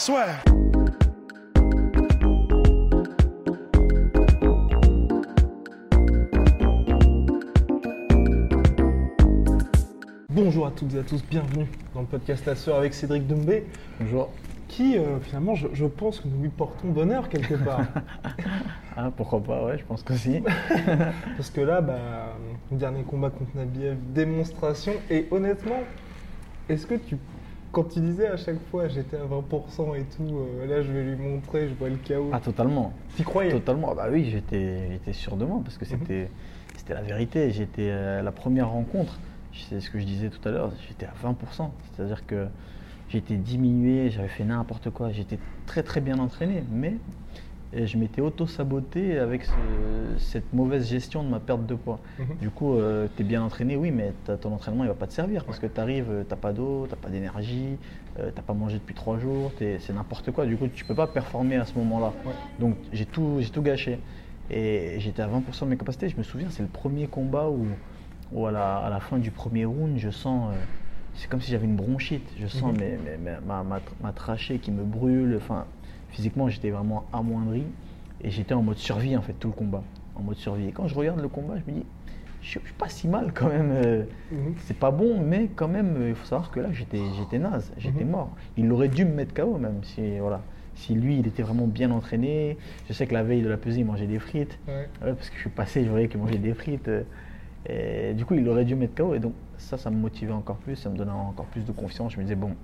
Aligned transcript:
Swear. 0.00 0.42
Bonjour 10.30 10.66
à 10.66 10.70
toutes 10.70 10.94
et 10.94 11.00
à 11.00 11.02
tous, 11.02 11.22
bienvenue 11.28 11.66
dans 11.92 12.00
le 12.00 12.06
podcast 12.06 12.46
La 12.46 12.54
Sœur 12.54 12.76
avec 12.76 12.94
Cédric 12.94 13.26
Doumbé, 13.26 13.66
Bonjour. 14.00 14.30
qui 14.68 14.96
euh, 14.96 15.20
finalement, 15.20 15.54
je, 15.54 15.68
je 15.74 15.84
pense 15.84 16.20
que 16.20 16.28
nous 16.28 16.40
lui 16.40 16.48
portons 16.48 16.88
bonheur 16.88 17.28
quelque 17.28 17.56
part. 17.56 17.84
Ah, 18.96 19.10
pourquoi 19.16 19.42
pas, 19.42 19.64
ouais, 19.64 19.78
je 19.78 19.84
pense 19.84 20.02
qu'aussi. 20.02 20.42
Parce 21.36 21.48
que 21.50 21.60
là, 21.60 21.80
bah, 21.80 22.36
dernier 22.70 23.02
combat 23.02 23.30
contre 23.30 23.50
Nabiev, 23.54 23.96
démonstration. 24.12 24.92
Et 25.08 25.26
honnêtement, 25.30 25.80
est-ce 26.68 26.86
que 26.86 26.96
tu, 26.96 27.16
quand 27.72 27.84
tu 27.84 28.00
disais 28.00 28.26
à 28.26 28.36
chaque 28.36 28.58
fois 28.70 28.88
j'étais 28.88 29.16
à 29.16 29.24
20% 29.24 29.94
et 29.96 30.04
tout, 30.04 30.38
euh, 30.38 30.66
là 30.66 30.82
je 30.82 30.90
vais 30.90 31.02
lui 31.04 31.16
montrer, 31.16 31.68
je 31.68 31.74
vois 31.74 31.88
le 31.88 31.96
chaos, 31.96 32.30
Ah, 32.32 32.40
totalement. 32.40 32.92
t'y 33.16 33.22
croyais 33.22 33.50
Totalement. 33.50 33.90
Ah 33.92 33.94
Bah 33.94 34.08
oui, 34.10 34.28
j'étais 34.30 34.90
j'étais 34.92 35.12
sûr 35.12 35.36
de 35.36 35.44
moi 35.44 35.60
parce 35.64 35.78
que 35.78 35.84
c'était 35.84 36.28
c'était 36.76 36.94
la 36.94 37.02
vérité. 37.02 37.50
J'étais 37.52 37.90
à 37.90 38.22
la 38.22 38.32
première 38.32 38.70
rencontre, 38.70 39.18
c'est 39.52 39.80
ce 39.80 39.90
que 39.90 39.98
je 39.98 40.04
disais 40.04 40.30
tout 40.30 40.46
à 40.48 40.52
l'heure, 40.52 40.72
j'étais 40.88 41.06
à 41.06 41.12
20%. 41.22 41.70
C'est-à-dire 41.94 42.26
que 42.26 42.46
j'étais 43.08 43.36
diminué, 43.36 44.10
j'avais 44.10 44.28
fait 44.28 44.44
n'importe 44.44 44.90
quoi, 44.90 45.10
j'étais 45.12 45.38
très 45.66 45.82
très 45.82 46.00
bien 46.00 46.18
entraîné, 46.18 46.64
mais 46.72 46.94
euh, 47.76 47.86
je 47.86 47.96
m'étais 47.98 48.20
auto-saboté 48.20 49.18
avec 49.18 49.44
ce- 49.44 50.18
cette 50.18 50.52
mauvaise 50.52 50.88
gestion 50.88 51.22
de 51.22 51.28
ma 51.28 51.40
perte 51.40 51.66
de 51.66 51.74
poids. 51.74 52.00
Mhm. 52.18 52.36
Du 52.40 52.50
coup, 52.50 52.76
tu 53.16 53.22
es 53.22 53.24
bien 53.24 53.42
entraîné, 53.42 53.76
oui, 53.76 53.90
mais 53.90 54.12
ton 54.40 54.52
entraînement 54.52 54.84
il 54.84 54.88
va 54.88 54.94
pas 54.94 55.06
te 55.06 55.12
servir 55.12 55.44
parce 55.44 55.58
que 55.58 55.66
tu 55.66 55.80
arrives, 55.80 56.24
t'as 56.28 56.36
pas 56.36 56.52
d'eau, 56.52 56.86
t'as 56.88 56.96
pas 56.96 57.08
d'énergie, 57.08 57.78
euh, 58.18 58.30
t'as 58.34 58.42
pas 58.42 58.54
mangé 58.54 58.78
depuis 58.78 58.94
trois 58.94 59.18
jours, 59.18 59.52
c'est 59.58 59.92
n'importe 59.92 60.30
quoi. 60.32 60.46
Du 60.46 60.56
coup, 60.56 60.68
tu 60.68 60.84
peux 60.84 60.94
pas 60.94 61.06
performer 61.06 61.56
à 61.56 61.64
ce 61.64 61.74
moment-là. 61.78 62.12
Ouais. 62.24 62.32
Donc 62.58 62.76
j'ai 62.92 63.06
tout, 63.06 63.40
tout 63.52 63.62
gâché. 63.62 63.98
Et 64.50 64.96
j'étais 64.98 65.22
à 65.22 65.28
20% 65.28 65.64
de 65.66 65.70
mes 65.70 65.76
capacités. 65.76 66.08
Je 66.08 66.16
me 66.16 66.24
souviens, 66.24 66.48
c'est 66.50 66.62
le 66.62 66.68
premier 66.68 67.06
combat 67.06 67.48
où, 67.48 67.66
où 68.32 68.46
à, 68.46 68.50
la, 68.50 68.78
à 68.78 68.90
la 68.90 68.98
fin 68.98 69.18
du 69.18 69.30
premier 69.30 69.64
round, 69.64 69.96
je 69.96 70.10
sens, 70.10 70.50
euh, 70.50 70.56
c'est 71.14 71.28
comme 71.28 71.40
si 71.40 71.52
j'avais 71.52 71.66
une 71.66 71.76
bronchite. 71.76 72.28
Je 72.36 72.48
sens 72.48 72.72
Mhm. 72.72 72.78
mes- 72.80 72.96
mes- 72.96 73.16
mes- 73.30 73.36
ma, 73.46 73.62
ma, 73.62 73.80
ma 74.02 74.12
trachée 74.12 74.58
qui 74.58 74.72
me 74.72 74.82
brûle. 74.82 75.36
Enfin, 75.36 75.66
physiquement, 76.12 76.48
j'étais 76.48 76.70
vraiment 76.70 77.04
amoindri. 77.12 77.64
Et 78.22 78.30
j'étais 78.30 78.52
en 78.54 78.62
mode 78.62 78.76
survie 78.76 79.16
en 79.16 79.22
fait 79.22 79.32
tout 79.32 79.48
le 79.48 79.54
combat, 79.54 79.82
en 80.14 80.22
mode 80.22 80.36
survie. 80.36 80.68
Et 80.68 80.72
quand 80.72 80.86
je 80.86 80.94
regarde 80.94 81.20
le 81.20 81.28
combat, 81.28 81.54
je 81.64 81.70
me 81.72 81.78
dis, 81.78 81.86
je 82.42 82.48
suis 82.50 82.60
pas 82.76 82.88
si 82.88 83.08
mal 83.08 83.32
quand 83.34 83.48
même. 83.48 83.70
euh, 83.72 84.04
Mhm. 84.30 84.54
c'est 84.66 84.76
pas 84.78 84.90
bon, 84.90 85.20
mais 85.20 85.48
quand 85.56 85.68
même, 85.68 85.96
euh, 85.96 86.08
il 86.10 86.14
faut 86.14 86.26
savoir 86.26 86.50
que 86.50 86.60
là, 86.60 86.68
j'étais, 86.72 86.98
j'étais 87.16 87.38
naze, 87.38 87.72
j'étais 87.78 88.04
Mhm. 88.04 88.10
mort. 88.10 88.30
Il 88.58 88.70
aurait 88.72 88.88
dû 88.88 89.04
me 89.06 89.12
mettre 89.14 89.32
KO 89.34 89.56
même, 89.58 89.82
si, 89.84 90.18
voilà. 90.18 90.42
si 90.74 90.94
lui, 90.94 91.18
il 91.18 91.26
était 91.26 91.42
vraiment 91.42 91.66
bien 91.66 91.90
entraîné. 91.90 92.56
Je 92.88 92.92
sais 92.92 93.06
que 93.06 93.14
la 93.14 93.22
veille 93.22 93.42
de 93.42 93.48
la 93.48 93.56
pesée, 93.56 93.80
il 93.80 93.86
mangeait 93.86 94.06
des 94.06 94.18
frites. 94.18 94.58
Ouais. 94.68 94.88
Parce 95.00 95.28
que 95.30 95.36
je 95.36 95.40
suis 95.40 95.50
passé, 95.50 95.84
je 95.84 95.90
voyais 95.90 96.08
qu'il 96.08 96.20
mangeait 96.20 96.38
des 96.38 96.54
frites. 96.54 96.88
euh, 96.88 97.02
Et 97.68 98.14
du 98.14 98.24
coup, 98.24 98.34
il 98.34 98.46
aurait 98.48 98.64
dû 98.64 98.74
me 98.74 98.80
mettre 98.80 98.94
KO. 98.94 99.14
Et 99.14 99.18
donc, 99.18 99.32
ça, 99.58 99.76
ça 99.78 99.90
me 99.90 99.96
motivait 99.96 100.32
encore 100.32 100.56
plus, 100.56 100.76
ça 100.76 100.88
me 100.90 100.96
donnait 100.96 101.10
encore 101.10 101.46
plus 101.46 101.64
de 101.64 101.72
confiance. 101.72 102.12
Je 102.12 102.18
me 102.18 102.22
disais, 102.22 102.34
bon, 102.36 102.54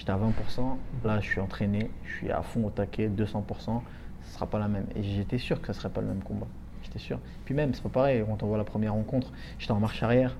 j'étais 0.00 0.12
à 0.12 0.16
20%, 0.16 0.76
là, 1.04 1.20
je 1.20 1.26
suis 1.26 1.40
entraîné, 1.40 1.90
je 2.04 2.16
suis 2.16 2.30
à 2.30 2.40
fond 2.40 2.64
au 2.64 2.70
taquet, 2.70 3.08
200%, 3.08 3.82
ce 4.22 4.34
sera 4.34 4.46
pas 4.46 4.58
la 4.58 4.66
même. 4.66 4.86
Et 4.96 5.02
j'étais 5.02 5.36
sûr 5.36 5.60
que 5.60 5.66
ce 5.66 5.74
serait 5.74 5.90
pas 5.90 6.00
le 6.00 6.06
même 6.06 6.22
combat. 6.22 6.46
J'étais 6.82 6.98
sûr. 6.98 7.18
Puis 7.44 7.54
même, 7.54 7.74
c'est 7.74 7.82
pas 7.82 7.90
pareil, 7.90 8.24
quand 8.26 8.42
on 8.42 8.46
voit 8.46 8.56
la 8.56 8.64
première 8.64 8.94
rencontre, 8.94 9.30
j'étais 9.58 9.72
en 9.72 9.78
marche 9.80 10.02
arrière. 10.02 10.36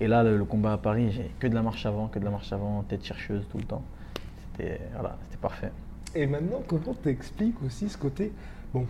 Et 0.00 0.06
là, 0.06 0.22
le, 0.22 0.42
combat 0.46 0.72
à 0.72 0.78
Paris, 0.78 1.10
j'ai 1.12 1.30
que 1.38 1.46
de 1.46 1.54
la 1.54 1.60
marche 1.60 1.84
avant, 1.84 2.08
que 2.08 2.18
de 2.18 2.24
la 2.24 2.30
marche 2.30 2.50
avant, 2.50 2.82
tête 2.82 3.04
chercheuse 3.04 3.46
tout 3.50 3.58
le 3.58 3.64
temps. 3.64 3.82
C'était 4.38 4.80
voilà, 4.94 5.18
parfait. 5.42 5.70
Et 6.14 6.26
maintenant, 6.26 6.62
comment 6.66 6.94
t'expliques 6.94 7.62
aussi 7.62 7.90
ce 7.90 7.98
côté 7.98 8.32
Bon, 8.72 8.86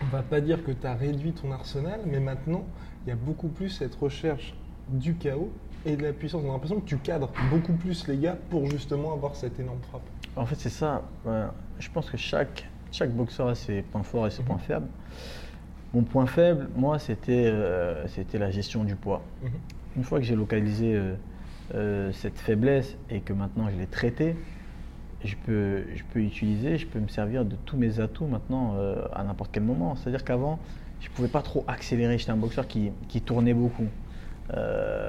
on 0.00 0.06
va 0.06 0.22
pas 0.22 0.40
dire 0.40 0.64
que 0.64 0.72
tu 0.72 0.86
as 0.86 0.94
réduit 0.94 1.32
ton 1.32 1.52
arsenal, 1.52 2.00
mais 2.06 2.20
maintenant, 2.20 2.64
il 3.04 3.10
y 3.10 3.12
a 3.12 3.16
beaucoup 3.16 3.48
plus 3.48 3.68
cette 3.68 3.94
recherche 3.94 4.54
du 4.88 5.16
chaos 5.16 5.52
et 5.86 5.96
de 5.96 6.02
la 6.02 6.12
puissance. 6.12 6.42
On 6.44 6.50
a 6.50 6.52
l'impression 6.52 6.80
que 6.80 6.84
tu 6.86 6.98
cadres 6.98 7.30
beaucoup 7.50 7.72
plus 7.74 8.06
les 8.08 8.18
gars 8.18 8.36
pour 8.50 8.66
justement 8.66 9.12
avoir 9.12 9.34
cette 9.36 9.58
énorme 9.60 9.78
frappe. 9.88 10.02
En 10.36 10.44
fait, 10.44 10.56
c'est 10.56 10.68
ça. 10.70 11.02
Je 11.78 11.88
pense 11.90 12.10
que 12.10 12.16
chaque, 12.16 12.68
chaque 12.92 13.10
boxeur 13.12 13.48
a 13.48 13.54
ses 13.54 13.82
points 13.82 14.02
forts 14.02 14.26
et 14.26 14.30
ses 14.30 14.42
Mhm. 14.42 14.48
points 14.48 14.58
faibles. 14.58 14.86
Mon 15.94 16.02
point 16.02 16.26
faible, 16.26 16.68
moi, 16.76 16.98
c'était 16.98 17.44
euh, 17.46 18.04
la 18.34 18.50
gestion 18.50 18.84
du 18.84 18.96
poids. 18.96 19.22
Mhm. 19.42 19.50
Une 19.98 20.04
fois 20.04 20.18
que 20.18 20.24
j'ai 20.26 20.36
localisé 20.36 20.94
euh, 20.94 21.14
euh, 21.74 22.12
cette 22.12 22.38
faiblesse 22.38 22.96
et 23.08 23.20
que 23.20 23.32
maintenant 23.32 23.68
je 23.70 23.76
l'ai 23.78 23.86
traitée, 23.86 24.36
je 25.24 25.34
peux, 25.46 25.84
je 25.94 26.02
peux 26.12 26.20
utiliser, 26.20 26.76
je 26.76 26.86
peux 26.86 27.00
me 27.00 27.08
servir 27.08 27.44
de 27.46 27.56
tous 27.64 27.76
mes 27.78 27.98
atouts 28.00 28.26
maintenant 28.26 28.74
euh, 28.76 29.06
à 29.14 29.24
n'importe 29.24 29.50
quel 29.52 29.62
moment. 29.62 29.96
C'est-à-dire 29.96 30.22
qu'avant, 30.24 30.58
je 31.00 31.08
ne 31.08 31.14
pouvais 31.14 31.28
pas 31.28 31.42
trop 31.42 31.64
accélérer. 31.66 32.18
J'étais 32.18 32.32
un 32.32 32.36
boxeur 32.36 32.66
qui, 32.68 32.90
qui 33.08 33.20
tournait 33.22 33.54
beaucoup. 33.54 33.86
Euh, 34.54 35.05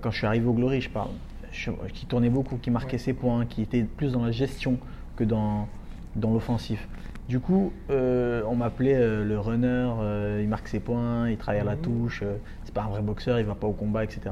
quand 0.00 0.10
je 0.10 0.18
suis 0.18 0.26
arrivé 0.26 0.46
au 0.46 0.52
Glory, 0.52 0.80
je 0.80 0.90
parle, 0.90 1.10
je- 1.52 1.70
qui 1.92 2.06
tournait 2.06 2.30
beaucoup, 2.30 2.56
qui 2.56 2.70
marquait 2.70 2.92
Ouais. 2.92 2.98
ses 2.98 3.12
points, 3.12 3.46
qui 3.46 3.62
était 3.62 3.82
plus 3.82 4.12
dans 4.12 4.24
la 4.24 4.30
gestion 4.30 4.78
que 5.16 5.24
dans, 5.24 5.68
dans 6.16 6.32
l'offensif. 6.32 6.88
Du 7.28 7.40
coup, 7.40 7.72
euh, 7.90 8.42
on 8.48 8.56
m'appelait 8.56 8.94
euh, 8.96 9.24
le 9.24 9.38
runner, 9.38 9.90
euh, 10.00 10.40
il 10.42 10.48
marque 10.48 10.68
ses 10.68 10.80
points, 10.80 11.28
il 11.28 11.36
travaille 11.36 11.60
à 11.60 11.64
la 11.64 11.74
Mhm. 11.74 11.80
touche, 11.82 12.22
c'est 12.64 12.72
pas 12.74 12.82
un 12.84 12.88
vrai 12.88 13.02
boxeur, 13.02 13.38
il 13.38 13.44
va 13.44 13.54
pas 13.54 13.66
au 13.66 13.72
combat, 13.72 14.04
etc. 14.04 14.30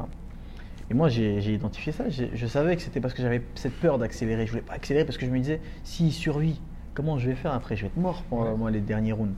Et 0.89 0.95
moi, 0.95 1.09
j'ai 1.09 1.53
identifié 1.53 1.93
ça. 1.93 2.05
Je 2.09 2.47
savais 2.47 2.77
que 2.77 2.83
c'était 2.83 3.01
parce 3.01 3.13
que 3.13 3.21
j'avais 3.21 3.43
cette 3.57 3.75
peur 3.75 3.99
d'accélérer. 3.99 4.47
Je 4.47 4.53
voulais 4.53 4.63
pas 4.63 4.75
accélérer 4.75 5.05
parce 5.05 5.19
que 5.19 5.27
je 5.27 5.31
me 5.33 5.39
disais, 5.39 5.61
s'il 5.83 6.13
survit, 6.13 6.61
comment 6.95 7.19
je 7.19 7.29
vais 7.29 7.35
faire 7.35 7.53
après? 7.53 7.75
Je 7.75 7.83
vais 7.83 7.87
être 7.89 7.97
mort 7.97 8.23
pendant 8.31 8.53
Ouais. 8.53 8.57
moi, 8.57 8.71
les 8.71 8.81
derniers 8.81 9.11
rounds. 9.13 9.35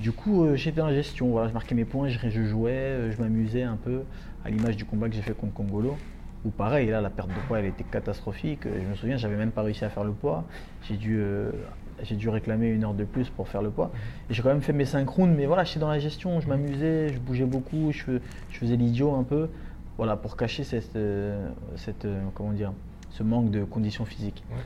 Du 0.00 0.12
coup, 0.12 0.44
euh, 0.44 0.56
j'étais 0.56 0.80
en 0.80 0.90
gestion. 0.90 1.28
Voilà, 1.30 1.48
je 1.48 1.52
marquais 1.52 1.74
mes 1.74 1.84
points, 1.84 2.08
je, 2.08 2.18
je 2.28 2.42
jouais, 2.42 2.70
euh, 2.72 3.12
je 3.12 3.20
m'amusais 3.20 3.62
un 3.62 3.76
peu, 3.76 4.02
à 4.44 4.50
l'image 4.50 4.76
du 4.76 4.84
combat 4.84 5.08
que 5.08 5.14
j'ai 5.14 5.22
fait 5.22 5.34
contre 5.34 5.52
Congolo. 5.54 5.96
Où 6.44 6.48
pareil, 6.48 6.88
là, 6.88 7.02
la 7.02 7.10
perte 7.10 7.28
de 7.28 7.34
poids, 7.46 7.58
elle 7.58 7.66
était 7.66 7.84
catastrophique. 7.84 8.64
Euh, 8.64 8.80
Je 8.82 8.86
me 8.88 8.94
souviens, 8.94 9.16
j'avais 9.18 9.36
même 9.36 9.50
pas 9.50 9.62
réussi 9.62 9.84
à 9.84 9.90
faire 9.90 10.04
le 10.04 10.12
poids. 10.12 10.44
J'ai 10.88 10.96
dû, 10.96 11.18
euh, 11.18 11.50
j'ai 12.02 12.16
dû 12.16 12.30
réclamer 12.30 12.68
une 12.68 12.82
heure 12.84 12.94
de 12.94 13.04
plus 13.04 13.28
pour 13.28 13.46
faire 13.48 13.60
le 13.60 13.68
poids. 13.70 13.90
Et 14.30 14.34
j'ai 14.34 14.42
quand 14.42 14.48
même 14.48 14.62
fait 14.62 14.72
mes 14.72 14.86
5 14.86 15.06
rounds, 15.06 15.36
mais 15.36 15.44
voilà, 15.44 15.64
j'étais 15.64 15.80
dans 15.80 15.90
la 15.90 15.98
gestion, 15.98 16.40
je 16.40 16.48
m'amusais, 16.48 17.12
je 17.12 17.18
bougeais 17.18 17.44
beaucoup, 17.44 17.92
je, 17.92 18.02
fais- 18.02 18.20
je 18.50 18.58
faisais 18.58 18.76
l'idiot 18.76 19.14
un 19.14 19.22
peu. 19.22 19.48
Voilà, 19.98 20.16
pour 20.16 20.38
cacher 20.38 20.64
cette, 20.64 20.96
cette, 21.76 22.06
comment 22.34 22.52
dire, 22.52 22.72
ce 23.10 23.22
manque 23.22 23.50
de 23.50 23.64
conditions 23.64 24.06
physiques. 24.06 24.42
Ouais. 24.50 24.56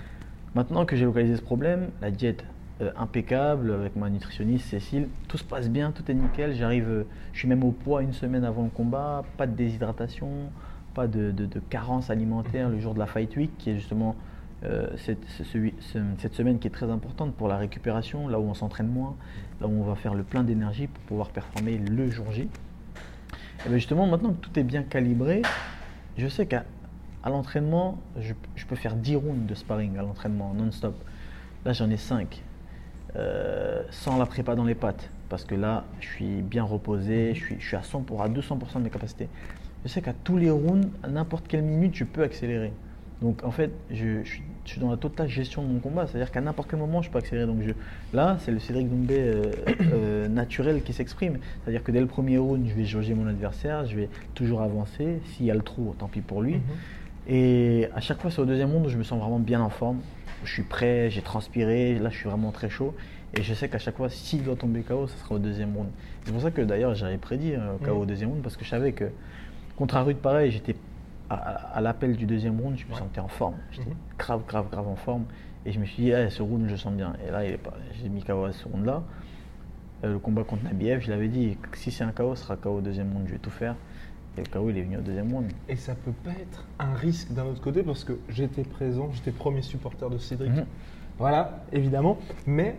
Maintenant 0.55 0.85
que 0.85 0.95
j'ai 0.95 1.07
localisé 1.07 1.35
ce 1.35 1.43
problème, 1.43 1.89
la 2.01 2.13
diète 2.13 2.45
euh, 2.81 2.91
impeccable 2.97 3.73
avec 3.73 3.95
ma 3.95 4.11
nutritionniste 4.11 4.67
Cécile, 4.67 5.09
tout 5.29 5.39
se 5.39 5.45
passe 5.45 5.71
bien, 5.71 5.93
tout 5.93 6.11
est 6.11 6.15
nickel. 6.15 6.55
J'arrive, 6.55 6.89
euh, 6.89 7.07
je 7.33 7.39
suis 7.39 7.47
même 7.47 7.63
au 7.63 7.71
poids 7.71 8.03
une 8.03 8.13
semaine 8.13 8.45
avant 8.45 8.65
le 8.65 8.69
combat, 8.69 9.23
pas 9.37 9.47
de 9.47 9.55
déshydratation, 9.55 10.51
pas 10.93 11.07
de, 11.07 11.33
carence 11.71 12.11
alimentaire 12.11 12.69
le 12.69 12.81
jour 12.81 12.95
de 12.95 12.99
la 12.99 13.07
Fight 13.07 13.37
Week, 13.37 13.57
qui 13.59 13.71
est 13.71 13.77
justement 13.77 14.17
euh, 14.65 14.89
cette, 14.97 15.25
semaine 16.35 16.59
qui 16.59 16.67
est 16.67 16.73
très 16.73 16.91
importante 16.91 17.35
pour 17.35 17.47
la 17.47 17.59
récupération, 17.59 18.27
là 18.27 18.41
où 18.41 18.45
on 18.45 18.55
s'entraîne 18.55 18.89
moins, 18.89 19.15
là 19.61 19.69
où 19.69 19.71
on 19.71 19.85
va 19.85 19.95
faire 19.95 20.15
le 20.15 20.25
plein 20.25 20.43
d'énergie 20.43 20.89
pour 20.89 21.03
pouvoir 21.05 21.29
performer 21.29 21.79
le 21.79 22.11
jour 22.11 22.33
J. 22.33 22.49
Et 23.67 23.69
bien 23.69 23.79
justement, 23.79 24.09
maintenant 24.09 24.33
que 24.33 24.41
tout 24.41 24.59
est 24.59 24.65
bien 24.65 24.83
calibré, 24.83 25.43
je 26.19 26.27
sais 26.27 26.47
qu'à 26.47 26.65
l'entraînement, 27.25 28.01
je, 28.19 28.35
je 28.57 28.67
peux 28.67 28.75
faire 28.77 28.97
10 28.97 29.15
rounds 29.15 29.47
de 29.47 29.55
sparring 29.55 29.97
à 29.97 30.03
l'entraînement 30.03 30.53
non-stop. 30.55 30.97
Là, 31.65 31.73
j'en 31.73 31.89
ai 31.89 31.97
5. 31.97 32.43
Sans 33.91 34.19
la 34.19 34.27
prépa 34.27 34.55
dans 34.55 34.65
les 34.65 34.75
pattes. 34.75 35.11
Parce 35.29 35.45
que 35.45 35.55
là, 35.55 35.85
je 36.01 36.07
suis 36.07 36.43
bien 36.43 36.65
reposé, 36.65 37.35
je 37.35 37.45
suis, 37.45 37.57
je 37.59 37.67
suis 37.67 37.77
à, 37.77 37.83
100 37.83 38.03
pour, 38.03 38.23
à 38.23 38.29
200% 38.29 38.59
de 38.77 38.79
mes 38.81 38.91
capacités. 38.91 39.29
Je 39.85 39.89
sais 39.89 40.01
qu'à 40.01 40.13
tous 40.13 40.37
les 40.37 40.51
rounds, 40.51 40.89
à 41.03 41.09
n'importe 41.09 41.49
quelle 41.49 41.63
minute, 41.63 41.95
je 41.95 42.05
peux 42.05 42.23
accélérer. 42.23 42.73
Donc 43.21 43.43
en 43.45 43.51
fait, 43.51 43.71
je, 43.91 44.23
je 44.23 44.29
suis, 44.29 44.43
je 44.65 44.71
suis 44.71 44.81
dans 44.81 44.91
la 44.91 44.97
totale 44.97 45.29
gestion 45.29 45.63
de 45.63 45.69
mon 45.69 45.79
combat. 45.79 46.07
C'est-à-dire 46.07 46.31
qu'à 46.31 46.41
n'importe 46.41 46.71
quel 46.71 46.79
moment, 46.79 47.03
je 47.03 47.11
peux 47.11 47.19
accélérer. 47.19 47.47
Donc 47.47 47.63
je, 47.63 47.73
là, 48.17 48.37
c'est 48.41 48.51
le 48.51 48.59
Cédric 48.59 48.89
Doumbé 48.89 49.19
euh, 49.19 49.53
euh, 49.81 50.29
naturel 50.29 50.83
qui 50.83 50.93
s'exprime. 50.93 51.39
C'est-à-dire 51.63 51.83
que 51.83 51.93
dès 51.93 52.01
le 52.01 52.07
premier 52.07 52.39
round, 52.39 52.67
je 52.67 52.75
vais 52.75 52.85
jauger 52.85 53.15
mon 53.15 53.27
adversaire, 53.27 53.87
je 53.87 53.97
vais 53.97 54.09
toujours 54.35 54.63
avancer. 54.63 55.21
S'il 55.33 55.47
y 55.47 55.51
a 55.51 55.55
le 55.55 55.63
trou, 55.63 55.95
tant 55.99 56.09
pis 56.09 56.21
pour 56.21 56.43
lui. 56.43 56.55
Mhm. 56.55 56.61
Et 57.27 57.89
à 57.95 58.01
chaque 58.01 58.21
fois, 58.21 58.31
c'est 58.31 58.41
au 58.41 58.47
deuxième 58.47 58.71
round 58.71 58.87
où 58.87 58.89
je 58.89 58.99
me 58.99 59.05
sens 59.05 59.19
vraiment 59.19 59.39
bien 59.39 59.61
en 59.61 59.71
forme. 59.71 60.01
Je 60.45 60.53
suis 60.53 60.63
prêt, 60.63 61.11
j'ai 61.11 61.23
transpiré, 61.23 61.99
là 61.99 62.11
je 62.11 62.17
suis 62.17 62.29
vraiment 62.29 62.51
très 62.53 62.69
chaud. 62.71 62.95
Et 63.37 63.43
je 63.43 63.53
sais 63.55 63.69
qu'à 63.69 63.79
chaque 63.79 63.97
fois, 63.97 64.09
s'il 64.11 64.45
doit 64.45 64.55
tomber 64.55 64.83
KO, 64.83 65.09
ce 65.09 65.19
sera 65.19 65.35
au 65.35 65.39
deuxième 65.39 65.75
round. 65.77 65.89
C'est 66.25 66.33
pour 66.33 66.41
ça 66.43 66.51
que 66.53 66.61
d'ailleurs 66.63 66.95
j'avais 66.95 67.19
prédit 67.19 67.55
euh, 67.55 67.77
KO 67.85 67.93
au 68.03 68.07
deuxième 68.07 68.31
round 68.31 68.43
parce 68.43 68.57
que 68.57 68.65
je 68.65 68.71
savais 68.71 68.93
que 68.93 69.07
contre 69.77 69.97
un 69.97 70.03
rude 70.03 70.19
pareil, 70.19 70.53
j'étais 70.53 70.77
à, 71.29 71.35
à- 71.35 71.77
à 71.79 71.81
l'appel 71.81 72.17
du 72.17 72.27
deuxième 72.27 72.61
round, 72.61 72.77
je 72.79 72.85
me 72.87 72.95
sentais 72.97 73.21
en 73.21 73.29
forme. 73.29 73.57
J'étais 73.73 73.91
Mhm. 73.91 73.97
grave, 74.19 74.43
grave, 74.47 74.67
grave 74.71 74.87
en 74.89 74.95
forme. 74.97 75.25
Et 75.67 75.73
je 75.73 75.81
me 75.81 75.85
suis 75.87 76.03
dit, 76.05 76.11
Eh, 76.11 76.29
ce 76.31 76.43
round, 76.43 76.69
je 76.69 76.77
sens 76.77 76.93
bien. 76.93 77.15
Et 77.27 77.31
là, 77.33 77.45
il 77.45 77.53
est 77.53 77.57
pas- 77.57 77.75
j'ai 78.01 78.09
mis 78.09 78.23
KO 78.23 78.45
à 78.45 78.53
ce 78.53 78.69
round-là. 78.69 79.03
Euh, 80.05 80.13
le 80.13 80.19
combat 80.19 80.45
contre 80.45 80.63
Nabiev, 80.65 81.01
je 81.01 81.11
l'avais 81.11 81.29
dit, 81.29 81.57
si 81.73 81.91
c'est 81.91 82.05
un 82.05 82.13
KO, 82.13 82.35
ce 82.37 82.45
sera 82.45 82.57
KO 82.57 82.77
au 82.77 82.81
deuxième 82.83 83.11
round, 83.13 83.27
je 83.27 83.33
vais 83.33 83.39
tout 83.39 83.51
faire. 83.51 83.75
Et 84.37 84.41
le 84.41 84.47
KO, 84.47 84.69
il 84.71 84.79
est 84.79 84.83
venu 84.83 84.97
au 84.99 85.01
deuxième 85.01 85.33
round. 85.33 85.51
Et 85.69 85.77
ça 85.77 85.95
peut 85.95 86.13
pas 86.25 86.33
être 86.33 86.65
un 86.79 86.95
risque 86.95 87.31
d'un 87.33 87.45
autre 87.47 87.61
côté 87.61 87.83
parce 87.83 88.03
que 88.05 88.19
j'étais 88.29 88.65
présent, 88.65 89.11
j'étais 89.13 89.31
premier 89.31 89.63
supporter 89.63 90.11
de 90.11 90.19
Cédric. 90.19 90.51
Mhm. 90.53 90.67
Voilà, 91.19 91.65
évidemment. 91.73 92.19
Mais 92.47 92.75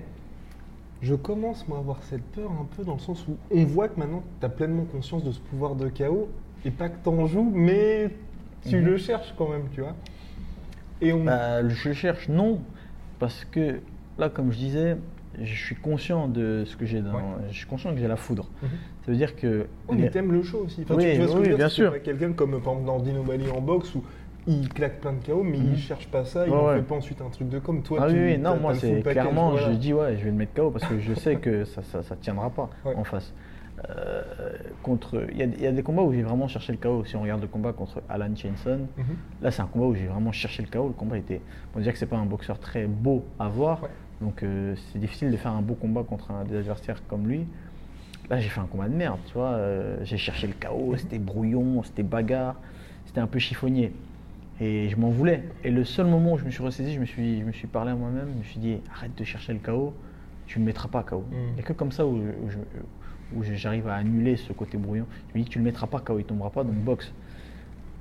je 1.01 1.15
commence 1.15 1.67
moi 1.67 1.77
à 1.77 1.81
avoir 1.81 2.03
cette 2.03 2.23
peur 2.23 2.51
un 2.51 2.65
peu 2.75 2.83
dans 2.83 2.95
le 2.95 2.99
sens 2.99 3.25
où 3.27 3.37
on 3.51 3.63
voit 3.63 3.87
que 3.87 3.97
maintenant 3.99 4.23
tu 4.39 4.45
as 4.45 4.49
pleinement 4.49 4.83
conscience 4.83 5.23
de 5.23 5.31
ce 5.31 5.39
pouvoir 5.39 5.75
de 5.75 5.87
chaos 5.87 6.29
et 6.65 6.71
pas 6.71 6.89
que 6.89 6.97
t'en 7.03 7.25
joues, 7.27 7.51
mais 7.53 8.09
tu 8.67 8.77
Mhm. 8.77 8.85
le 8.85 8.97
cherches 8.97 9.33
quand 9.37 9.47
même, 9.49 9.69
tu 9.71 9.81
vois. 9.81 9.95
Et 10.99 11.13
on. 11.13 11.23
Bah, 11.23 11.67
je 11.67 11.89
le 11.89 11.93
cherche, 11.95 12.27
non. 12.27 12.59
Parce 13.19 13.45
que 13.45 13.79
là, 14.17 14.29
comme 14.29 14.51
je 14.51 14.57
disais, 14.57 14.97
je 15.41 15.55
suis 15.65 15.75
conscient 15.75 16.27
de 16.27 16.63
ce 16.65 16.75
que 16.75 16.85
j'ai 16.85 17.01
dans. 17.01 17.13
Ouais. 17.13 17.19
Je 17.49 17.55
suis 17.57 17.67
conscient 17.67 17.91
que 17.93 17.99
j'ai 17.99 18.07
la 18.07 18.15
foudre. 18.15 18.49
Mhm. 18.63 18.69
Ça 19.05 19.11
veut 19.11 19.17
dire 19.17 19.35
que. 19.35 19.67
Oui, 19.89 19.97
les- 19.97 20.09
t'aimes 20.09 20.31
le 20.31 20.43
show 20.43 20.63
aussi. 20.65 20.81
Enfin, 20.83 20.95
Oui, 20.95 21.11
tu 21.11 21.17
vois 21.17 21.27
ce 21.27 21.33
que 21.33 21.37
oui, 21.39 21.47
dire, 21.49 21.57
bien 21.57 21.69
sûr. 21.69 22.01
quelqu'un 22.03 22.33
comme 22.33 22.51
par 22.61 22.73
exemple 22.73 22.85
dans 22.85 22.99
Dino 22.99 23.23
Bali 23.23 23.49
en 23.49 23.61
boxe 23.61 23.93
où 23.95 24.03
il 24.47 24.69
claque 24.69 24.99
plein 25.01 25.13
de 25.13 25.25
KO, 25.25 25.41
mais 25.43 25.57
Mhm. 25.57 25.71
il 25.73 25.77
cherche 25.79 26.07
pas 26.07 26.23
ça, 26.23 26.45
il 26.47 26.53
ouais. 26.53 26.75
fait 26.77 26.81
pas 26.83 26.95
ensuite 26.95 27.21
un 27.21 27.29
truc 27.29 27.49
de 27.49 27.59
com. 27.59 27.81
Toi, 27.81 27.99
Ah 28.01 28.07
tu 28.07 28.13
oui, 28.13 28.19
oui, 28.33 28.37
non, 28.37 28.57
moi 28.57 28.75
c'est 28.75 29.01
clairement, 29.01 29.51
voilà. 29.51 29.71
je 29.71 29.77
dis 29.77 29.91
ouais, 29.93 30.17
je 30.17 30.23
vais 30.23 30.29
le 30.31 30.35
mettre 30.37 30.53
KO 30.53 30.69
parce 30.71 30.85
que 30.85 30.99
je 30.99 31.13
sais 31.15 31.35
que 31.37 31.65
ça, 31.65 31.81
ça, 31.81 32.03
ça 32.03 32.15
tiendra 32.15 32.49
pas 32.49 32.69
Ouais. 32.85 32.95
en 32.95 33.03
face. 33.03 33.33
Euh, 33.89 34.21
contre, 34.83 35.25
il 35.31 35.37
y, 35.37 35.43
a- 35.43 35.45
il 35.45 35.61
y 35.61 35.67
a 35.67 35.71
des 35.71 35.83
combats 35.83 36.01
où 36.01 36.13
j'ai 36.13 36.21
vraiment 36.21 36.47
cherché 36.47 36.71
le 36.71 36.77
KO. 36.77 37.03
Si 37.05 37.15
on 37.15 37.21
regarde 37.21 37.41
le 37.41 37.47
combat 37.47 37.73
contre 37.73 38.01
Alan 38.09 38.33
Chenson, 38.35 38.87
Mhm. 38.97 39.03
là 39.41 39.51
c'est 39.51 39.61
un 39.61 39.65
combat 39.67 39.85
où 39.85 39.95
j'ai 39.95 40.07
vraiment 40.07 40.31
cherché 40.31 40.63
le 40.63 40.69
KO. 40.69 40.87
Le 40.87 40.93
combat 40.93 41.17
était, 41.17 41.41
on 41.75 41.79
dirait 41.79 41.91
que 41.91 41.99
c'est 41.99 42.05
pas 42.05 42.15
un 42.17 42.25
boxeur 42.25 42.57
très 42.59 42.85
beau 42.85 43.25
à 43.37 43.47
voir. 43.49 43.81
Donc 44.21 44.43
euh, 44.43 44.75
c'est 44.91 44.99
difficile 44.99 45.31
de 45.31 45.37
faire 45.37 45.51
un 45.51 45.61
beau 45.61 45.75
combat 45.75 46.03
contre 46.03 46.31
un 46.31 46.43
des 46.45 46.55
adversaires 46.57 47.01
comme 47.07 47.27
lui. 47.27 47.45
Là 48.29 48.39
j'ai 48.39 48.49
fait 48.49 48.59
un 48.61 48.65
combat 48.65 48.87
de 48.89 48.95
merde, 48.95 49.19
tu 49.27 49.33
vois. 49.33 49.51
euh, 49.53 49.97
j'ai 50.03 50.17
cherché 50.17 50.47
le 50.47 50.53
KO, 50.53 50.95
c'était 50.97 51.19
brouillon, 51.19 51.83
c'était 51.83 52.03
bagarre, 52.03 52.59
c'était 53.05 53.19
un 53.21 53.27
peu 53.27 53.39
chiffonnier. 53.39 53.93
Et 54.61 54.87
je 54.89 54.95
m'en 54.95 55.09
voulais. 55.09 55.43
Et 55.63 55.69
le 55.69 55.83
seul 55.83 56.05
moment 56.07 56.33
où 56.33 56.37
je 56.37 56.45
me 56.45 56.49
suis 56.49 56.63
ressaisi, 56.63 56.93
je 56.93 56.99
me 56.99 57.05
suis, 57.05 57.41
je 57.41 57.45
me 57.45 57.51
suis 57.51 57.67
parlé 57.67 57.91
à 57.91 57.95
moi-même, 57.95 58.29
je 58.33 58.37
me 58.39 58.43
suis 58.43 58.59
dit 58.59 58.77
arrête 58.95 59.15
de 59.17 59.23
chercher 59.25 59.51
le 59.53 59.59
KO, 59.59 59.93
tu 60.47 60.59
ne 60.59 60.63
le 60.63 60.67
mettras 60.67 60.87
pas 60.87 61.03
KO. 61.03 61.19
Mm. 61.29 61.33
Il 61.49 61.53
n'y 61.55 61.59
a 61.59 61.63
que 61.63 61.73
comme 61.73 61.91
ça 61.91 62.05
où, 62.07 62.19
je- 62.49 63.53
j'arrive 63.53 63.87
à 63.89 63.95
annuler 63.95 64.37
ce 64.37 64.53
côté 64.53 64.77
brouillon. 64.77 65.05
Je 65.33 65.37
me 65.37 65.43
dis 65.43 65.49
tu 65.49 65.59
ne 65.59 65.63
le 65.65 65.69
mettras 65.71 65.87
pas 65.87 65.99
KO, 65.99 66.13
il 66.19 66.23
ne 66.23 66.27
tombera 66.27 66.49
pas, 66.51 66.63
donc 66.63 66.75
boxe. 66.75 67.11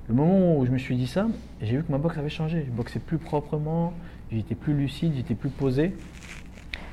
Le 0.09 0.15
moment 0.15 0.59
où 0.59 0.67
je 0.67 0.71
me 0.71 0.79
suis 0.79 0.97
dit 0.97 1.07
ça, 1.07 1.27
j'ai 1.63 1.77
vu 1.79 1.83
que 1.83 1.91
ma 1.91 1.99
boxe 1.99 2.19
avait 2.19 2.29
changé. 2.29 2.65
Je 2.67 2.71
boxais 2.71 2.99
plus 2.99 3.19
proprement, 3.19 3.95
j'étais 4.31 4.55
plus 4.55 4.75
lucide, 4.75 5.13
j'étais 5.17 5.35
plus 5.35 5.49
posé. 5.49 5.95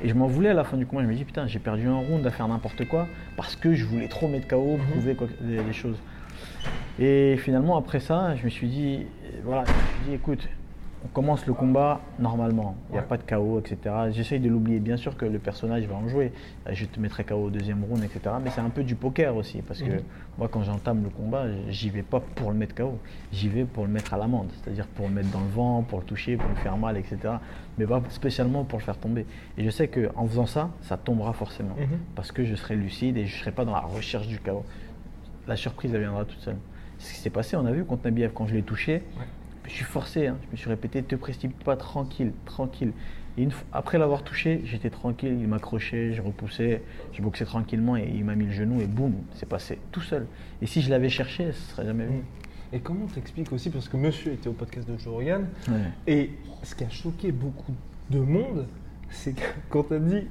Et 0.03 0.09
je 0.09 0.13
m'en 0.15 0.27
voulais 0.27 0.49
à 0.49 0.53
la 0.53 0.63
fin 0.63 0.77
du 0.77 0.85
combat. 0.85 1.03
Je 1.03 1.07
me 1.07 1.13
dis 1.13 1.25
putain, 1.25 1.45
j'ai 1.47 1.59
perdu 1.59 1.87
un 1.87 1.97
round 1.97 2.25
à 2.25 2.31
faire 2.31 2.47
n'importe 2.47 2.87
quoi 2.87 3.07
parce 3.35 3.55
que 3.55 3.73
je 3.73 3.85
voulais 3.85 4.07
trop 4.07 4.27
mettre 4.27 4.47
KO, 4.47 4.77
prouver 4.91 5.15
quoi- 5.15 5.27
des, 5.41 5.57
des 5.61 5.73
choses. 5.73 5.97
Et 6.99 7.35
finalement, 7.37 7.77
après 7.77 7.99
ça, 7.99 8.35
je 8.35 8.43
me 8.45 8.49
suis 8.49 8.67
dit, 8.67 9.05
voilà, 9.43 9.63
je 9.65 9.71
me 9.71 9.75
suis 9.77 10.09
dit, 10.09 10.13
écoute, 10.15 10.47
on 11.03 11.07
commence 11.07 11.45
le 11.47 11.53
combat 11.53 11.99
normalement. 12.19 12.75
Il 12.89 12.93
n'y 12.93 12.97
a 12.99 13.01
Ouais. 13.01 13.07
pas 13.07 13.17
de 13.17 13.23
KO, 13.23 13.59
etc. 13.59 13.95
J'essaye 14.11 14.39
de 14.39 14.49
l'oublier. 14.49 14.79
Bien 14.79 14.97
sûr 14.97 15.17
que 15.17 15.25
le 15.25 15.39
personnage 15.39 15.83
va 15.85 15.95
en 15.95 16.07
jouer. 16.07 16.31
Je 16.69 16.85
te 16.85 16.99
mettrai 16.99 17.23
KO 17.23 17.35
au 17.35 17.49
deuxième 17.49 17.83
round, 17.83 18.03
etc. 18.03 18.35
Mais 18.43 18.51
c'est 18.51 18.61
un 18.61 18.69
peu 18.69 18.83
du 18.83 18.95
poker 18.95 19.35
aussi. 19.35 19.61
Parce 19.63 19.81
que 19.81 19.89
Mhm. 19.91 20.01
moi, 20.37 20.47
quand 20.47 20.63
j'entame 20.63 21.03
le 21.03 21.09
combat, 21.09 21.45
j'y 21.69 21.89
vais 21.89 22.03
pas 22.03 22.19
pour 22.19 22.51
le 22.51 22.57
mettre 22.57 22.75
KO. 22.75 22.99
J'y 23.31 23.49
vais 23.49 23.65
pour 23.65 23.85
le 23.85 23.91
mettre 23.91 24.13
à 24.13 24.17
l'amende. 24.17 24.49
C'est-à-dire 24.61 24.85
pour 24.87 25.07
le 25.07 25.13
mettre 25.13 25.29
dans 25.31 25.41
le 25.41 25.47
vent, 25.49 25.81
pour 25.81 25.99
le 25.99 26.05
toucher, 26.05 26.37
pour 26.37 26.49
le 26.49 26.55
faire 26.55 26.77
mal, 26.77 26.97
etc. 26.97 27.17
Mais 27.79 27.85
pas 27.87 28.01
spécialement 28.09 28.63
pour 28.63 28.77
le 28.77 28.83
faire 28.83 28.97
tomber. 28.97 29.25
Et 29.57 29.63
je 29.63 29.69
sais 29.71 29.87
qu'en 29.87 30.27
faisant 30.27 30.45
ça, 30.45 30.69
ça 30.81 30.97
tombera 30.97 31.33
forcément. 31.33 31.75
Mhm. 31.79 31.97
Parce 32.15 32.31
que 32.31 32.43
je 32.45 32.53
serai 32.55 32.75
lucide 32.75 33.17
et 33.17 33.25
je 33.25 33.35
ne 33.35 33.39
serai 33.39 33.51
pas 33.51 33.65
dans 33.65 33.73
la 33.73 33.79
recherche 33.79 34.27
du 34.27 34.39
KO. 34.39 34.63
La 35.47 35.55
surprise, 35.55 35.91
elle 35.95 36.01
viendra 36.01 36.25
toute 36.25 36.39
seule. 36.41 36.57
Ce 36.99 37.11
qui 37.13 37.19
s'est 37.19 37.31
passé, 37.31 37.55
on 37.55 37.65
a 37.65 37.71
vu 37.71 37.83
contre 37.83 38.03
Nabiev, 38.05 38.31
quand 38.33 38.45
je 38.45 38.53
l'ai 38.53 38.61
touché, 38.61 39.01
je 39.71 39.75
suis 39.77 39.85
forcé, 39.85 40.27
hein. 40.27 40.37
je 40.47 40.51
me 40.51 40.57
suis 40.57 40.69
répété, 40.69 41.01
te 41.01 41.15
précipite 41.15 41.63
pas, 41.63 41.75
tranquille, 41.77 42.31
tranquille. 42.45 42.91
Et 43.37 43.43
une 43.43 43.51
fois- 43.51 43.65
après 43.71 43.97
l'avoir 43.97 44.23
touché, 44.23 44.61
j'étais 44.65 44.89
tranquille, 44.89 45.37
il 45.39 45.47
m'accrochait, 45.47 46.13
je 46.13 46.21
repoussais, 46.21 46.81
je 47.13 47.21
boxais 47.21 47.45
tranquillement 47.45 47.95
et 47.95 48.11
il 48.13 48.25
m'a 48.25 48.35
mis 48.35 48.45
le 48.45 48.51
genou 48.51 48.81
et 48.81 48.87
boum, 48.87 49.13
c'est 49.35 49.47
passé 49.47 49.79
tout 49.91 50.01
seul. 50.01 50.27
Et 50.61 50.65
si 50.65 50.81
je 50.81 50.89
l'avais 50.89 51.07
cherché, 51.09 51.53
ce 51.53 51.71
serait 51.71 51.85
jamais 51.85 52.05
venu. 52.05 52.23
Et 52.73 52.79
comment 52.79 53.05
t'expliques 53.05 53.51
aussi, 53.53 53.69
parce 53.69 53.87
que 53.87 53.95
monsieur 53.97 54.33
était 54.33 54.49
au 54.49 54.53
podcast 54.53 54.89
de 54.89 54.97
Joe 54.97 55.13
Rogan, 55.13 55.47
Ouais. 55.69 55.75
et 56.07 56.31
ce 56.63 56.75
qui 56.75 56.83
a 56.83 56.89
choqué 56.89 57.31
beaucoup 57.31 57.73
de 58.09 58.19
monde, 58.19 58.67
c'est 59.09 59.33
que 59.33 59.41
quand 59.69 59.83
t'as 59.83 59.99
dit 59.99 60.27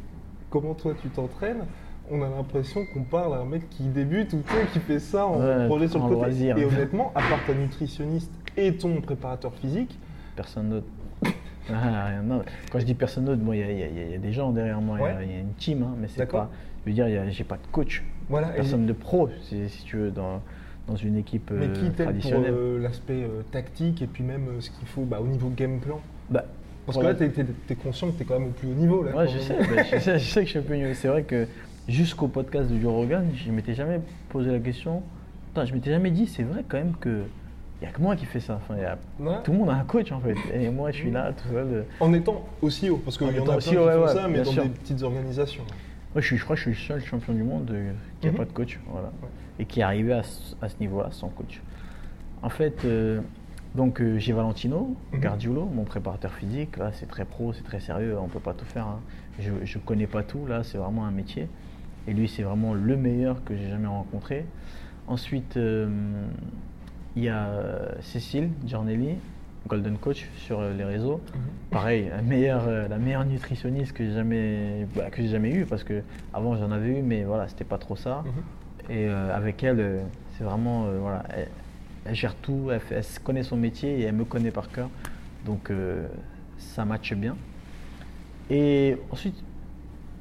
comment 0.51 0.75
toi 0.75 0.95
tu 1.01 1.09
t'entraînes, 1.09 1.65
on 2.13 2.23
a 2.23 2.29
l'impression 2.29 2.85
qu'on 2.93 3.05
parle 3.05 3.35
à 3.35 3.37
un 3.39 3.45
mec 3.45 3.71
qui 3.71 3.85
débute 3.85 4.33
ou 4.33 4.43
qui 4.73 4.81
fait 4.81 4.99
ça 4.99 5.27
en 5.27 5.39
Ouais, 5.41 5.67
projet 5.67 5.87
sur 5.87 6.01
le 6.01 6.09
côté. 6.09 6.15
loisir. 6.17 6.59
Et 6.59 6.65
honnêtement, 6.65 7.13
à 7.15 7.21
part 7.21 7.39
ta 7.47 7.55
nutritionniste 7.55 8.33
et 8.67 8.75
ton 8.77 9.01
préparateur 9.01 9.55
physique, 9.55 9.99
Personne 10.37 10.71
d'autre. 10.71 10.87
Ah, 11.73 12.21
non. 12.25 12.43
Quand 12.73 12.81
je 12.81 12.85
dis 12.85 12.95
personne 12.95 13.27
d'autre, 13.27 13.43
moi, 13.43 13.55
il 13.55 13.63
y, 13.71 13.75
y 13.75 14.11
y 14.13 14.15
a 14.15 14.19
des 14.19 14.33
gens 14.33 14.51
derrière 14.51 14.81
moi, 14.81 14.99
il 14.99 15.03
y 15.03 15.05
a- 15.07 15.17
Ouais. 15.19 15.27
y, 15.27 15.35
a 15.37 15.39
une 15.41 15.53
team, 15.55 15.83
hein, 15.85 15.95
mais 16.01 16.09
c'est 16.09 16.27
pas. 16.27 16.51
Je 16.85 16.91
veux 16.91 16.95
dire, 16.95 17.07
j'ai 17.31 17.45
pas 17.45 17.57
de 17.57 17.67
coach, 17.71 18.03
voilà. 18.29 18.53
et- 18.53 18.57
personne 18.57 18.87
de 18.87 18.93
pro, 18.93 19.29
si, 19.43 19.69
si 19.69 19.85
tu 19.85 19.97
veux, 19.99 20.11
dans, 20.11 20.41
dans 20.89 20.97
une 20.97 21.17
équipe 21.17 21.51
mais 21.53 21.67
euh, 21.67 21.73
qui 21.75 21.91
pour 21.91 22.05
traditionnelle. 22.07 22.55
euh, 22.57 22.81
l'aspect 22.83 23.23
euh, 23.23 23.43
tactique 23.53 24.03
et 24.03 24.07
puis 24.07 24.25
même 24.25 24.49
euh, 24.49 24.61
ce 24.61 24.71
qu'il 24.71 24.89
faut 24.89 25.03
bah, 25.05 25.21
au 25.21 25.27
niveau 25.27 25.51
game 25.51 25.79
plan? 25.79 26.01
Bah, 26.31 26.45
Parce 26.87 26.99
que 26.99 27.05
là, 27.05 27.15
t'es- 27.15 27.29
t'es 27.31 27.75
conscient 27.77 28.11
que 28.11 28.19
t'es 28.19 28.25
quand 28.25 28.41
même 28.41 28.49
au 28.49 28.53
plus 28.53 28.69
haut 28.69 28.75
niveau. 28.75 29.05
Là, 29.05 29.15
Ouais, 29.15 29.29
je 29.29 29.39
sais, 29.39 29.55
bah, 29.59 29.83
je 29.93 29.99
sais, 29.99 30.19
je 30.19 30.25
sais 30.25 30.41
que 30.41 30.47
je 30.47 30.51
suis 30.51 30.59
un 30.59 30.63
peu 30.63 30.75
mieux. 30.77 30.95
C'est 30.95 31.09
vrai 31.09 31.23
que 31.23 31.47
jusqu'au 31.87 32.27
podcast 32.29 32.69
de 32.71 32.81
Joe 32.81 32.93
Rogan, 32.93 33.27
je 33.35 33.53
m'étais 33.53 33.75
jamais 33.75 34.01
posé 34.31 34.51
la 34.51 34.59
question. 34.59 35.03
Putain, 35.49 35.67
je 35.67 35.75
m'étais 35.75 35.91
jamais 35.91 36.11
dit, 36.11 36.27
c'est 36.27 36.43
vrai 36.45 36.65
quand 36.67 36.79
même 36.79 36.95
que 36.99 37.23
il 37.81 37.85
y 37.85 37.89
a 37.89 37.93
que 37.93 38.01
moi 38.01 38.15
qui 38.17 38.27
fais 38.27 38.41
ça. 38.41 38.57
Enfin, 38.57 38.77
y 38.81 38.85
a- 38.85 38.99
Ouais. 39.19 39.37
Tout 39.43 39.53
le 39.53 39.59
monde 39.59 39.71
a 39.71 39.75
un 39.75 39.85
coach 39.85 40.13
en 40.13 40.21
fait. 40.21 40.35
Et 40.55 40.69
moi, 40.71 40.91
je 40.91 40.97
suis 40.99 41.11
là 41.11 41.33
tout 41.33 41.49
seul. 41.49 41.67
euh. 41.71 41.83
En 42.01 42.13
étant 42.13 42.45
aussi 42.63 42.91
haut, 42.91 42.99
parce 42.99 43.17
qu'il 43.19 43.27
y 43.27 43.31
en 43.31 43.43
a 43.43 43.45
plein 43.45 43.57
aussi 43.57 43.71
qui 43.71 43.77
haut, 43.77 43.87
ouais, 43.87 43.95
font 43.95 44.03
ouais, 44.03 44.15
ça, 44.15 44.29
mais 44.29 44.39
dans 44.43 44.51
sûr. 44.51 44.63
des 44.65 44.69
petites 44.71 45.03
organisations. 45.03 45.63
Moi, 46.15 46.21
je, 46.21 46.27
suis, 46.27 46.37
je 46.37 46.45
crois 46.45 46.57
que 46.57 46.63
je 46.63 46.71
suis 46.71 46.83
le 46.95 47.01
seul 47.01 47.05
champion 47.09 47.33
du 47.33 47.43
monde 47.43 47.71
euh, 47.71 47.93
qui 48.21 48.27
n'a 48.27 48.33
Mhm. 48.33 48.39
pas 48.39 48.45
de 48.45 48.53
coach. 48.53 48.81
Voilà. 48.89 49.11
Et 49.59 49.65
qui 49.65 49.81
est 49.81 49.83
arrivé 49.85 50.13
à, 50.13 50.23
ce- 50.23 50.55
à 50.61 50.69
ce 50.69 50.77
niveau-là 50.81 51.09
sans 51.13 51.29
coach. 51.29 51.61
En 52.43 52.49
fait, 52.49 52.85
euh, 52.85 53.21
donc 53.75 54.01
euh, 54.01 54.19
j'ai 54.19 54.33
Valentino 54.33 54.97
Mhm. 55.13 55.21
Gardiolo, 55.21 55.65
mon 55.67 55.85
préparateur 55.85 56.33
physique. 56.33 56.77
Là, 56.79 56.91
c'est 56.93 57.07
très 57.07 57.25
pro, 57.25 57.53
c'est 57.53 57.63
très 57.63 57.81
sérieux. 57.81 58.17
On 58.21 58.27
peut 58.29 58.41
pas 58.41 58.55
tout 58.55 58.65
faire. 58.65 58.87
hein. 58.87 59.01
Je 59.39 59.51
ne 59.53 59.83
connais 59.85 60.07
pas 60.07 60.23
tout. 60.23 60.47
Là, 60.47 60.63
c'est 60.65 60.77
vraiment 60.79 61.07
un 61.07 61.11
métier. 61.13 61.49
Et 62.09 62.13
lui, 62.13 62.29
c'est 62.29 62.43
vraiment 62.43 62.75
le 62.75 62.97
meilleur 62.97 63.43
que 63.45 63.57
j'ai 63.57 63.69
jamais 63.69 63.87
rencontré. 63.87 64.45
Ensuite, 65.07 65.57
euh, 65.57 65.89
il 67.17 67.25
y 67.25 67.29
a 67.29 67.47
euh, 67.49 67.93
Cécile 68.01 68.51
Giornelli, 68.67 69.17
Golden 69.67 69.99
Coach 69.99 70.29
sur 70.37 70.61
euh, 70.61 70.75
les 70.75 70.85
réseaux. 70.85 71.21
Pareil, 71.71 72.09
la 72.09 72.23
meilleure, 72.23 72.67
euh, 72.67 72.89
la 72.89 72.99
meilleure 72.99 73.25
nutritionniste 73.25 73.93
que 73.93 74.05
j'ai 74.05 74.15
jamais, 74.15 74.87
bah, 74.95 75.11
que 75.11 75.23
j'ai 75.23 75.29
jamais 75.29 75.51
eue 75.51 75.67
parce 75.67 75.85
que 75.85 76.03
avant 76.33 76.57
j'en 76.57 76.71
avais 76.71 76.99
eu, 76.99 77.03
mais 77.03 77.25
voilà, 77.25 77.49
c'était 77.49 77.65
pas 77.65 77.79
trop 77.79 77.97
ça. 77.97 78.25
Mhm. 78.25 78.33
Et 78.91 79.07
euh, 79.07 79.37
avec 79.37 79.63
elle, 79.63 80.01
c'est 80.37 80.45
vraiment, 80.45 80.91
voilà, 81.01 81.23
elle, 81.31 81.49
elle 82.07 82.15
gère 82.15 82.35
tout, 82.35 82.71
elle, 82.73 83.03
connaît 83.23 83.43
son 83.43 83.57
métier 83.57 84.01
et 84.01 84.03
elle 84.03 84.15
me 84.15 84.25
connaît 84.25 84.51
par 84.51 84.71
cœur, 84.71 84.89
donc 85.45 85.71
ça 86.59 86.85
matche 86.85 87.15
bien. 87.15 87.37
Et 88.49 88.97
ensuite, 89.11 89.37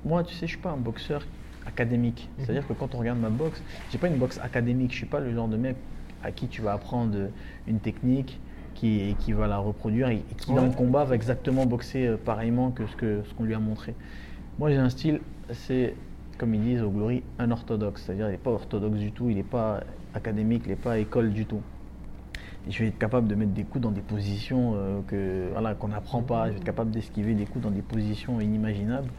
moi, 0.05 0.23
tu 0.23 0.35
sais, 0.35 0.45
je 0.45 0.51
suis 0.51 0.61
pas 0.61 0.69
un 0.69 0.77
boxeur 0.77 1.25
académique. 1.65 2.29
Mhm. 2.37 2.45
C'est-à-dire 2.45 2.67
que 2.67 2.73
quand 2.73 2.93
on 2.93 2.99
regarde 2.99 3.19
ma 3.19 3.29
boxe, 3.29 3.63
j'ai 3.91 3.97
pas 3.97 4.07
une 4.07 4.17
boxe 4.17 4.39
académique. 4.39 4.91
Je 4.91 4.97
suis 4.97 5.05
pas 5.07 5.19
le 5.19 5.33
genre 5.33 5.47
de 5.47 5.57
mec 5.57 5.77
à 6.23 6.31
qui 6.31 6.47
tu 6.47 6.61
vas 6.61 6.73
apprendre 6.73 7.15
une 7.67 7.79
technique 7.79 8.39
qui, 8.75 9.15
qui 9.19 9.33
va 9.33 9.47
la 9.47 9.57
reproduire 9.57 10.09
et, 10.09 10.17
et 10.17 10.35
qui 10.37 10.53
dans 10.53 10.65
le 10.65 10.71
combat 10.71 11.03
va 11.03 11.15
exactement 11.15 11.65
boxer 11.65 12.07
euh, 12.07 12.17
pareillement 12.17 12.71
que 12.71 12.85
ce 12.87 12.95
que 12.95 13.23
ce 13.27 13.33
qu'on 13.33 13.43
lui 13.43 13.53
a 13.53 13.59
montré. 13.59 13.93
Moi, 14.57 14.69
j'ai 14.71 14.77
un 14.77 14.89
style, 14.89 15.21
c'est 15.51 15.95
comme 16.37 16.53
ils 16.55 16.61
disent 16.61 16.81
au 16.81 16.89
Glory, 16.89 17.23
un 17.37 17.51
orthodoxe. 17.51 18.03
C'est-à-dire, 18.05 18.27
il 18.27 18.31
n'est 18.31 18.37
pas 18.37 18.51
orthodoxe 18.51 18.97
du 18.97 19.11
tout, 19.11 19.29
il 19.29 19.35
n'est 19.35 19.43
pas 19.43 19.81
académique, 20.13 20.63
il 20.65 20.69
n'est 20.69 20.75
pas 20.75 20.97
école 20.97 21.31
du 21.31 21.45
tout. 21.45 21.61
Et 22.67 22.71
je 22.71 22.79
vais 22.79 22.87
être 22.89 22.97
capable 22.97 23.27
de 23.27 23.35
mettre 23.35 23.51
des 23.51 23.63
coups 23.63 23.81
dans 23.83 23.91
des 23.91 24.01
positions 24.01 24.73
euh, 24.75 25.01
que 25.07 25.49
voilà 25.51 25.75
qu'on 25.75 25.89
n'apprend 25.89 26.21
pas. 26.21 26.47
Je 26.47 26.51
vais 26.51 26.57
être 26.57 26.63
capable 26.63 26.91
d'esquiver 26.91 27.33
des 27.33 27.45
coups 27.45 27.63
dans 27.63 27.71
des 27.71 27.81
positions 27.81 28.39
inimaginables. 28.39 29.09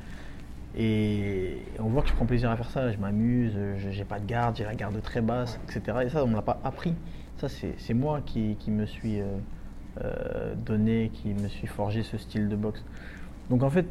Et 0.77 1.59
on 1.79 1.89
voit 1.89 2.03
que 2.03 2.09
je 2.09 2.15
prends 2.15 2.27
plaisir 2.27 2.50
à 2.50 2.57
faire 2.57 2.71
ça. 2.71 2.93
Je 2.93 2.99
m'amuse, 2.99 3.53
je 3.79 3.91
j'ai 3.91 4.05
pas 4.05 4.21
de 4.21 4.27
garde, 4.27 4.57
j'ai 4.57 4.65
la 4.65 4.75
garde 4.75 5.00
très 5.03 5.21
basse, 5.21 5.59
etc. 5.65 5.99
Et 6.05 6.09
ça, 6.09 6.23
on 6.23 6.27
ne 6.27 6.33
me 6.33 6.37
l'a 6.37 6.43
pas 6.43 6.61
appris. 6.65 6.95
Ça, 7.39 7.49
c'est 7.49 7.95
moi 7.95 8.21
qui, 8.25 8.57
qui 8.61 8.71
me 8.71 8.87
suis 8.87 9.21
euh, 9.21 9.25
euh, 10.05 10.55
donné, 10.55 11.11
qui 11.12 11.35
me 11.35 11.49
suis 11.49 11.67
forgé 11.67 12.03
ce 12.03 12.19
style 12.19 12.49
de 12.49 12.57
boxe. 12.57 12.85
Donc 13.49 13.62
en 13.62 13.71
fait, 13.71 13.87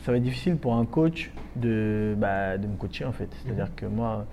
ça 0.00 0.12
va 0.12 0.18
être 0.18 0.22
difficile 0.22 0.56
pour 0.56 0.74
un 0.74 0.84
coach 0.84 1.32
de, 1.56 2.14
bah, 2.18 2.58
de 2.58 2.66
me 2.66 2.76
coacher 2.76 3.04
en 3.04 3.12
fait. 3.12 3.28
C'est-à-dire 3.42 3.66
Mhm. 3.66 3.74
que 3.74 3.86
moi, 3.86 4.26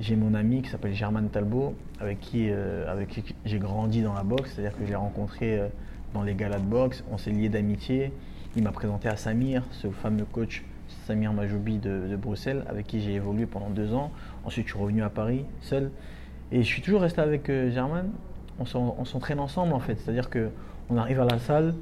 j'ai 0.00 0.16
mon 0.16 0.34
ami 0.34 0.62
qui 0.62 0.70
s'appelle 0.70 0.94
Germain 0.94 1.22
Talbot, 1.24 1.74
avec 2.00 2.20
qui, 2.20 2.48
euh, 2.50 2.90
avec 2.90 3.08
qui 3.08 3.34
j'ai 3.44 3.58
grandi 3.58 4.02
dans 4.02 4.14
la 4.14 4.24
boxe. 4.24 4.52
C'est-à-dire 4.54 4.76
que 4.76 4.84
je 4.84 4.90
l'ai 4.90 4.96
rencontré 4.96 5.60
dans 6.14 6.22
les 6.22 6.34
galas 6.34 6.58
de 6.58 6.64
boxe, 6.64 7.04
on 7.12 7.18
s'est 7.18 7.30
liés 7.30 7.50
d'amitié. 7.50 8.12
Il 8.56 8.64
m'a 8.64 8.72
présenté 8.72 9.08
à 9.08 9.16
Samir, 9.16 9.62
ce 9.70 9.88
fameux 9.90 10.24
coach 10.24 10.64
Samir 11.06 11.32
Majoubi 11.32 11.78
de, 11.78 12.06
de 12.08 12.16
Bruxelles, 12.16 12.64
avec 12.68 12.86
qui 12.86 13.00
j'ai 13.00 13.14
évolué 13.14 13.46
pendant 13.46 13.70
deux 13.70 13.94
ans. 13.94 14.10
Ensuite, 14.44 14.66
je 14.66 14.72
suis 14.72 14.80
revenu 14.80 15.02
à 15.02 15.10
Paris 15.10 15.44
seul. 15.60 15.90
Et 16.52 16.62
je 16.62 16.66
suis 16.66 16.82
toujours 16.82 17.00
resté 17.02 17.20
avec 17.20 17.48
euh, 17.48 17.70
Germain. 17.70 18.04
On 18.58 18.64
s'en- 18.66 18.96
on 18.98 19.04
s'entraîne 19.04 19.38
ensemble 19.40 19.72
en 19.72 19.78
fait. 19.80 19.94
C'est-à-dire 19.96 20.28
qu'on 20.30 20.96
arrive 20.96 21.20
à 21.20 21.24
la 21.24 21.38
salle, 21.38 21.74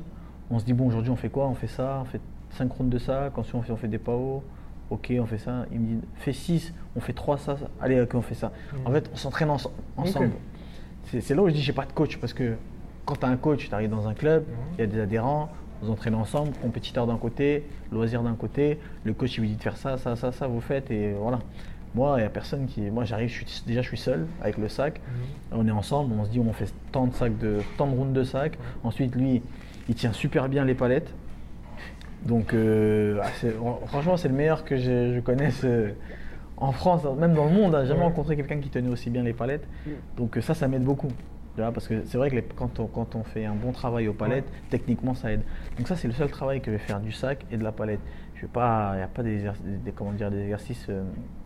on 0.50 0.59
se 0.59 0.65
dit 0.65 0.73
bon 0.75 0.87
aujourd'hui 0.87 1.11
on 1.11 1.17
fait 1.17 1.29
quoi? 1.31 1.49
On 1.49 1.55
fait 1.55 1.67
ça, 1.67 1.99
on 2.03 2.05
fait 2.05 2.21
5 2.50 2.71
rounds 2.73 2.91
de 2.93 2.99
ça, 2.99 3.31
ensuite 3.37 3.55
on 3.55 3.62
fait, 3.62 3.73
on 3.73 3.77
fait 3.77 3.88
des 3.88 3.99
PAO, 3.99 4.43
ok 4.91 5.12
on 5.21 5.27
fait 5.27 5.38
ça. 5.38 5.65
Il 5.73 5.81
me 5.81 5.87
dit 5.87 6.00
fais 6.17 6.33
6, 6.33 6.73
on 6.97 7.00
fait 7.00 7.12
3 7.15 7.38
ça, 7.38 7.57
ça. 7.57 7.67
allez 7.81 8.00
ok 8.00 8.15
on 8.15 8.23
fait 8.23 8.35
ça. 8.35 8.53
En 8.85 8.93
fait 8.93 9.11
on 9.12 9.17
s'entraîne 9.17 9.50
ense- 9.50 9.69
ensemble. 9.97 10.31
C'est 11.05 11.35
là 11.35 11.43
où 11.43 11.49
je 11.49 11.55
dis 11.55 11.62
j'ai 11.62 11.73
pas 11.73 11.87
de 11.87 11.93
coach 11.93 12.19
parce 12.19 12.35
que 12.35 12.55
quand 13.07 13.17
tu 13.17 13.25
as 13.25 13.29
un 13.31 13.37
coach, 13.38 13.69
tu 13.69 13.75
arrives 13.75 13.88
dans 13.91 14.07
un 14.07 14.15
club, 14.15 14.45
il 14.75 14.81
y 14.81 14.83
a 14.85 14.87
des 14.87 15.00
adhérents, 15.00 15.49
vous 15.82 15.90
entraînez 15.90 16.16
ensemble, 16.16 16.52
compétiteurs 16.62 17.06
d'un 17.06 17.16
côté, 17.18 17.64
loisirs 17.92 18.23
d'un 18.23 18.35
côté, 18.35 18.78
le 19.04 19.12
coach 19.14 19.37
il 19.37 19.40
vous 19.42 19.47
dit 19.47 19.56
de 19.56 19.62
faire 19.62 19.76
ça, 19.76 19.97
ça, 19.97 20.16
ça, 20.16 20.32
ça, 20.32 20.47
vous 20.47 20.61
faites 20.61 20.90
et 20.90 21.12
voilà. 21.12 21.38
Moi, 21.94 22.16
il 22.18 22.20
n'y 22.20 22.26
a 22.26 22.30
personne 22.30 22.66
qui. 22.66 22.82
Moi, 22.82 23.04
j'arrive, 23.04 23.28
je 23.30 23.35
suis, 23.44 23.62
déjà, 23.66 23.80
je 23.80 23.88
suis 23.88 23.97
seul 23.97 24.26
avec 24.42 24.58
le 24.58 24.68
sac. 24.68 25.00
On 25.52 25.66
est 25.66 25.70
ensemble, 25.70 26.14
on 26.18 26.25
se 26.25 26.30
dit, 26.30 26.38
on 26.38 26.52
fait 26.52 26.70
tant 26.92 27.06
de 27.06 27.14
sacs 27.14 27.38
de, 27.38 27.61
tant 27.78 27.87
de 27.87 27.97
rounds 27.97 28.12
de 28.12 28.25
sac. 28.25 28.58
Ensuite, 28.85 29.14
lui, 29.14 29.42
il 29.88 29.94
tient 29.94 30.12
super 30.12 30.49
bien 30.50 30.64
les 30.66 30.75
palettes. 30.75 31.14
Donc, 32.26 32.52
euh, 32.52 33.20
ah, 33.23 33.28
franchement, 33.87 34.16
c'est 34.16 34.28
le 34.28 34.35
meilleur 34.35 34.64
que 34.64 34.76
je, 34.76 35.14
je 35.14 35.20
connaisse 35.20 35.62
euh, 35.64 35.92
en 36.58 36.73
France, 36.73 37.02
même 37.18 37.32
dans 37.35 37.44
le 37.47 37.52
monde. 37.52 37.76
J'ai 37.80 37.87
jamais 37.87 38.00
Ouais. 38.00 38.06
rencontré 38.06 38.37
quelqu'un 38.37 38.58
qui 38.58 38.68
tenait 38.68 38.90
aussi 38.90 39.08
bien 39.08 39.23
les 39.23 39.32
palettes. 39.32 39.66
Donc, 40.16 40.37
euh, 40.37 40.40
ça, 40.42 40.52
ça 40.54 40.68
m'aide 40.68 40.82
beaucoup. 40.85 41.08
Parce 41.73 41.88
que 41.88 42.05
c'est 42.07 42.17
vrai 42.19 42.31
que 42.31 42.37
les- 42.37 42.43
quand, 42.43 42.79
on, 42.81 42.87
quand 42.87 43.15
on 43.17 43.25
fait 43.25 43.45
un 43.45 43.55
bon 43.55 43.73
travail 43.73 44.09
aux 44.09 44.12
palettes, 44.15 44.49
techniquement, 44.71 45.15
ça 45.15 45.33
aide. 45.33 45.43
Donc, 45.77 45.88
ça, 45.88 45.97
c'est 45.97 46.09
le 46.09 46.15
seul 46.15 46.31
travail 46.31 46.61
que 46.61 46.67
je 46.71 46.77
vais 46.77 46.83
faire 46.83 47.00
du 47.00 47.12
sac 47.12 47.45
et 47.50 47.57
de 47.57 47.65
la 47.65 47.73
palette. 47.73 48.00
Je 48.37 48.43
vais 48.43 48.49
pas, 48.53 48.93
il 48.95 48.99
n'y 48.99 49.03
a 49.03 49.09
pas 49.09 49.23
des, 49.25 49.43
comment 49.97 50.12
dire, 50.12 50.31
des 50.31 50.41
exercices 50.43 50.87
euh, 50.88 51.03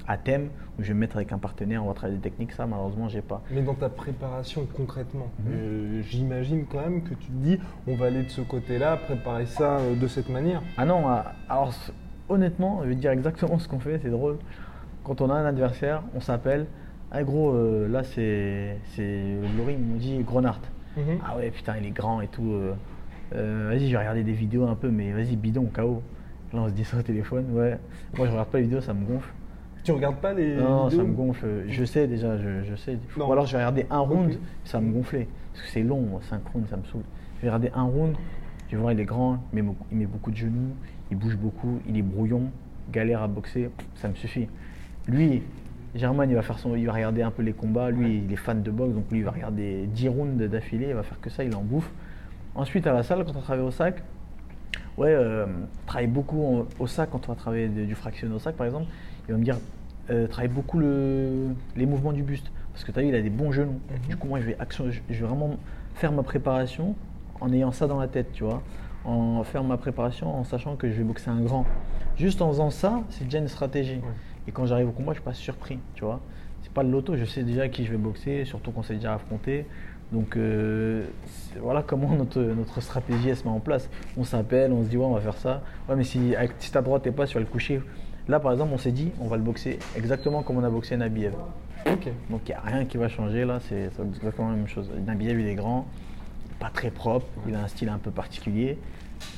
à 0.07 0.19
thème 0.19 0.49
où 0.79 0.83
je 0.83 0.89
vais 0.89 0.95
me 0.95 1.01
mettre 1.01 1.17
avec 1.17 1.33
un 1.33 1.39
partenaire, 1.39 1.83
on 1.83 1.89
va 1.89 1.95
travailler 1.95 2.19
des 2.19 2.23
techniques. 2.29 2.53
Ça, 2.53 2.67
malheureusement, 2.67 3.09
j'ai 3.09 3.23
pas. 3.23 3.41
Mais 3.51 3.63
dans 3.63 3.73
ta 3.75 3.89
préparation 3.89 4.67
concrètement, 4.77 5.29
Mhm. 5.39 5.53
euh, 5.55 6.03
j'imagine 6.03 6.67
quand 6.67 6.81
même 6.83 7.03
que 7.03 7.15
tu 7.15 7.27
te 7.29 7.33
dis 7.33 7.59
on 7.87 7.95
va 7.97 8.07
aller 8.07 8.23
de 8.25 8.29
ce 8.29 8.43
côté-là, 8.43 8.99
préparer 8.99 9.47
ça 9.47 9.79
euh, 9.79 9.95
de 9.97 10.07
cette 10.07 10.29
manière. 10.29 10.61
Ah 10.77 10.85
non, 10.85 11.03
ah, 11.09 11.33
alors 11.49 11.73
honnêtement, 12.29 12.81
je 12.83 12.89
vais 12.91 12.95
te 12.97 13.01
dire 13.01 13.11
exactement 13.13 13.59
ce 13.59 13.69
qu'on 13.69 13.81
fait, 13.81 13.99
c'est 14.03 14.11
drôle. 14.11 14.37
Quand 15.03 15.23
on 15.23 15.31
a 15.31 15.35
un 15.35 15.47
adversaire, 15.47 16.03
on 16.15 16.21
s'appelle. 16.21 16.67
Ah 17.15 17.23
gros, 17.25 17.51
euh, 17.53 17.89
là 17.89 18.03
c'est 18.05 18.79
c'est 18.95 19.37
Laurie 19.59 19.75
il 19.75 19.79
me 19.85 19.99
dit 19.99 20.19
Grenard. 20.27 20.61
Mhm. 20.97 21.19
Ah 21.27 21.37
ouais 21.37 21.51
putain 21.51 21.75
il 21.79 21.87
est 21.87 21.91
grand 21.91 22.21
et 22.23 22.29
tout. 22.29 22.51
euh, 22.53 22.73
euh, 23.35 23.69
vas-y 23.71 23.87
je 23.89 23.93
vais 23.93 23.99
regarder 23.99 24.23
des 24.25 24.33
vidéos 24.33 24.67
un 24.67 24.75
peu 24.75 24.91
mais 24.91 25.13
vas-y 25.13 25.37
bidon 25.37 25.67
KO. 25.75 26.03
Là 26.55 26.61
on 26.63 26.69
se 26.69 26.73
dit 26.73 26.85
ça 26.85 26.97
au 26.99 27.03
téléphone, 27.03 27.47
ouais. 27.53 27.79
Moi 28.17 28.27
je 28.27 28.31
regarde 28.33 28.49
pas 28.49 28.59
les 28.59 28.65
vidéos, 28.65 28.81
ça 28.81 28.95
me 28.95 29.05
gonfle. 29.05 29.31
Tu 29.85 29.93
regardes 29.93 30.17
pas 30.17 30.33
les 30.33 30.57
Non, 30.57 30.87
vidéos 30.87 31.03
ça 31.03 31.09
me 31.09 31.13
gonfle. 31.15 31.47
Je 31.69 31.85
sais 31.85 32.07
déjà, 32.07 32.39
je, 32.39 32.63
je 32.65 32.77
sais. 32.77 32.97
Non. 33.19 33.29
Ou 33.29 33.33
alors 33.33 33.47
je 33.47 33.53
vais 33.53 33.59
regarder 33.59 33.87
un 33.91 33.99
round, 33.99 34.39
ça 34.65 34.81
me 34.81 34.91
gonfler. 34.93 35.29
Parce 35.53 35.67
que 35.67 35.71
c'est 35.73 35.83
long, 35.83 36.19
5 36.23 36.41
rounds, 36.53 36.69
ça 36.71 36.77
me 36.79 36.85
saoule. 36.85 37.03
Je 37.39 37.43
vais 37.43 37.49
regarder 37.49 37.71
un 37.75 37.83
round, 37.83 38.15
je 38.69 38.77
vais 38.77 38.81
voir, 38.81 38.93
il 38.93 39.01
est 39.01 39.05
grand, 39.05 39.39
il 39.53 39.63
met 39.93 40.07
beaucoup 40.07 40.31
de 40.31 40.37
genoux, 40.37 40.71
il 41.11 41.17
bouge 41.19 41.37
beaucoup, 41.37 41.79
il 41.87 41.99
est 41.99 42.03
brouillon, 42.03 42.45
galère 42.91 43.23
à 43.23 43.29
boxer, 43.29 43.69
ça 43.97 44.09
me 44.09 44.15
suffit. 44.15 44.47
Lui, 45.09 45.43
Germain, 45.95 46.25
il 46.25 46.35
va, 46.35 46.43
faire 46.43 46.59
son, 46.59 46.75
il 46.75 46.87
va 46.87 46.93
regarder 46.93 47.23
un 47.23 47.31
peu 47.31 47.43
les 47.43 47.53
combats. 47.53 47.91
Lui, 47.91 48.23
il 48.27 48.33
est 48.33 48.37
fan 48.37 48.63
de 48.63 48.71
boxe, 48.71 48.95
donc 48.95 49.05
lui, 49.11 49.19
il 49.19 49.25
va 49.25 49.31
regarder 49.31 49.87
10 49.87 50.09
rounds 50.09 50.43
d'affilée, 50.49 50.89
il 50.89 50.95
va 50.95 51.03
faire 51.03 51.21
que 51.21 51.29
ça, 51.29 51.45
il 51.45 51.55
en 51.55 51.61
bouffe. 51.63 51.91
Ensuite, 52.55 52.87
à 52.87 52.93
la 52.93 53.03
salle, 53.03 53.25
quand 53.25 53.37
on 53.37 53.41
travaille 53.41 53.65
au 53.65 53.71
sac, 53.71 54.03
ouais, 54.97 55.09
euh, 55.13 55.47
travaille 55.87 56.07
beaucoup 56.07 56.43
en- 56.45 56.67
au 56.79 56.87
sac, 56.87 57.11
quand 57.11 57.29
on 57.29 57.33
va 57.33 57.37
travailler 57.39 57.69
de- 57.69 57.85
du 57.85 57.95
fractionné 57.95 58.35
au 58.35 58.39
sac, 58.39 58.55
par 58.57 58.67
exemple, 58.67 58.87
il 59.29 59.33
va 59.33 59.39
me 59.39 59.45
dire, 59.45 59.59
euh, 60.11 60.27
travaille 60.27 60.49
beaucoup 60.51 60.79
le- 60.79 61.49
les 61.77 61.87
mouvements 61.87 62.13
du 62.13 62.23
buste. 62.23 62.51
Parce 62.73 62.85
que 62.85 62.93
tu 62.93 62.99
as 62.99 63.03
vu, 63.03 63.09
il 63.09 63.15
a 63.15 63.21
des 63.21 63.29
bons 63.31 63.53
genoux. 63.53 63.79
Du 64.09 64.17
coup, 64.17 64.29
moi, 64.29 64.41
je 64.41 64.47
vais, 64.47 64.57
action, 64.59 64.91
je, 64.91 65.01
je 65.11 65.21
vais 65.21 65.27
vraiment 65.27 65.57
faire 65.95 66.11
ma 66.13 66.23
préparation 66.23 66.95
en 67.41 67.53
ayant 67.53 67.71
ça 67.71 67.87
dans 67.87 68.01
la 68.01 68.09
tête, 68.09 68.33
tu 68.33 68.45
vois. 68.45 68.63
En 69.05 69.43
faire 69.45 69.63
ma 69.65 69.77
préparation 69.77 70.35
en 70.35 70.45
sachant 70.45 70.77
que 70.77 70.89
je 70.89 70.95
vais 70.95 71.03
boxer 71.05 71.29
un 71.31 71.41
grand. 71.41 71.67
Juste 72.17 72.41
en 72.41 72.49
faisant 72.49 72.71
ça, 72.71 73.03
c'est 73.11 73.25
déjà 73.25 73.39
une 73.39 73.49
stratégie. 73.49 74.01
Et 74.47 74.53
quand 74.53 74.67
j'arrive 74.67 74.89
au 74.89 74.93
combat, 74.93 75.13
je 75.13 75.19
suis 75.19 75.25
pas 75.25 75.35
surpris, 75.35 75.79
tu 75.95 76.05
vois. 76.05 76.21
C'est 76.63 76.73
pas 76.73 76.83
le 76.83 76.91
loto, 76.91 77.17
je 77.17 77.25
sais 77.25 77.43
déjà 77.43 77.63
à 77.63 77.69
qui 77.69 77.85
je 77.85 77.91
vais 77.91 77.97
boxer, 77.97 78.45
surtout 78.45 78.71
qu'on 78.71 78.83
s'est 78.83 78.95
déjà 78.95 79.15
affronté. 79.15 79.67
Donc 80.13 80.37
euh, 80.37 81.05
voilà 81.61 81.83
comment 81.83 82.15
notre, 82.15 82.41
notre 82.41 82.81
stratégie 82.83 83.31
elle 83.31 83.37
se 83.37 83.45
met 83.45 83.51
en 83.51 83.61
place. 83.61 83.89
On 84.17 84.25
s'appelle, 84.25 84.71
on 84.73 84.85
se 84.85 84.89
dit 84.89 84.97
ouais 84.97 85.05
on 85.05 85.15
va 85.15 85.21
faire 85.21 85.37
ça. 85.39 85.63
Ouais 85.89 85.97
mais 85.97 86.05
si, 86.05 86.37
avec, 86.37 86.53
si 86.59 86.71
ta 86.71 86.83
droite 86.83 87.07
est 87.07 87.13
pas, 87.13 87.27
tu 87.27 87.35
vas 87.35 87.41
le 87.41 87.47
coucher. 87.47 87.81
Là 88.29 88.39
par 88.39 88.53
exemple 88.53 88.73
on 88.75 88.79
s'est 88.79 88.93
dit 88.93 89.11
on 89.21 89.27
va 89.27 89.37
le 89.37 89.43
boxer 89.43 89.79
exactement 89.97 90.43
comme 90.43 90.59
on 90.59 90.65
a 90.65 90.71
boxé 90.71 90.97
Nabiev. 90.97 91.33
Donc 92.31 92.43
il 92.47 92.49
n'y 92.49 92.53
a 92.53 92.61
rien 92.61 92.85
qui 92.85 92.97
va 92.99 93.09
changer 93.09 93.45
là, 93.45 93.59
c'est 93.61 93.91
c'est 93.97 94.03
exactement 94.03 94.51
la 94.51 94.57
même 94.57 94.69
chose. 94.69 94.91
Nabiev 95.05 95.41
il 95.41 95.47
est 95.47 95.55
grand, 95.55 95.87
pas 96.61 96.71
très 96.71 96.91
propre, 96.91 97.27
il 97.49 97.55
a 97.55 97.63
un 97.63 97.69
style 97.69 97.89
un 97.89 97.99
peu 97.99 98.11
particulier 98.11 98.79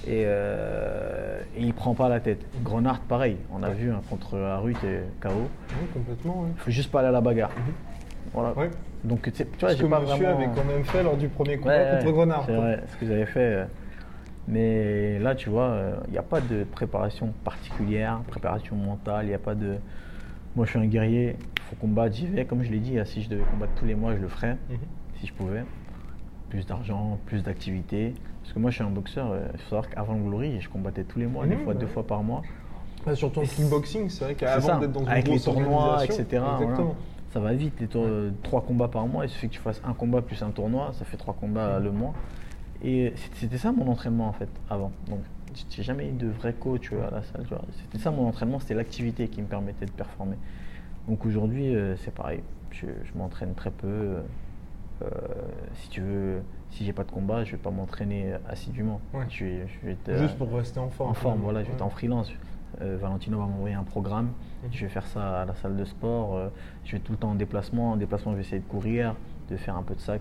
et, 0.06 0.24
euh, 0.26 1.40
et 1.56 1.62
il 1.62 1.72
prend 1.74 1.94
pas 1.94 2.08
la 2.08 2.20
tête. 2.20 2.44
Grenard 2.62 3.00
pareil, 3.00 3.36
on 3.52 3.62
a 3.62 3.70
vu 3.70 3.90
hein, 3.90 4.00
contre 4.10 4.38
Arut 4.38 4.72
et 4.84 5.00
KO. 5.20 5.28
Oui, 5.30 5.86
complètement. 5.92 6.46
Il 6.56 6.60
faut 6.60 6.70
juste 6.70 6.90
pas 6.90 7.00
aller 7.00 7.08
à 7.08 7.12
la 7.12 7.20
bagarre. 7.20 7.50
Voilà. 8.32 8.52
Ouais. 8.56 8.70
Donc 9.04 9.30
tu 9.32 9.44
vois, 9.60 9.70
Ce 9.70 9.76
j'ai 9.76 9.82
que 9.84 9.88
pas 9.88 10.00
monsieur 10.00 10.16
vraiment. 10.26 10.36
avait 10.38 10.46
quand 10.54 10.64
même 10.64 10.84
fait 10.84 11.02
lors 11.02 11.16
du 11.16 11.28
premier 11.28 11.56
combat 11.58 11.76
Ouais, 11.78 11.98
contre 12.02 12.12
Grenard. 12.12 12.44
C'est 12.46 12.54
quoi. 12.54 12.64
vrai, 12.64 12.82
ce 12.92 12.96
que 12.96 13.06
j'avais 13.06 13.26
fait. 13.26 13.40
euh, 13.40 13.64
Mais 14.48 15.18
là, 15.20 15.34
tu 15.34 15.48
vois, 15.50 15.78
il 16.08 16.12
n'y 16.12 16.18
a 16.18 16.22
pas 16.22 16.40
de 16.40 16.64
préparation 16.64 17.32
particulière, 17.44 18.20
préparation 18.26 18.76
mentale, 18.76 19.26
il 19.26 19.28
n'y 19.28 19.34
a 19.34 19.38
pas 19.38 19.54
de. 19.54 19.76
Moi, 20.56 20.66
je 20.66 20.70
suis 20.70 20.78
un 20.78 20.86
guerrier, 20.86 21.36
il 21.56 21.62
faut 21.62 21.76
combattre, 21.76 22.14
j'y 22.14 22.26
vais. 22.26 22.44
Comme 22.44 22.62
je 22.62 22.70
l'ai 22.70 22.78
dit, 22.78 22.98
hein, 22.98 23.04
si 23.04 23.22
je 23.22 23.28
devais 23.28 23.42
combattre 23.44 23.72
tous 23.76 23.84
les 23.86 23.94
mois, 23.94 24.14
je 24.14 24.20
le 24.20 24.28
ferais, 24.28 24.56
Mhm. 24.70 24.76
si 25.20 25.26
je 25.26 25.32
pouvais. 25.32 25.64
Plus 26.50 26.64
d'argent, 26.66 27.18
plus 27.26 27.42
d'activités. 27.42 28.14
Parce 28.44 28.52
que 28.52 28.58
moi, 28.58 28.70
je 28.70 28.74
suis 28.74 28.84
un 28.84 28.90
boxeur, 28.90 29.30
euh, 29.32 29.40
il 29.54 29.58
faut 29.58 29.70
savoir 29.70 29.88
qu'avant 29.88 30.12
le 30.14 30.22
Glory, 30.22 30.60
je 30.60 30.68
combattais 30.68 31.02
tous 31.04 31.18
les 31.18 31.26
mois, 31.26 31.46
des 31.46 31.56
Mhm, 31.56 31.64
fois 31.64 31.72
ouais. 31.72 31.80
deux 31.80 31.86
fois 31.86 32.06
par 32.06 32.22
mois. 32.22 32.42
Ah, 33.06 33.14
surtout 33.14 33.40
en 33.40 33.44
kickboxing, 33.44 34.10
c'est 34.10 34.24
vrai 34.24 34.34
qu'avant 34.34 34.78
d'être 34.78 34.92
dans 34.92 35.00
une 35.02 35.08
avec 35.08 35.24
les 35.24 35.30
grosse 35.30 35.44
tournois, 35.44 36.04
etc. 36.04 36.24
voilà. 36.30 36.52
Exactement. 36.60 36.96
Ça 37.32 37.40
va 37.40 37.52
vite, 37.54 37.80
les 37.80 37.88
trois 38.42 38.60
combats 38.62 38.88
par 38.88 39.06
mois, 39.06 39.24
il 39.24 39.28
suffit 39.30 39.48
que 39.48 39.54
tu 39.54 39.60
fasses 39.60 39.80
un 39.84 39.94
combat 39.94 40.20
plus 40.22 40.42
un 40.42 40.50
tournoi, 40.50 40.92
ça 40.92 41.04
fait 41.06 41.16
trois 41.16 41.34
combats 41.34 41.80
le 41.80 41.90
mois. 41.90 42.14
Et 42.84 43.14
c'était 43.34 43.56
ça 43.58 43.72
mon 43.72 43.88
entraînement 43.90 44.28
en 44.28 44.32
fait 44.32 44.48
avant. 44.68 44.92
Donc 45.08 45.20
j'ai 45.70 45.82
jamais 45.82 46.08
eu 46.10 46.12
de 46.12 46.28
vrai 46.28 46.52
coach 46.52 46.90
euh, 46.92 47.08
à 47.08 47.10
la 47.10 47.22
salle. 47.22 47.42
tu 47.42 47.48
vois. 47.48 47.62
C'était 47.80 47.98
ça 47.98 48.10
mon 48.10 48.26
entraînement, 48.28 48.60
c'était 48.60 48.74
l'activité 48.74 49.28
qui 49.28 49.40
me 49.42 49.46
permettait 49.46 49.86
de 49.86 49.90
performer. 49.90 50.36
Donc 51.08 51.24
aujourd'hui 51.26 51.74
euh, 51.74 51.96
c'est 51.96 52.14
pareil, 52.14 52.40
je, 52.70 52.86
je 52.86 53.18
m'entraîne 53.18 53.54
très 53.54 53.70
peu. 53.70 53.86
euh, 55.02 55.08
si 55.74 55.88
tu 55.88 56.00
veux, 56.02 56.42
si 56.74 56.84
j'ai 56.84 56.92
pas 56.92 57.04
de 57.04 57.10
combat, 57.12 57.44
je 57.44 57.52
vais 57.52 57.56
pas 57.56 57.70
m'entraîner 57.70 58.34
assidûment. 58.48 59.00
Ouais. 59.12 59.24
Je 59.28 59.44
vais, 59.44 59.66
je 59.68 59.86
vais 59.86 59.92
être, 59.92 60.08
euh, 60.08 60.18
Juste 60.22 60.36
pour 60.36 60.52
rester 60.52 60.80
en 60.80 60.90
forme. 60.90 61.10
en 61.10 61.14
forme, 61.14 61.40
voilà, 61.40 61.62
je 61.62 61.68
vais 61.68 61.74
être 61.74 61.82
en 61.82 61.88
freelance. 61.90 62.32
Euh, 62.82 62.98
Valentino 63.00 63.38
va 63.38 63.46
m'envoyer 63.46 63.76
un 63.76 63.84
programme. 63.84 64.30
Je 64.72 64.80
vais 64.84 64.88
faire 64.88 65.06
ça 65.06 65.42
à 65.42 65.44
la 65.44 65.54
salle 65.54 65.76
de 65.76 65.84
sport. 65.84 66.36
euh, 66.36 66.48
je 66.84 66.92
vais 66.92 66.98
tout 66.98 67.12
le 67.12 67.18
temps 67.18 67.30
en 67.30 67.34
déplacement. 67.36 67.92
En 67.92 67.96
déplacement, 67.96 68.32
je 68.32 68.38
vais 68.38 68.42
essayer 68.42 68.58
de 68.60 68.66
courir, 68.66 69.14
de 69.48 69.56
faire 69.56 69.76
un 69.76 69.82
peu 69.84 69.94
de 69.94 70.00
sac. 70.00 70.20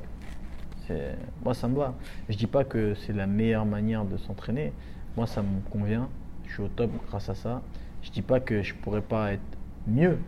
Moi, 1.43 1.53
ça 1.55 1.67
me 1.67 1.75
va. 1.75 1.95
Je 2.29 2.37
dis 2.37 2.45
pas 2.45 2.63
que 2.63 2.93
c'est 2.93 3.13
la 3.13 3.25
meilleure 3.25 3.65
manière 3.65 4.05
de 4.05 4.17
s'entraîner. 4.17 4.73
Moi, 5.17 5.25
ça 5.25 5.41
me 5.41 5.61
convient. 5.71 6.07
Je 6.45 6.53
suis 6.53 6.61
au 6.63 6.67
top 6.67 6.91
grâce 7.07 7.29
à 7.29 7.35
ça. 7.35 7.61
Je 8.03 8.11
dis 8.11 8.21
pas 8.21 8.39
que 8.39 8.61
je 8.61 8.75
pourrais 8.75 9.01
pas 9.01 9.33
être 9.33 9.41
mieux. 9.87 10.19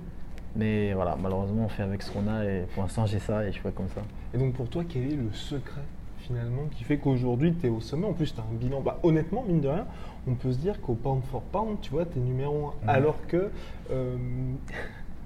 Mais 0.55 0.93
voilà, 0.93 1.17
malheureusement, 1.21 1.65
on 1.65 1.69
fait 1.69 1.83
avec 1.83 2.01
ce 2.01 2.09
qu'on 2.11 2.27
a. 2.27 2.45
Et 2.45 2.63
pour 2.73 2.81
l'instant, 2.83 3.05
j'ai 3.05 3.19
ça 3.19 3.45
et 3.45 3.51
je 3.51 3.59
fais 3.59 3.71
comme 3.71 3.89
ça. 3.89 4.01
Et 4.33 4.37
donc 4.37 4.53
pour 4.53 4.69
toi, 4.69 4.83
quel 4.87 5.03
est 5.11 5.15
le 5.15 5.31
secret 5.33 5.81
finalement 6.25 6.63
qui 6.71 6.83
fait 6.83 6.97
qu'aujourd'hui 6.97 7.53
tu 7.59 7.67
es 7.67 7.69
au 7.69 7.79
sommet 7.81 8.05
En 8.07 8.13
plus, 8.13 8.33
tu 8.33 8.39
as 8.39 8.43
un 8.43 8.55
bilan. 8.55 8.81
Bah, 8.81 8.99
honnêtement, 9.03 9.43
mine 9.47 9.61
de 9.61 9.67
rien, 9.67 9.85
on 10.27 10.33
peut 10.35 10.51
se 10.51 10.57
dire 10.57 10.81
qu'au 10.81 10.93
pound 10.95 11.23
for 11.31 11.41
pound, 11.41 11.77
tu 11.81 11.91
vois, 11.91 12.05
tu 12.05 12.17
es 12.17 12.21
numéro 12.21 12.67
1. 12.67 12.83
Mhm. 12.83 12.89
Alors 12.89 13.17
que 13.27 13.49
euh, 13.91 14.15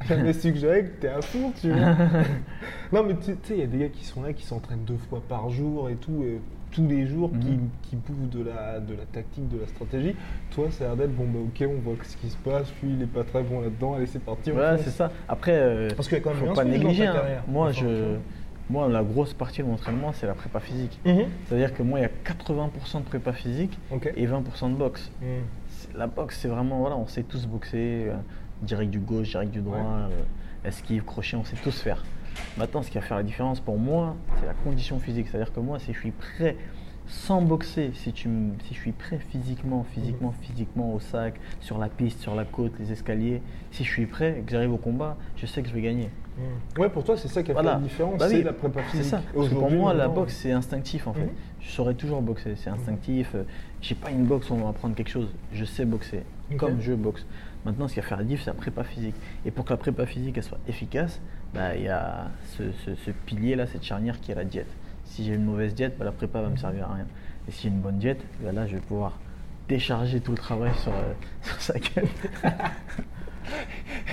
j'avais 0.08 0.34
suggéré 0.46 0.86
que 0.86 1.02
tu 1.02 1.08
es 1.08 1.10
à 1.10 1.22
fond, 1.22 1.52
tu 1.60 1.72
vois. 1.72 1.96
non, 2.92 3.04
mais 3.08 3.16
tu 3.16 3.32
sais, 3.44 3.54
il 3.56 3.60
y 3.60 3.64
a 3.64 3.68
des 3.68 3.80
gars 3.80 3.90
qui 3.90 4.04
sont 4.06 4.22
là, 4.24 4.34
qui 4.34 4.46
s'entraînent 4.46 4.86
deux 4.86 4.98
fois 5.10 5.22
par 5.28 5.50
jour 5.50 5.90
et 5.90 5.96
tout. 5.96 6.24
et 6.24 6.40
tous 6.72 6.86
les 6.88 7.08
jours, 7.08 7.32
qui, 7.32 7.48
Mhm. 7.50 7.70
qui 7.82 7.96
bouffent 7.96 8.30
de 8.30 8.44
la, 8.44 8.80
de 8.80 8.94
la 8.94 9.04
tactique, 9.12 9.50
de 9.50 9.60
la 9.60 9.66
stratégie. 9.66 10.16
Toi, 10.52 10.66
ça 10.70 10.84
a 10.84 10.88
l'air 10.90 10.98
d'être 10.98 11.16
bon, 11.16 11.24
bah 11.24 11.40
ok, 11.44 11.68
on 11.68 11.80
voit 11.82 11.96
ce 12.04 12.16
qui 12.16 12.30
se 12.30 12.38
passe. 12.38 12.72
Lui, 12.84 12.94
il 12.94 13.02
est 13.02 13.08
pas 13.08 13.24
très 13.24 13.42
bon 13.42 13.62
là-dedans. 13.62 13.96
Allez, 13.96 14.06
c'est 14.06 14.22
parti. 14.24 14.52
fonce. 14.52 14.82
c'est 14.84 14.92
ça. 14.92 15.12
Après, 15.28 15.54
euh, 15.58 15.90
Parce 15.96 16.08
qu'il 16.08 16.20
y 16.20 16.22
a 16.22 16.24
quand 16.24 16.30
même 16.36 16.46
faut 16.50 16.54
pas 16.54 16.64
négliger. 16.66 17.08
hein. 17.08 17.16
Moi, 17.48 17.70
Enfin, 17.70 17.80
je, 17.82 17.88
moi, 18.70 18.88
la 18.88 19.04
grosse 19.04 19.34
partie 19.34 19.62
de 19.62 19.68
mon 19.68 19.74
entraînement, 19.74 20.12
c'est 20.14 20.28
la 20.28 20.34
prépa 20.36 20.60
physique. 20.60 21.00
Mhm. 21.06 21.26
C'est-à-dire 21.46 21.74
que 21.74 21.82
moi, 21.84 22.00
il 22.00 22.04
y 22.04 22.06
a 22.06 22.10
80% 22.10 23.00
de 23.00 23.06
prépa 23.06 23.34
physique 23.34 23.78
et 24.16 24.26
20% 24.28 24.70
de 24.70 24.76
boxe. 24.76 25.12
Mhm. 25.22 25.28
La 25.96 26.08
boxe, 26.08 26.38
c'est 26.40 26.48
vraiment, 26.48 26.80
voilà, 26.80 26.96
on 26.98 27.08
sait 27.08 27.24
tous 27.24 27.46
boxer, 27.48 28.06
euh, 28.10 28.16
direct 28.62 28.92
du 28.92 29.00
gauche, 29.00 29.30
direct 29.32 29.52
du 29.52 29.62
droit, 29.62 29.78
Ouais. 29.78 30.14
euh, 30.64 30.68
esquive, 30.68 31.04
crochet, 31.04 31.36
on 31.38 31.44
sait 31.44 31.56
tous 31.64 31.82
faire. 31.82 32.04
Maintenant, 32.58 32.84
ce 32.84 32.92
qui 32.92 32.98
va 32.98 33.02
faire 33.04 33.18
la 33.18 33.24
différence 33.24 33.60
pour 33.60 33.78
moi, 33.80 34.16
c'est 34.40 34.46
la 34.46 34.54
condition 34.54 35.00
physique. 35.00 35.28
C'est-à-dire 35.30 35.52
que 35.52 35.60
moi, 35.60 35.80
si 35.80 35.94
je 35.94 36.00
suis 36.00 36.12
prêt, 36.12 36.56
sans 37.10 37.42
boxer, 37.42 37.92
si, 37.96 38.14
tu 38.14 38.28
me- 38.30 38.54
si 38.66 38.76
je 38.76 38.80
suis 38.80 38.92
prêt 38.92 39.18
physiquement, 39.20 39.84
physiquement, 39.94 40.32
physiquement 40.42 40.94
au 40.94 41.00
sac, 41.00 41.40
sur 41.60 41.78
la 41.80 41.90
piste, 41.90 42.20
sur 42.22 42.36
la 42.36 42.46
côte, 42.46 42.72
les 42.80 42.92
escaliers, 42.92 43.42
si 43.72 43.84
je 43.84 43.90
suis 43.92 44.06
prêt 44.06 44.38
et 44.40 44.42
que 44.44 44.52
j'arrive 44.52 44.72
au 44.74 44.78
combat, 44.78 45.18
je 45.36 45.46
sais 45.48 45.62
que 45.64 45.70
je 45.70 45.74
vais 45.74 45.82
gagner. 45.82 46.10
Mhm. 46.38 46.82
Ouais, 46.82 46.90
pour 46.90 47.04
toi, 47.04 47.18
c'est 47.18 47.28
ça 47.28 47.42
qui 47.44 47.50
a 47.52 47.54
Voilà. 47.56 47.72
fait 47.72 47.76
la 47.78 47.82
différence, 47.88 48.18
Bah 48.20 48.30
c'est 48.30 48.44
la 48.44 48.54
prépa 48.54 48.80
C'est 48.86 48.98
physique. 48.98 49.10
ça. 49.10 49.22
Et 49.34 49.36
Parce 49.36 49.50
que 49.50 49.56
pour 49.56 49.72
moi, 49.72 49.94
la 49.96 50.08
boxe, 50.08 50.36
c'est 50.36 50.52
instinctif 50.52 51.08
en 51.08 51.14
fait. 51.14 51.22
Mhm. 51.24 51.30
Je 51.62 51.70
saurais 51.72 51.96
toujours 51.96 52.22
boxer, 52.22 52.56
c'est 52.56 52.70
instinctif. 52.70 53.36
J'ai 53.82 53.96
pas 53.96 54.12
une 54.12 54.26
boxe 54.26 54.50
où 54.50 54.54
on 54.54 54.64
va 54.64 54.70
apprendre 54.70 54.96
quelque 54.96 55.10
chose. 55.10 55.30
Je 55.52 55.66
sais 55.66 55.86
boxer, 55.86 56.22
comme 56.58 56.80
je 56.80 56.94
boxe. 56.94 57.26
Maintenant, 57.66 57.88
ce 57.90 57.96
qui 57.96 58.00
va 58.00 58.06
faire 58.06 58.18
la 58.20 58.24
diff, 58.24 58.42
c'est 58.44 58.52
la 58.52 58.54
prépa 58.54 58.84
physique. 58.86 59.16
Et 59.46 59.52
pour 59.52 59.66
que 59.66 59.72
la 59.72 59.78
prépa 59.78 60.06
physique 60.06 60.38
elle 60.38 60.44
soit 60.44 60.60
efficace, 60.68 61.20
bah, 61.54 61.76
il 61.76 61.84
y 61.84 61.88
a 61.90 62.28
ce, 62.58 62.72
ce- 62.86 62.96
ce 62.96 63.12
pilier-là, 63.26 63.68
cette 63.68 63.84
charnière 63.84 64.22
qui 64.22 64.32
est 64.32 64.36
la 64.36 64.46
diète. 64.46 64.70
Si 65.10 65.24
j'ai 65.26 65.34
une 65.34 65.44
mauvaise 65.46 65.74
diète, 65.76 65.96
bah, 65.98 66.06
la 66.06 66.12
prépa 66.12 66.42
va 66.42 66.50
me 66.50 66.58
servir 66.58 66.90
à 66.90 66.94
rien. 66.96 67.06
Et 67.48 67.52
si 67.52 67.64
j'ai 67.64 67.70
une 67.70 67.82
bonne 67.82 67.98
diète, 67.98 68.22
bah, 68.42 68.52
là, 68.52 68.68
je 68.68 68.76
vais 68.76 68.82
pouvoir 68.82 69.18
décharger 69.68 70.20
tout 70.22 70.32
le 70.32 70.38
travail 70.38 70.72
sur, 70.82 70.92
euh, 70.92 71.14
sur 71.42 71.60
sa 71.62 71.74
gueule. 71.80 72.08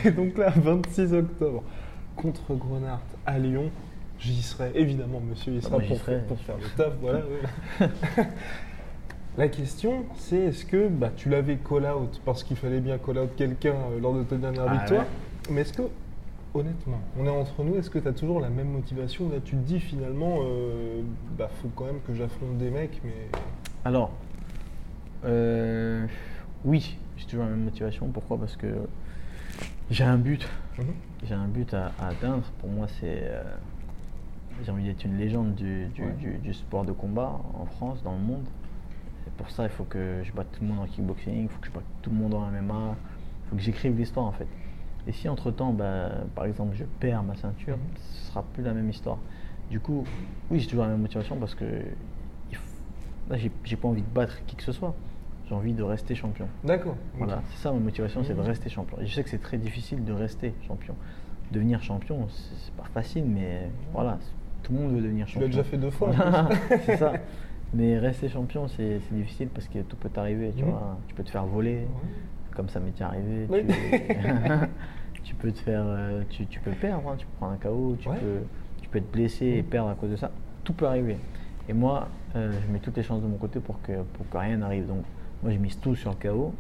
Et 0.05 0.11
donc 0.11 0.37
là, 0.39 0.51
26 0.57 1.13
octobre, 1.15 1.63
contre 2.17 2.55
Grenard 2.55 3.01
à 3.27 3.39
Lyon, 3.39 3.71
j'y 4.19 4.43
serai. 4.43 4.71
Évidemment, 4.75 5.21
monsieur, 5.21 5.53
il 5.55 5.61
Ah, 5.65 5.69
sera 5.69 5.81
j'y 5.81 5.89
pour, 5.89 5.99
serai. 5.99 6.19
pour 6.27 6.39
faire 6.41 6.57
le 6.57 6.69
taf. 6.77 6.93
Voilà. 7.01 7.21
La 9.39 9.49
question, 9.49 10.07
c'est 10.17 10.39
est-ce 10.39 10.65
que 10.65 10.89
bah, 10.89 11.11
tu 11.15 11.29
l'avais 11.29 11.57
call-out 11.57 12.23
parce 12.25 12.43
qu'il 12.43 12.57
fallait 12.57 12.81
bien 12.81 12.97
call-out 12.97 13.29
quelqu'un 13.37 13.75
euh, 13.75 14.01
lors 14.01 14.15
de 14.15 14.23
ta 14.23 14.37
dernière 14.37 14.65
Ah, 14.67 14.77
victoire 14.79 15.03
ouais. 15.03 15.07
Mais 15.51 15.61
est-ce 15.61 15.75
que, 15.75 15.83
honnêtement, 16.57 17.01
on 17.19 17.27
est 17.27 17.29
entre 17.31 17.63
nous, 17.65 17.77
est-ce 17.77 17.91
que 17.91 17.99
tu 17.99 18.09
as 18.09 18.13
toujours 18.13 18.41
la 18.41 18.49
même 18.51 18.69
motivation? 18.69 19.29
Là, 19.29 19.37
tu 19.45 19.53
te 19.57 19.63
dis 19.63 19.81
finalement, 19.81 20.39
euh, 20.43 21.03
bah, 21.39 21.49
faut 21.63 21.69
quand 21.75 21.85
même 21.87 22.01
que 22.07 22.15
j'affronte 22.15 22.59
des 22.59 22.71
mecs, 22.71 23.01
mais. 23.05 23.29
Alors, 23.85 24.11
euh, 25.25 26.07
oui, 26.65 26.97
j'ai 27.17 27.27
toujours 27.27 27.45
la 27.45 27.51
même 27.51 27.65
motivation. 27.65 28.09
Pourquoi? 28.09 28.39
Parce 28.39 28.57
que 28.57 28.67
j'ai 29.91 30.05
un 30.05 30.19
but. 30.19 30.47
Mhm. 30.79 30.85
J'ai 31.25 31.35
un 31.35 31.49
but 31.49 31.73
à, 31.75 31.93
à 31.99 32.09
atteindre. 32.09 32.45
Pour 32.61 32.69
moi, 32.71 32.87
c'est. 33.01 33.21
euh, 33.23 33.43
j'ai 34.65 34.71
envie 34.71 34.85
d'être 34.85 35.05
une 35.05 35.19
légende 35.19 35.55
du, 35.55 35.87
du- 35.87 36.03
Ouais. 36.03 36.13
du- 36.19 36.39
du 36.39 36.55
sport 36.55 36.85
de 36.85 36.93
combat 36.93 37.39
en 37.61 37.67
France, 37.67 38.03
dans 38.03 38.13
le 38.13 38.19
monde. 38.23 38.45
Et 39.27 39.31
pour 39.37 39.51
ça, 39.51 39.65
il 39.65 39.71
faut 39.71 39.85
que 39.85 40.23
je 40.25 40.33
batte 40.33 40.47
tout 40.53 40.63
le 40.63 40.69
monde 40.69 40.79
en 40.81 40.87
kickboxing, 40.87 41.43
il 41.45 41.49
faut 41.49 41.59
que 41.61 41.67
je 41.67 41.73
batte 41.73 41.85
tout 42.01 42.11
le 42.11 42.17
monde 42.17 42.35
en 42.35 42.47
MMA, 42.51 42.95
il 42.95 43.51
faut 43.51 43.57
que 43.57 43.63
j'écrive 43.63 43.97
l'histoire 43.99 44.27
en 44.27 44.33
fait. 44.33 44.47
Et 45.07 45.13
si 45.13 45.29
entre 45.29 45.51
temps, 45.51 45.75
par 46.35 46.45
exemple, 46.47 46.75
je 46.75 46.85
perds 47.01 47.23
ma 47.23 47.35
ceinture, 47.37 47.77
Mhm. 47.77 47.83
ce 47.97 48.27
sera 48.31 48.43
plus 48.43 48.63
la 48.63 48.73
même 48.73 48.89
histoire. 48.91 49.19
Du 49.71 49.81
coup, 49.81 50.05
oui, 50.51 50.61
j'ai 50.61 50.67
toujours 50.67 50.85
la 50.85 50.91
même 50.91 51.01
motivation 51.01 51.37
parce 51.37 51.55
que 51.55 51.65
là, 53.29 53.37
j'ai 53.65 53.77
pas 53.77 53.89
envie 53.89 54.03
de 54.03 54.09
battre 54.15 54.45
qui 54.47 54.57
que 54.57 54.63
ce 54.63 54.73
soit. 54.73 54.95
J'ai 55.49 55.55
envie 55.55 55.73
de 55.73 55.83
rester 55.83 56.15
champion. 56.15 56.49
D'accord. 56.65 56.97
Voilà, 57.19 57.41
c'est 57.51 57.59
ça 57.63 57.73
ma 57.73 57.79
motivation, 57.79 58.23
c'est 58.25 58.35
de 58.35 58.41
Mhm. 58.41 58.47
rester 58.47 58.69
champion. 58.69 58.99
Et 59.01 59.07
je 59.07 59.15
sais 59.15 59.23
que 59.23 59.31
c'est 59.31 59.39
très 59.41 59.59
difficile 59.59 60.05
de 60.05 60.13
rester 60.13 60.55
champion. 60.67 60.95
Devenir 61.53 61.81
champion, 61.83 62.27
c'est 62.29 62.75
pas 62.75 62.89
facile, 62.93 63.25
mais 63.27 63.71
voilà, 63.93 64.19
tout 64.65 64.73
le 64.73 64.79
monde 64.81 64.93
veut 64.93 65.01
devenir 65.03 65.27
Tu 65.27 65.35
champion. 65.35 65.47
l'as 65.49 65.53
déjà 65.55 65.63
fait 65.65 65.77
deux 65.79 65.91
fois. 65.91 66.11
c'est 66.85 66.97
ça. 66.97 67.13
Mais 67.75 67.99
rester 67.99 68.29
champion, 68.29 68.67
c'est 68.69 69.01
difficile 69.13 69.49
parce 69.49 69.69
que 69.69 69.81
tout 69.81 69.97
peut 69.97 70.09
t'arriver, 70.09 70.53
tu 70.57 70.65
Mhm. 70.65 70.71
vois. 70.71 70.99
Tu 71.07 71.15
peux 71.15 71.23
te 71.23 71.31
faire 71.31 71.47
voler. 71.47 71.87
Comme 72.57 72.69
ça 72.69 72.81
m'est 72.81 72.91
déjà 72.91 73.09
arrivé. 73.09 73.47
Oui. 73.49 73.61
Tu, 73.67 73.67
tu 75.23 75.35
peux 75.35 75.53
te 75.53 75.59
faire, 75.59 75.83
euh, 75.85 76.23
tu, 76.31 76.47
tu 76.47 76.59
peux 76.61 76.71
perdre, 76.73 77.09
hein, 77.09 77.15
tu 77.19 77.27
peux 77.27 77.33
prendre 77.37 77.53
un 77.53 77.57
KO, 77.59 77.97
tu 78.01 78.09
Ouais. 78.09 78.17
peux, 78.19 78.39
tu 78.83 78.89
peux 78.89 78.99
être 78.99 79.11
blessé 79.13 79.47
et 79.47 79.63
Mhm. 79.63 79.69
perdre 79.69 79.91
à 79.91 79.95
cause 79.95 80.11
de 80.11 80.17
ça. 80.17 80.31
Tout 80.65 80.73
peut 80.73 80.87
arriver. 80.87 81.17
Et 81.69 81.73
moi, 81.73 82.09
euh, 82.35 82.53
je 82.67 82.73
mets 82.73 82.79
toutes 82.79 82.97
les 82.97 83.03
chances 83.03 83.23
de 83.23 83.27
mon 83.27 83.37
côté 83.37 83.61
pour 83.61 83.81
que, 83.83 84.03
pour 84.15 84.29
que 84.29 84.39
rien 84.39 84.57
n'arrive. 84.57 84.87
Donc, 84.87 85.05
moi, 85.43 85.53
je 85.53 85.59
mise 85.59 85.79
tout 85.79 85.95
sur 85.95 86.11
le 86.11 86.17
KO. 86.17 86.55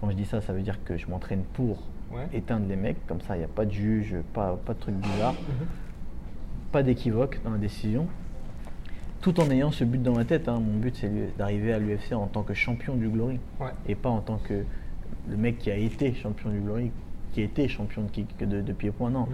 Quand 0.00 0.10
je 0.10 0.16
dis 0.16 0.24
ça, 0.24 0.40
ça 0.40 0.52
veut 0.52 0.62
dire 0.62 0.82
que 0.84 0.96
je 0.96 1.06
m'entraîne 1.08 1.42
pour 1.54 1.82
Ouais. 2.12 2.26
éteindre 2.34 2.66
les 2.68 2.76
mecs. 2.76 3.06
Comme 3.06 3.20
ça, 3.22 3.36
il 3.36 3.38
n'y 3.38 3.44
a 3.44 3.48
pas 3.48 3.64
de 3.64 3.70
juge, 3.72 4.16
pas, 4.34 4.58
pas 4.66 4.74
de 4.74 4.78
trucs 4.80 4.96
bizarres, 4.96 5.34
Mhm. 5.48 5.66
pas 6.72 6.82
d'équivoque 6.82 7.40
dans 7.44 7.50
la 7.52 7.58
décision. 7.58 8.06
Tout 9.20 9.38
en 9.40 9.48
ayant 9.50 9.70
ce 9.70 9.84
but 9.84 10.02
dans 10.02 10.16
la 10.18 10.24
tête. 10.24 10.48
hein. 10.48 10.58
Mon 10.60 10.78
but, 10.78 10.96
c'est 10.96 11.36
d'arriver 11.38 11.72
à 11.72 11.78
l'UFC 11.78 12.12
en 12.14 12.26
tant 12.26 12.42
que 12.42 12.54
champion 12.54 12.96
du 12.96 13.08
Glory 13.08 13.38
Ouais. 13.60 13.70
et 13.86 13.94
pas 13.94 14.08
en 14.10 14.20
tant 14.20 14.38
que 14.38 14.64
le 15.28 15.36
mec 15.36 15.58
qui 15.58 15.70
a 15.70 15.76
été 15.76 16.12
champion 16.14 16.50
du 16.50 16.60
Glory, 16.60 16.90
qui 17.32 17.40
a 17.40 17.44
été 17.44 17.66
champion 17.68 18.02
de, 18.02 18.10
kick, 18.10 18.36
de, 18.46 18.60
de 18.60 18.72
pied-point. 18.72 19.10
Non, 19.10 19.26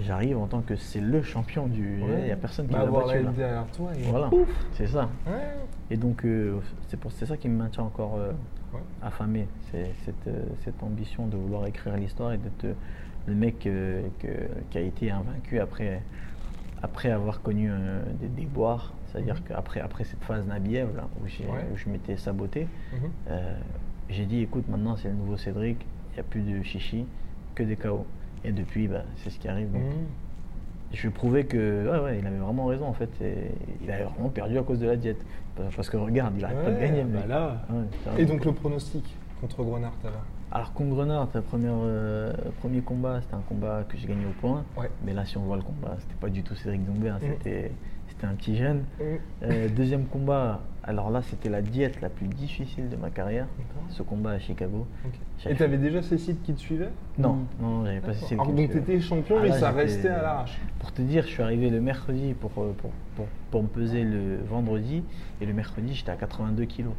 j'arrive 0.00 0.38
en 0.38 0.46
tant 0.46 0.60
que 0.62 0.76
c'est 0.76 1.00
le 1.00 1.22
champion 1.22 1.66
du. 1.66 1.98
Il 1.98 2.04
Ouais. 2.04 2.24
n'y 2.26 2.30
a 2.30 2.36
personne 2.36 2.66
qui 2.66 2.72
Bah, 2.72 2.84
l'a 2.84 2.90
battu. 2.90 3.22
là. 3.22 3.30
derrière 3.30 3.66
toi 3.76 3.90
et 3.94 4.02
Voilà, 4.10 4.30
c'est 4.72 4.86
ça. 4.86 5.08
Ouais. 5.26 5.32
Et 5.90 5.96
donc, 5.96 6.24
euh, 6.24 6.58
c'est 6.88 6.98
pour 6.98 7.12
c'est 7.12 7.26
ça 7.26 7.36
qui 7.36 7.48
me 7.48 7.56
maintient 7.58 7.84
encore 7.84 8.16
euh, 8.16 8.32
Ouais. 8.72 8.80
affamé. 9.02 9.46
C'est 9.70 9.90
cette, 10.04 10.26
euh, 10.28 10.44
cette 10.64 10.82
ambition 10.82 11.26
de 11.26 11.36
vouloir 11.36 11.66
écrire 11.66 11.94
l'histoire 11.96 12.32
et 12.32 12.38
d'être 12.38 12.74
le 13.26 13.34
mec 13.34 13.58
que- 13.60 14.00
qui 14.70 14.78
a 14.78 14.80
été 14.80 15.10
invaincu 15.10 15.60
après, 15.60 16.00
après 16.82 17.10
avoir 17.10 17.42
connu 17.42 17.70
des 18.20 18.28
déboires. 18.28 18.94
C'est-à-dire 19.08 19.34
Mhm. 19.34 19.40
qu'après 19.48 19.80
après 19.80 20.04
cette 20.04 20.24
phase 20.24 20.46
Nabiev, 20.46 20.88
là, 20.96 21.06
où, 21.22 21.26
j'ai- 21.28 21.44
Ouais. 21.44 21.66
où 21.70 21.76
je 21.76 21.86
m'étais 21.90 22.16
saboté, 22.16 22.66
Mhm. 22.94 23.10
Euh, 24.12 24.16
j'ai 24.16 24.26
dit 24.26 24.40
écoute, 24.42 24.68
maintenant 24.68 24.96
c'est 24.96 25.08
le 25.08 25.14
nouveau 25.14 25.36
Cédric, 25.36 25.78
il 26.10 26.14
n'y 26.14 26.20
a 26.20 26.22
plus 26.24 26.42
de 26.42 26.62
chichi, 26.62 27.06
que 27.54 27.62
des 27.62 27.76
KO. 27.76 28.06
Et 28.44 28.52
depuis, 28.52 28.88
bah, 28.88 29.02
c'est 29.16 29.30
ce 29.30 29.38
qui 29.38 29.48
arrive. 29.48 29.70
donc. 29.72 29.82
Mhm. 29.82 29.90
Je 30.92 31.02
lui 31.06 31.10
prouvais 31.10 31.44
que 31.44 31.90
ouais, 31.90 31.98
ouais, 32.04 32.18
il 32.18 32.26
avait 32.26 32.36
vraiment 32.36 32.66
raison 32.66 32.86
en 32.86 32.92
fait. 32.92 33.08
Et 33.22 33.50
il 33.82 33.90
avait 33.90 34.04
vraiment 34.04 34.28
perdu 34.28 34.58
à 34.58 34.62
cause 34.62 34.78
de 34.78 34.86
la 34.86 34.96
diète. 34.96 35.24
Parce 35.74 35.88
que 35.88 35.96
regarde, 35.96 36.34
il 36.36 36.44
arrête 36.44 36.62
pas 36.62 36.70
de 36.70 36.78
gagner. 36.80 37.04
bah 37.04 37.26
là. 37.26 37.62
Et 38.18 38.26
donc 38.26 38.44
le 38.44 38.52
pronostic 38.52 39.04
contre 39.40 39.62
Grenard 39.64 39.94
alors 40.04 40.22
Alors 40.50 40.72
contre 40.74 40.90
Grenard, 40.94 41.28
le 41.34 42.50
premier 42.60 42.80
combat, 42.82 43.20
c'était 43.22 43.34
un 43.34 43.42
combat 43.48 43.84
que 43.88 43.96
j'ai 43.96 44.06
gagné 44.06 44.26
au 44.26 44.38
point. 44.40 44.64
Ouais. 44.76 44.90
Mais 45.04 45.14
là, 45.14 45.24
si 45.24 45.38
on 45.38 45.42
voit 45.42 45.56
le 45.56 45.62
combat, 45.62 45.96
c'était 45.98 46.14
pas 46.20 46.28
du 46.28 46.42
tout 46.42 46.54
Cédric 46.56 46.84
Doumbé, 46.84 47.08
hein, 47.08 47.18
Mhm. 47.22 47.28
c'était 47.38 47.72
c'était 48.22 48.32
un 48.32 48.36
petit 48.36 48.56
jeune. 48.56 48.84
Euh, 49.42 49.68
deuxième 49.68 50.04
combat, 50.06 50.60
alors 50.84 51.10
là, 51.10 51.22
c'était 51.22 51.48
la 51.48 51.60
diète 51.60 52.00
la 52.00 52.08
plus 52.08 52.28
difficile 52.28 52.88
de 52.88 52.96
ma 52.96 53.10
carrière. 53.10 53.46
Ce 53.88 54.02
combat 54.02 54.30
à 54.30 54.38
Chicago. 54.38 54.86
Et 55.46 55.54
t'avais 55.56 55.76
déjà 55.76 56.02
ces 56.02 56.18
sites 56.18 56.42
qui 56.42 56.54
te 56.54 56.60
suivaient 56.60 56.90
Non, 57.18 57.38
non, 57.60 57.84
j'avais 57.84 58.00
pas 58.00 58.14
cessé 58.14 58.36
le 58.36 58.40
Alors 58.40 58.52
donc 58.52 58.70
t'étais 58.70 59.00
champion, 59.00 59.36
Ah, 59.38 59.42
mais 59.42 59.48
là, 59.48 59.58
ça 59.58 59.70
restait 59.72 60.08
à 60.08 60.22
l'arrache. 60.22 60.60
Pour 60.78 60.92
te 60.92 61.02
dire, 61.02 61.24
je 61.24 61.28
suis 61.30 61.42
arrivé 61.42 61.68
le 61.68 61.80
mercredi 61.80 62.34
pour, 62.34 62.50
euh, 62.58 62.72
pour, 62.78 62.90
pour, 63.16 63.26
pour 63.50 63.62
me 63.62 63.68
peser 63.68 64.04
le 64.04 64.38
vendredi. 64.48 65.02
Et 65.40 65.46
le 65.46 65.52
mercredi, 65.52 65.94
j'étais 65.94 66.12
à 66.12 66.16
82 66.16 66.64
kilos. 66.64 66.94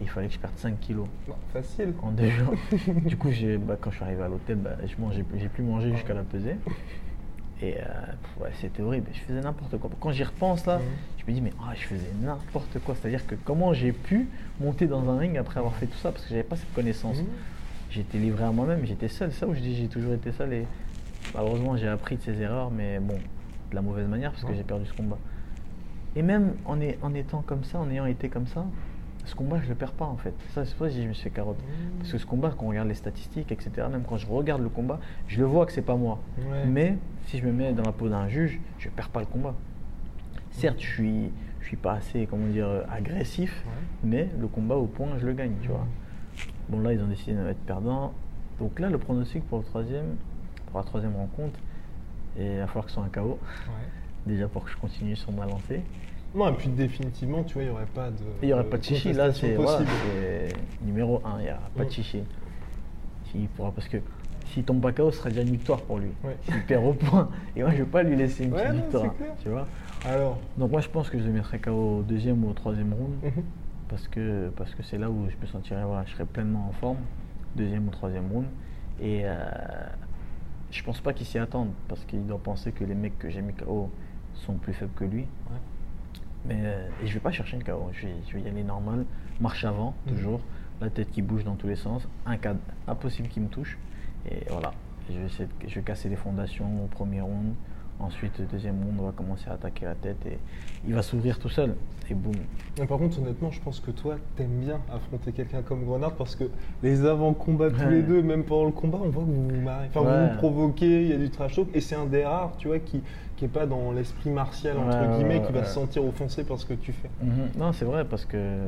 Il 0.00 0.08
fallait 0.08 0.28
que 0.28 0.34
je 0.34 0.38
perde 0.38 0.56
5 0.56 0.78
kilos 0.80 1.06
Non, 1.28 1.34
facile. 1.52 1.92
en 2.02 2.12
deux 2.12 2.30
jours. 2.30 2.54
du 3.04 3.16
coup, 3.16 3.28
bah, 3.66 3.76
quand 3.78 3.90
je 3.90 3.96
suis 3.96 4.04
arrivé 4.04 4.22
à 4.22 4.28
l'hôtel, 4.28 4.56
bah, 4.56 4.76
je 4.86 4.94
mangeais, 5.02 5.24
j'ai 5.36 5.48
plus 5.48 5.64
mangé 5.64 5.92
jusqu'à 5.92 6.14
la 6.14 6.22
pesée. 6.22 6.56
Et 7.62 7.76
euh, 7.76 7.84
ouais, 8.42 8.50
c'était 8.60 8.82
horrible. 8.82 9.06
Je 9.12 9.20
faisais 9.20 9.40
n'importe 9.40 9.76
quoi. 9.78 9.90
Quand 10.00 10.12
j'y 10.12 10.24
repense 10.24 10.64
là, 10.66 10.78
Mhm. 10.78 10.84
je 11.18 11.24
me 11.26 11.32
dis, 11.36 11.40
mais 11.42 11.52
ah, 11.60 11.72
je 11.74 11.82
faisais 11.82 12.10
n'importe 12.22 12.78
quoi. 12.84 12.94
C'est-à-dire 12.94 13.26
que 13.26 13.34
comment 13.44 13.74
j'ai 13.74 13.92
pu 13.92 14.28
monter 14.60 14.86
dans 14.86 15.08
un 15.10 15.18
ring 15.18 15.36
après 15.36 15.58
avoir 15.60 15.74
fait 15.74 15.86
tout 15.86 15.98
ça? 15.98 16.10
Parce 16.10 16.24
que 16.24 16.30
j'avais 16.30 16.42
pas 16.42 16.56
cette 16.56 16.72
connaissance. 16.72 17.18
Mhm. 17.18 17.26
J'étais 17.90 18.18
livré 18.18 18.44
à 18.44 18.50
moi-même, 18.52 18.86
j'étais 18.86 19.08
seul. 19.08 19.30
C'est 19.32 19.40
ça 19.40 19.46
où 19.46 19.54
je 19.54 19.60
dis 19.60 19.74
j'ai 19.76 19.88
toujours 19.88 20.14
été 20.14 20.32
seul 20.32 20.52
et 20.52 20.66
malheureusement 21.34 21.76
j'ai 21.76 21.88
appris 21.88 22.16
de 22.16 22.22
ces 22.22 22.40
erreurs, 22.40 22.70
mais 22.70 22.98
bon, 23.00 23.14
de 23.70 23.74
la 23.74 23.82
mauvaise 23.82 24.06
manière 24.06 24.30
parce 24.30 24.44
que 24.44 24.50
Ouais. 24.50 24.56
j'ai 24.56 24.62
perdu 24.62 24.86
ce 24.86 24.92
combat. 24.94 25.18
Et 26.16 26.22
même 26.22 26.54
en, 26.64 26.80
est- 26.80 26.98
en 27.02 27.12
étant 27.14 27.42
comme 27.42 27.64
ça, 27.64 27.78
en 27.78 27.90
ayant 27.90 28.06
été 28.06 28.28
comme 28.28 28.46
ça, 28.46 28.64
ce 29.24 29.34
combat 29.34 29.60
je 29.62 29.68
le 29.68 29.74
perds 29.74 29.92
pas 29.92 30.04
en 30.06 30.16
fait. 30.16 30.34
Ça 30.54 30.64
c'est 30.64 30.74
pour 30.76 30.86
ça 30.86 30.92
que 30.92 31.00
je 31.02 31.06
me 31.08 31.12
suis 31.12 31.24
fait 31.24 31.30
carotte. 31.30 31.58
Mmh. 31.58 31.98
Parce 31.98 32.12
que 32.12 32.18
ce 32.18 32.26
combat, 32.26 32.54
quand 32.56 32.66
on 32.66 32.70
regarde 32.70 32.88
les 32.88 32.94
statistiques, 32.94 33.52
etc., 33.52 33.70
même 33.90 34.02
quand 34.08 34.16
je 34.16 34.26
regarde 34.26 34.62
le 34.62 34.68
combat, 34.68 34.98
je 35.28 35.38
le 35.38 35.44
vois 35.46 35.66
que 35.66 35.72
c'est 35.72 35.82
pas 35.82 35.96
moi. 35.96 36.18
Ouais. 36.38 36.64
Mais 36.66 36.96
si 37.26 37.38
je 37.38 37.46
me 37.46 37.52
mets 37.52 37.72
dans 37.72 37.82
la 37.84 37.92
peau 37.92 38.08
d'un 38.08 38.28
juge, 38.28 38.60
je 38.78 38.88
perds 38.88 39.10
pas 39.10 39.20
le 39.20 39.26
combat. 39.26 39.54
Certes, 40.50 40.80
je 40.80 40.86
suis, 40.86 41.30
je 41.60 41.66
suis 41.66 41.76
pas 41.76 41.92
assez, 41.94 42.26
comment 42.26 42.46
dire, 42.46 42.68
agressif, 42.90 43.62
Ouais. 43.66 43.72
mais 44.04 44.28
le 44.40 44.46
combat 44.48 44.76
au 44.76 44.86
point, 44.86 45.08
je 45.18 45.26
le 45.26 45.32
gagne, 45.32 45.52
tu 45.62 45.68
vois. 45.68 45.86
Bon, 46.68 46.80
là, 46.80 46.92
ils 46.92 47.00
ont 47.00 47.06
décidé 47.06 47.34
de 47.34 47.42
mettre 47.42 47.60
perdant. 47.60 48.12
Donc 48.58 48.78
là, 48.80 48.90
le 48.90 48.98
pronostic 48.98 49.44
pour 49.48 49.58
le 49.58 49.64
troisième, 49.64 50.16
pour 50.70 50.78
la 50.80 50.84
troisième 50.84 51.14
rencontre, 51.16 51.58
et 52.38 52.54
il 52.54 52.58
va 52.58 52.66
falloir 52.66 52.84
que 52.86 52.90
ce 52.90 52.96
soit 52.96 53.04
un 53.04 53.08
KO, 53.08 53.38
Ouais. 53.68 53.86
déjà 54.26 54.48
pour 54.48 54.64
que 54.64 54.70
je 54.70 54.76
continue 54.76 55.16
sur 55.16 55.30
ma 55.32 55.46
lancée. 55.46 55.82
Non, 56.34 56.48
et 56.48 56.52
puis 56.52 56.68
définitivement, 56.68 57.42
tu 57.42 57.54
vois, 57.54 57.62
il 57.64 57.66
n'y 57.66 57.72
aurait 57.72 57.86
pas 57.86 58.08
de. 58.10 58.16
Il 58.42 58.46
n'y 58.46 58.52
aura 58.52 58.62
pas 58.64 58.78
de 58.78 58.84
chichi, 58.84 59.12
là, 59.12 59.32
c'est 59.32 59.54
voilà, 59.56 59.80
numéro 60.82 61.20
un, 61.24 61.38
il 61.40 61.44
n'y 61.44 61.48
a 61.48 61.58
pas 61.76 61.84
de 61.84 61.88
Mm. 61.88 61.92
chichi. 61.92 62.22
Il 63.34 63.48
pourra, 63.48 63.70
parce 63.72 63.88
que 63.88 63.98
s'il 64.46 64.64
tombe 64.64 64.80
pas 64.80 64.92
KO, 64.92 65.10
ce 65.10 65.18
sera 65.18 65.28
déjà 65.30 65.42
une 65.42 65.50
victoire 65.50 65.80
pour 65.82 65.98
lui. 65.98 66.10
Ouais. 66.24 66.36
S'il 66.42 66.62
perd 66.66 66.84
au 66.84 66.92
point. 66.92 67.28
Et 67.56 67.62
moi, 67.62 67.70
je 67.70 67.76
ne 67.76 67.82
vais 67.82 67.88
pas 67.90 68.02
lui 68.02 68.16
laisser 68.16 68.44
une 68.44 68.52
Ouais, 68.52 68.60
petite 68.62 68.74
non, 68.74 68.80
victoire. 68.82 69.16
clair. 69.16 69.32
Tu 69.42 69.48
vois 69.48 69.66
Alors, 70.04 70.38
Donc, 70.56 70.70
moi, 70.72 70.80
je 70.80 70.88
pense 70.88 71.08
que 71.10 71.18
je 71.18 71.24
le 71.24 71.30
mettrai 71.32 71.58
KO 71.58 71.98
au 71.98 72.02
deuxième 72.02 72.44
ou 72.44 72.50
au 72.50 72.52
troisième 72.52 72.92
round. 72.92 73.14
mhm. 73.22 73.42
parce 73.88 74.06
que 74.08 74.50
parce 74.56 74.72
que 74.74 74.82
c'est 74.84 74.98
là 74.98 75.10
où 75.10 75.26
je 75.28 75.36
me 75.40 75.46
sentirais 75.46 75.82
voilà, 75.84 76.04
je 76.06 76.12
serais 76.12 76.24
pleinement 76.24 76.66
en 76.68 76.72
forme 76.72 76.98
deuxième 77.56 77.88
ou 77.88 77.90
troisième 77.90 78.30
round 78.30 78.46
et 79.00 79.22
euh, 79.24 79.36
je 80.70 80.80
pense 80.84 81.00
pas 81.00 81.12
qu'il 81.12 81.26
s'y 81.26 81.38
attende 81.38 81.70
parce 81.88 82.04
qu'il 82.04 82.24
doit 82.24 82.38
penser 82.38 82.70
que 82.70 82.84
les 82.84 82.94
mecs 82.94 83.18
que 83.18 83.28
j'ai 83.30 83.42
mis 83.42 83.52
KO 83.52 83.90
sont 84.34 84.52
plus 84.54 84.72
faibles 84.72 84.92
que 84.94 85.04
lui 85.04 85.26
mais 86.46 86.56
euh, 86.62 86.88
et 87.02 87.06
je 87.06 87.14
vais 87.14 87.20
pas 87.20 87.30
chercher 87.32 87.56
le 87.56 87.64
KO 87.64 87.90
je 87.92 88.06
vais, 88.06 88.14
je 88.28 88.34
vais 88.34 88.42
y 88.42 88.48
aller 88.48 88.62
normal 88.64 89.04
marche 89.40 89.64
avant 89.64 89.94
Mhm. 90.06 90.14
toujours 90.14 90.40
la 90.80 90.88
tête 90.90 91.10
qui 91.10 91.22
bouge 91.22 91.44
dans 91.44 91.54
tous 91.56 91.66
les 91.68 91.76
sens 91.76 92.06
un 92.26 92.36
cas 92.36 92.54
impossible 92.88 93.28
qui 93.28 93.40
me 93.40 93.48
touche 93.48 93.78
et 94.30 94.44
voilà 94.50 94.72
je 95.10 95.18
vais 95.18 95.26
essayer 95.26 95.44
de- 95.46 95.68
je 95.68 95.74
vais 95.74 95.82
casser 95.82 96.08
les 96.08 96.16
fondations 96.16 96.84
au 96.84 96.86
premier 96.86 97.20
round 97.20 97.54
ensuite 97.98 98.40
deuxième 98.50 98.76
round 98.82 98.96
on 99.00 99.04
va 99.06 99.12
commencer 99.12 99.48
à 99.50 99.54
attaquer 99.54 99.84
la 99.84 99.94
tête 99.94 100.24
et 100.26 100.38
il 100.86 100.94
va 100.94 101.02
s'ouvrir 101.02 101.38
tout 101.38 101.50
seul 101.50 101.74
et 102.08 102.14
boum 102.14 102.32
par 102.88 102.98
contre, 102.98 103.18
honnêtement, 103.20 103.50
je 103.50 103.60
pense 103.60 103.78
que 103.78 103.90
toi, 103.90 104.16
t'aimes 104.36 104.58
bien 104.60 104.80
affronter 104.90 105.32
quelqu'un 105.32 105.60
comme 105.62 105.84
Grenard 105.84 106.14
parce 106.14 106.34
que 106.34 106.44
les 106.82 107.04
avant-combats 107.04 107.70
tous 107.70 107.80
Ouais. 107.80 107.90
les 107.90 108.02
deux, 108.02 108.22
même 108.22 108.42
pendant 108.44 108.64
le 108.64 108.72
combat, 108.72 108.98
on 109.02 109.10
voit 109.10 109.22
que 109.22 109.28
vous 109.28 109.48
vous 109.48 109.60
marrez. 109.60 109.88
Enfin, 109.88 110.00
vous 110.00 110.28
vous 110.30 110.36
provoquez, 110.38 111.02
il 111.02 111.08
y 111.08 111.12
a 111.12 111.18
du 111.18 111.28
trash 111.30 111.56
talk. 111.56 111.68
Et 111.74 111.80
c'est 111.80 111.94
un 111.96 112.06
des 112.06 112.24
rares, 112.24 112.56
tu 112.56 112.68
vois, 112.68 112.78
qui 112.78 113.02
qui 113.40 113.46
est 113.46 113.48
pas 113.48 113.64
dans 113.64 113.90
l'esprit 113.92 114.28
martial, 114.28 114.76
entre 114.76 114.98
Ouais, 115.00 115.16
guillemets, 115.16 115.38
ouais, 115.40 115.46
qui 115.46 115.52
va 115.54 115.64
se 115.64 115.72
sentir 115.72 116.04
offensé 116.04 116.44
par 116.44 116.58
ce 116.58 116.66
que 116.66 116.74
tu 116.74 116.92
fais. 116.92 117.08
Mhm. 117.22 117.48
Non, 117.58 117.72
c'est 117.72 117.86
vrai 117.86 118.04
parce 118.04 118.26
que, 118.26 118.36
euh, 118.36 118.66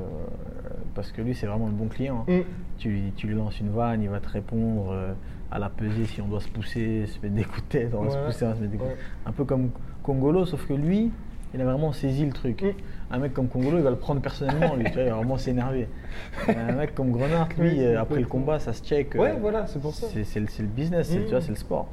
parce 0.95 1.13
que 1.13 1.21
lui, 1.21 1.35
c'est 1.35 1.45
vraiment 1.47 1.67
le 1.67 1.73
bon 1.75 1.89
client. 1.89 2.25
Mm. 2.27 2.39
Tu, 2.79 2.89
lui- 2.89 3.13
tu 3.15 3.27
lui 3.27 3.35
lances 3.35 3.61
une 3.61 3.69
vanne, 3.69 4.01
il 4.03 4.09
va 4.09 4.19
te 4.19 4.31
répondre 4.31 4.91
euh, 4.93 5.13
à 5.51 5.59
la 5.59 5.69
pesée 5.69 6.07
si 6.07 6.23
on 6.23 6.27
doit 6.27 6.41
se 6.41 6.49
pousser, 6.49 7.05
se 7.07 7.19
mettre 7.21 7.35
des 7.35 7.45
coups 7.45 7.63
de 7.65 7.69
tête, 7.69 7.93
on 7.95 8.05
va 8.05 8.11
se 8.13 8.17
pousser, 8.17 8.47
on 8.47 8.49
va 8.49 8.55
se 8.55 8.61
mettre 8.61 8.73
des 8.73 8.79
coups. 8.79 8.91
Un 9.27 9.33
peu 9.33 9.45
comme 9.45 9.69
Congolo, 10.03 10.47
sauf 10.47 10.67
que 10.67 10.73
lui, 10.73 11.13
il 11.53 11.61
a 11.61 11.65
vraiment 11.67 11.93
saisi 11.93 12.25
le 12.25 12.33
truc. 12.33 12.63
Mm. 12.63 12.71
Un 13.15 13.19
mec 13.19 13.35
comme 13.35 13.49
Congolo, 13.49 13.77
il 13.77 13.85
va 13.85 13.91
le 13.91 13.97
prendre 13.97 14.23
personnellement, 14.23 14.75
lui, 14.75 14.85
tu 14.87 14.93
vois, 14.95 15.03
il 15.03 15.11
va 15.11 15.17
vraiment 15.17 15.37
s'énerver. 15.37 15.87
Un 16.49 16.73
mec 16.73 16.95
comme 16.95 17.11
Grenard, 17.11 17.51
lui, 17.59 17.73
Oui, 17.73 17.77
euh, 17.85 18.01
après 18.01 18.21
le 18.21 18.27
combat, 18.27 18.59
ça 18.59 18.73
se 18.73 18.83
check. 18.83 19.17
Ouais, 19.17 19.33
euh, 19.33 19.37
voilà, 19.39 19.67
c'est 19.67 19.83
pour 19.83 19.93
ça. 19.93 20.07
c'est 20.11 20.25
c'est 20.25 20.41
le, 20.41 20.47
c'est 20.49 20.63
le 20.63 20.69
business, 20.71 21.09
c'est- 21.09 21.19
Mm. 21.19 21.25
tu 21.25 21.31
vois, 21.33 21.43
c'est 21.43 21.51
le 21.51 21.57
sport. 21.57 21.89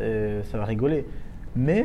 Euh, 0.00 0.42
ça 0.42 0.58
va 0.58 0.64
rigoler. 0.64 1.06
Mais 1.58 1.84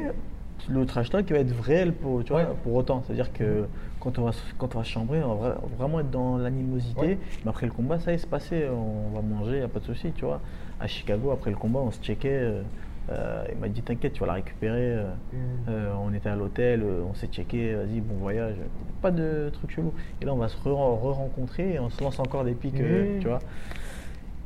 le 0.70 0.86
trash 0.86 1.10
talk 1.10 1.30
va 1.32 1.40
être 1.40 1.60
réel 1.62 1.94
pour, 1.94 2.24
tu 2.24 2.32
vois, 2.32 2.42
Ouais. 2.44 2.48
pour 2.64 2.76
autant. 2.76 3.02
C'est-à-dire 3.06 3.34
que 3.34 3.66
quand 4.00 4.18
on, 4.20 4.24
va, 4.26 4.32
se- 4.32 4.54
quand 4.58 4.76
on 4.76 4.78
va 4.78 4.84
chambrer, 4.84 5.22
on 5.24 5.36
va 5.36 5.50
vra- 5.50 5.58
vraiment 5.78 6.00
être 6.00 6.12
dans 6.12 6.38
l'animosité. 6.38 7.02
Ouais. 7.02 7.18
Mais 7.44 7.50
après 7.50 7.66
le 7.66 7.72
combat, 7.72 8.00
ça 8.00 8.12
y 8.12 8.16
est, 8.16 8.18
c'est 8.20 8.30
passé. 8.30 8.68
On 8.70 9.14
va 9.16 9.22
manger, 9.22 9.54
il 9.54 9.58
n'y 9.60 9.64
a 9.66 9.68
pas 9.68 9.80
de 9.80 9.86
souci, 9.86 10.12
tu 10.16 10.26
vois. 10.26 10.40
À 10.80 10.88
Chicago, 10.88 11.32
après 11.32 11.50
le 11.50 11.58
combat, 11.58 11.80
on 11.80 11.92
se 11.92 12.00
checkait. 12.02 12.30
euh, 12.32 12.62
euh, 13.10 13.44
il 13.52 13.58
m'a 13.58 13.68
dit 13.68 13.82
T'inquiète, 13.82 14.14
tu 14.14 14.22
vas 14.22 14.28
la 14.28 14.34
récupérer. 14.34 14.78
euh, 14.94 15.04
Mm. 15.34 15.38
euh, 15.70 15.94
on 16.02 16.14
était 16.14 16.30
à 16.30 16.36
l'hôtel, 16.38 16.84
on 17.10 17.14
s'est 17.16 17.28
checké, 17.28 17.74
vas-y, 17.74 18.00
bon 18.00 18.16
voyage. 18.16 18.56
Pas 19.02 19.12
de 19.12 19.50
truc 19.52 19.72
chelou. 19.72 19.92
Et 20.22 20.26
là, 20.26 20.34
on 20.34 20.38
va 20.38 20.48
se 20.48 20.56
re- 20.58 20.70
re-rencontrer 21.02 21.74
et 21.74 21.80
on 21.80 21.90
se 21.90 22.02
lance 22.02 22.20
encore 22.20 22.46
des 22.46 22.54
pics, 22.54 22.80
Mhm. 22.80 23.20
tu 23.20 23.28
vois. 23.28 23.40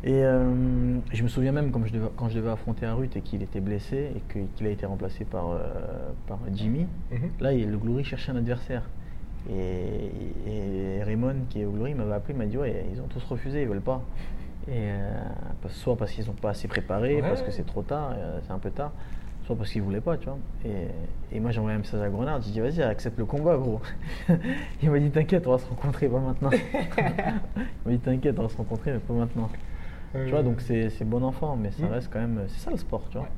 Et 0.04 0.24
euh, 0.24 1.00
je 1.12 1.24
me 1.24 1.28
souviens 1.28 1.52
même 1.52 1.72
comme 1.72 1.86
je 1.88 1.92
devais- 1.94 2.10
quand 2.16 2.30
je 2.30 2.36
devais 2.36 2.52
affronter 2.52 2.86
Arut 2.86 3.10
et 3.16 3.22
qu'il 3.22 3.42
était 3.42 3.60
blessé 3.60 4.12
et 4.16 4.44
qu'il 4.56 4.68
a 4.68 4.70
été 4.70 4.86
remplacé 4.86 5.26
par, 5.26 5.50
euh, 5.52 5.58
par 6.28 6.38
Jimmy, 6.54 6.86
Mhm. 7.12 7.30
là 7.40 7.54
il- 7.54 7.70
le 7.72 7.78
Glory 7.78 8.04
cherchait 8.04 8.32
un 8.32 8.36
adversaire. 8.36 8.84
Et, 9.50 10.12
et 11.00 11.04
Raymond 11.04 11.36
qui 11.50 11.62
est 11.62 11.66
au 11.66 11.72
Glory 11.72 11.94
m'avait 11.96 12.14
appelé, 12.14 12.34
il 12.34 12.38
m'a 12.38 12.46
dit 12.46 12.58
ouais 12.58 12.86
ils 12.94 13.02
ont 13.02 13.08
tous 13.08 13.24
refusé, 13.24 13.62
ils 13.64 13.68
veulent 13.68 13.82
pas. 13.82 14.02
Et 14.68 14.72
euh, 14.92 15.10
soit 15.70 15.96
parce 15.96 16.12
qu'ils 16.12 16.26
n'ont 16.28 16.34
pas 16.34 16.50
assez 16.52 16.68
préparé, 16.68 17.16
Ouais. 17.16 17.22
parce 17.22 17.42
que 17.42 17.52
c'est 17.52 17.66
trop 17.66 17.82
tard, 17.82 18.14
c'est 18.46 18.52
un 18.52 18.60
peu 18.60 18.70
tard, 18.70 18.92
soit 19.46 19.56
parce 19.56 19.72
qu'ils 19.72 19.82
voulaient 19.82 20.02
pas, 20.02 20.18
tu 20.18 20.26
vois. 20.26 20.38
Et, 20.66 21.36
et 21.36 21.40
moi 21.40 21.52
j'ai 21.52 21.60
envoyé 21.60 21.76
un 21.76 21.80
message 21.80 22.02
à 22.02 22.10
Grenard, 22.10 22.42
j'ai 22.42 22.52
dit 22.52 22.60
vas-y 22.60 22.82
accepte 22.84 23.18
le 23.18 23.26
combat 23.26 23.58
gros. 23.58 23.80
il 24.84 24.92
m'a 24.92 25.00
dit 25.00 25.10
t'inquiète 25.10 25.48
on 25.48 25.52
va 25.54 25.58
se 25.58 25.68
rencontrer, 25.68 26.08
pas 26.08 26.20
maintenant. 26.20 26.50
il 26.98 27.86
m'a 27.86 27.92
dit 27.92 28.00
t'inquiète 28.00 28.38
on 28.38 28.44
va 28.44 28.50
se 28.50 28.58
rencontrer 28.58 28.92
mais 28.92 29.00
pas 29.00 29.14
maintenant. 29.14 29.50
Tu 30.14 30.30
vois, 30.30 30.40
Euh, 30.40 30.44
donc 30.44 30.62
c'est 30.62 31.04
bon 31.06 31.24
enfant, 31.24 31.56
mais 31.56 31.72
ça 31.72 31.86
Mm. 31.86 31.92
reste 31.92 32.10
quand 32.12 32.20
même. 32.20 32.42
C'est 32.48 32.60
ça 32.60 32.72
le 32.72 32.78
sport, 32.78 33.04
tu 33.10 33.18
vois. 33.18 33.26
Ouais. 33.28 33.32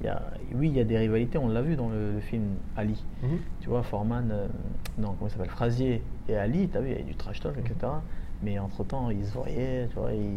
Il 0.00 0.06
y 0.06 0.08
a, 0.08 0.22
oui, 0.54 0.68
il 0.68 0.76
y 0.76 0.80
a 0.80 0.84
des 0.84 0.98
rivalités, 0.98 1.38
on 1.38 1.48
l'a 1.48 1.62
vu 1.62 1.74
dans 1.76 1.88
le, 1.88 2.12
le 2.12 2.20
film 2.20 2.44
Ali. 2.76 3.02
mhm. 3.22 3.38
Tu 3.60 3.68
vois, 3.70 3.82
Foreman, 3.82 4.28
euh, 4.30 4.46
non, 4.98 5.14
comment 5.18 5.28
il 5.28 5.30
s'appelle 5.30 5.48
Frazier 5.48 6.02
et 6.28 6.36
Ali, 6.36 6.68
tu 6.68 6.76
as 6.76 6.80
vu, 6.82 6.88
il 6.90 6.92
y 6.94 6.96
a 6.96 7.00
eu 7.00 7.04
du 7.04 7.14
trash 7.14 7.40
talk, 7.40 7.56
etc. 7.56 7.74
Mais 8.42 8.58
entre 8.58 8.84
temps, 8.84 9.08
ils 9.08 9.24
se 9.24 9.32
voyaient, 9.32 9.86
tu 9.90 9.96
vois, 9.98 10.12
ils, 10.12 10.36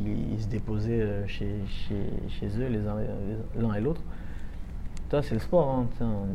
ils- 0.00 0.32
ils 0.32 0.40
se 0.40 0.48
déposaient 0.48 1.02
euh, 1.02 1.26
chez, 1.26 1.56
chez, 1.66 2.06
chez 2.30 2.46
eux, 2.58 2.68
les 2.68 2.86
uns 2.86 2.96
les- 2.98 3.60
l'un 3.60 3.74
et 3.74 3.80
l'autre. 3.82 4.00
Ça, 5.10 5.22
c'est 5.22 5.34
le 5.34 5.40
sport, 5.40 5.68
hein. 5.68 5.86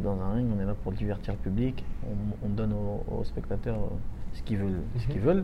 Dans 0.04 0.22
un 0.22 0.34
ring, 0.36 0.48
on 0.56 0.62
est 0.62 0.66
là 0.66 0.76
pour 0.84 0.92
divertir 0.92 1.34
le 1.34 1.40
public, 1.40 1.84
on, 2.06 2.46
on 2.46 2.50
donne 2.50 2.74
aux, 2.74 3.04
aux 3.12 3.24
spectateurs 3.24 3.76
euh, 3.78 3.96
ce 4.34 4.44
qu'ils 4.44 4.58
veulent, 4.60 4.82
ce 4.98 5.08
qu'ils 5.08 5.20
veulent. 5.20 5.44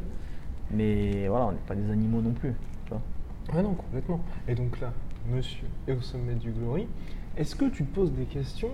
Mais 0.72 1.28
voilà, 1.28 1.48
on 1.48 1.52
n'est 1.54 1.58
pas 1.68 1.76
des 1.76 1.90
animaux 1.92 2.22
non 2.22 2.32
plus. 2.32 2.54
Ah 3.56 3.62
non, 3.62 3.74
complètement. 3.74 4.20
Et 4.48 4.56
donc 4.56 4.80
là, 4.80 4.92
monsieur 5.30 5.68
est 5.88 5.94
au 5.94 6.02
sommet 6.02 6.34
du 6.36 6.52
Glory. 6.52 6.88
Est-ce 7.38 7.56
que 7.56 7.66
tu 7.66 7.86
te 7.86 7.94
poses 7.96 8.12
des 8.14 8.26
questions 8.26 8.70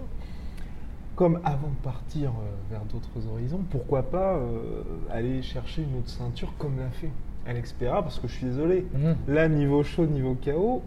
comme 1.16 1.40
avant 1.44 1.68
de 1.70 1.76
partir 1.84 2.30
euh, 2.32 2.50
vers 2.72 2.82
d'autres 2.86 3.28
horizons, 3.32 3.60
pourquoi 3.70 4.02
pas 4.02 4.34
euh, 4.36 4.82
aller 5.12 5.44
chercher 5.44 5.84
une 5.84 6.00
autre 6.00 6.10
ceinture 6.10 6.54
comme 6.58 6.80
l'a 6.80 6.90
fait 6.90 7.12
Alex 7.46 7.72
Pereira 7.74 8.02
Parce 8.02 8.18
que 8.18 8.28
je 8.28 8.34
suis 8.34 8.46
désolé, 8.48 8.86
Mhm. 8.94 9.16
là, 9.28 9.48
niveau 9.48 9.84
chaud, 9.84 10.08
niveau 10.08 10.36
KO, 10.44 10.82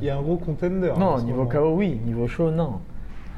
il 0.00 0.06
y 0.06 0.10
a 0.10 0.18
un 0.18 0.22
gros 0.22 0.36
contender. 0.38 0.90
en 0.90 0.98
Non, 0.98 1.22
niveau. 1.22 1.44
KO, 1.46 1.76
oui. 1.76 2.00
Niveau 2.04 2.26
chaud, 2.26 2.50
non. 2.50 2.80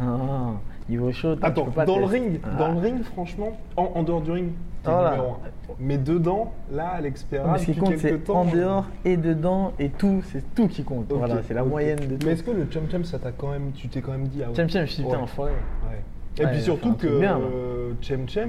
Ah, 0.00 0.52
niveau 0.88 1.12
chaud, 1.12 1.36
Attends, 1.42 1.68
dans 1.86 1.98
le 1.98 2.04
ring, 2.04 2.40
Ah. 2.44 2.56
dans 2.58 2.72
le 2.72 2.78
ring, 2.78 3.02
franchement, 3.02 3.52
en, 3.76 3.90
en 3.94 4.02
dehors 4.02 4.20
du 4.20 4.30
ring, 4.30 4.48
t'es 4.82 4.90
Voilà. 4.90 5.10
numéro 5.12 5.28
un. 5.32 5.38
Mais 5.80 5.96
dedans, 5.98 6.52
là, 6.70 6.88
Alex 6.88 7.22
Pereira, 7.24 7.56
ce 7.58 7.64
qui 7.64 7.70
depuis 7.72 7.80
compte, 7.80 7.96
c'est 7.98 8.30
en 8.30 8.44
dehors 8.44 8.84
et 9.04 9.16
dedans 9.16 9.72
et 9.78 9.88
tout, 9.88 10.22
c'est 10.30 10.42
tout 10.54 10.68
qui 10.68 10.84
compte. 10.84 11.06
Voilà, 11.10 11.42
c'est 11.42 11.54
la 11.54 11.64
moyenne 11.64 11.98
de 12.00 12.16
tout. 12.16 12.26
Mais 12.26 12.32
est-ce 12.32 12.42
que 12.42 12.50
le 12.50 12.66
Cham 12.70 12.84
Cham, 12.90 13.04
ça 13.04 13.18
t'a 13.18 13.32
quand 13.32 13.50
même, 13.50 13.72
tu 13.74 13.88
t'es 13.88 14.00
quand 14.02 14.12
même 14.12 14.28
dit, 14.28 14.42
ah 14.44 14.50
ouais. 14.50 14.68
Je 14.68 14.84
suis 14.86 15.02
putain, 15.04 15.18
enfoiré. 15.20 15.52
Ouais. 15.52 16.02
Et 16.36 16.44
Ouais, 16.44 16.50
puis 16.52 16.60
surtout 16.62 16.94
que 16.94 17.06
bien, 17.20 17.38
là. 17.38 17.44
euh, 17.44 17.92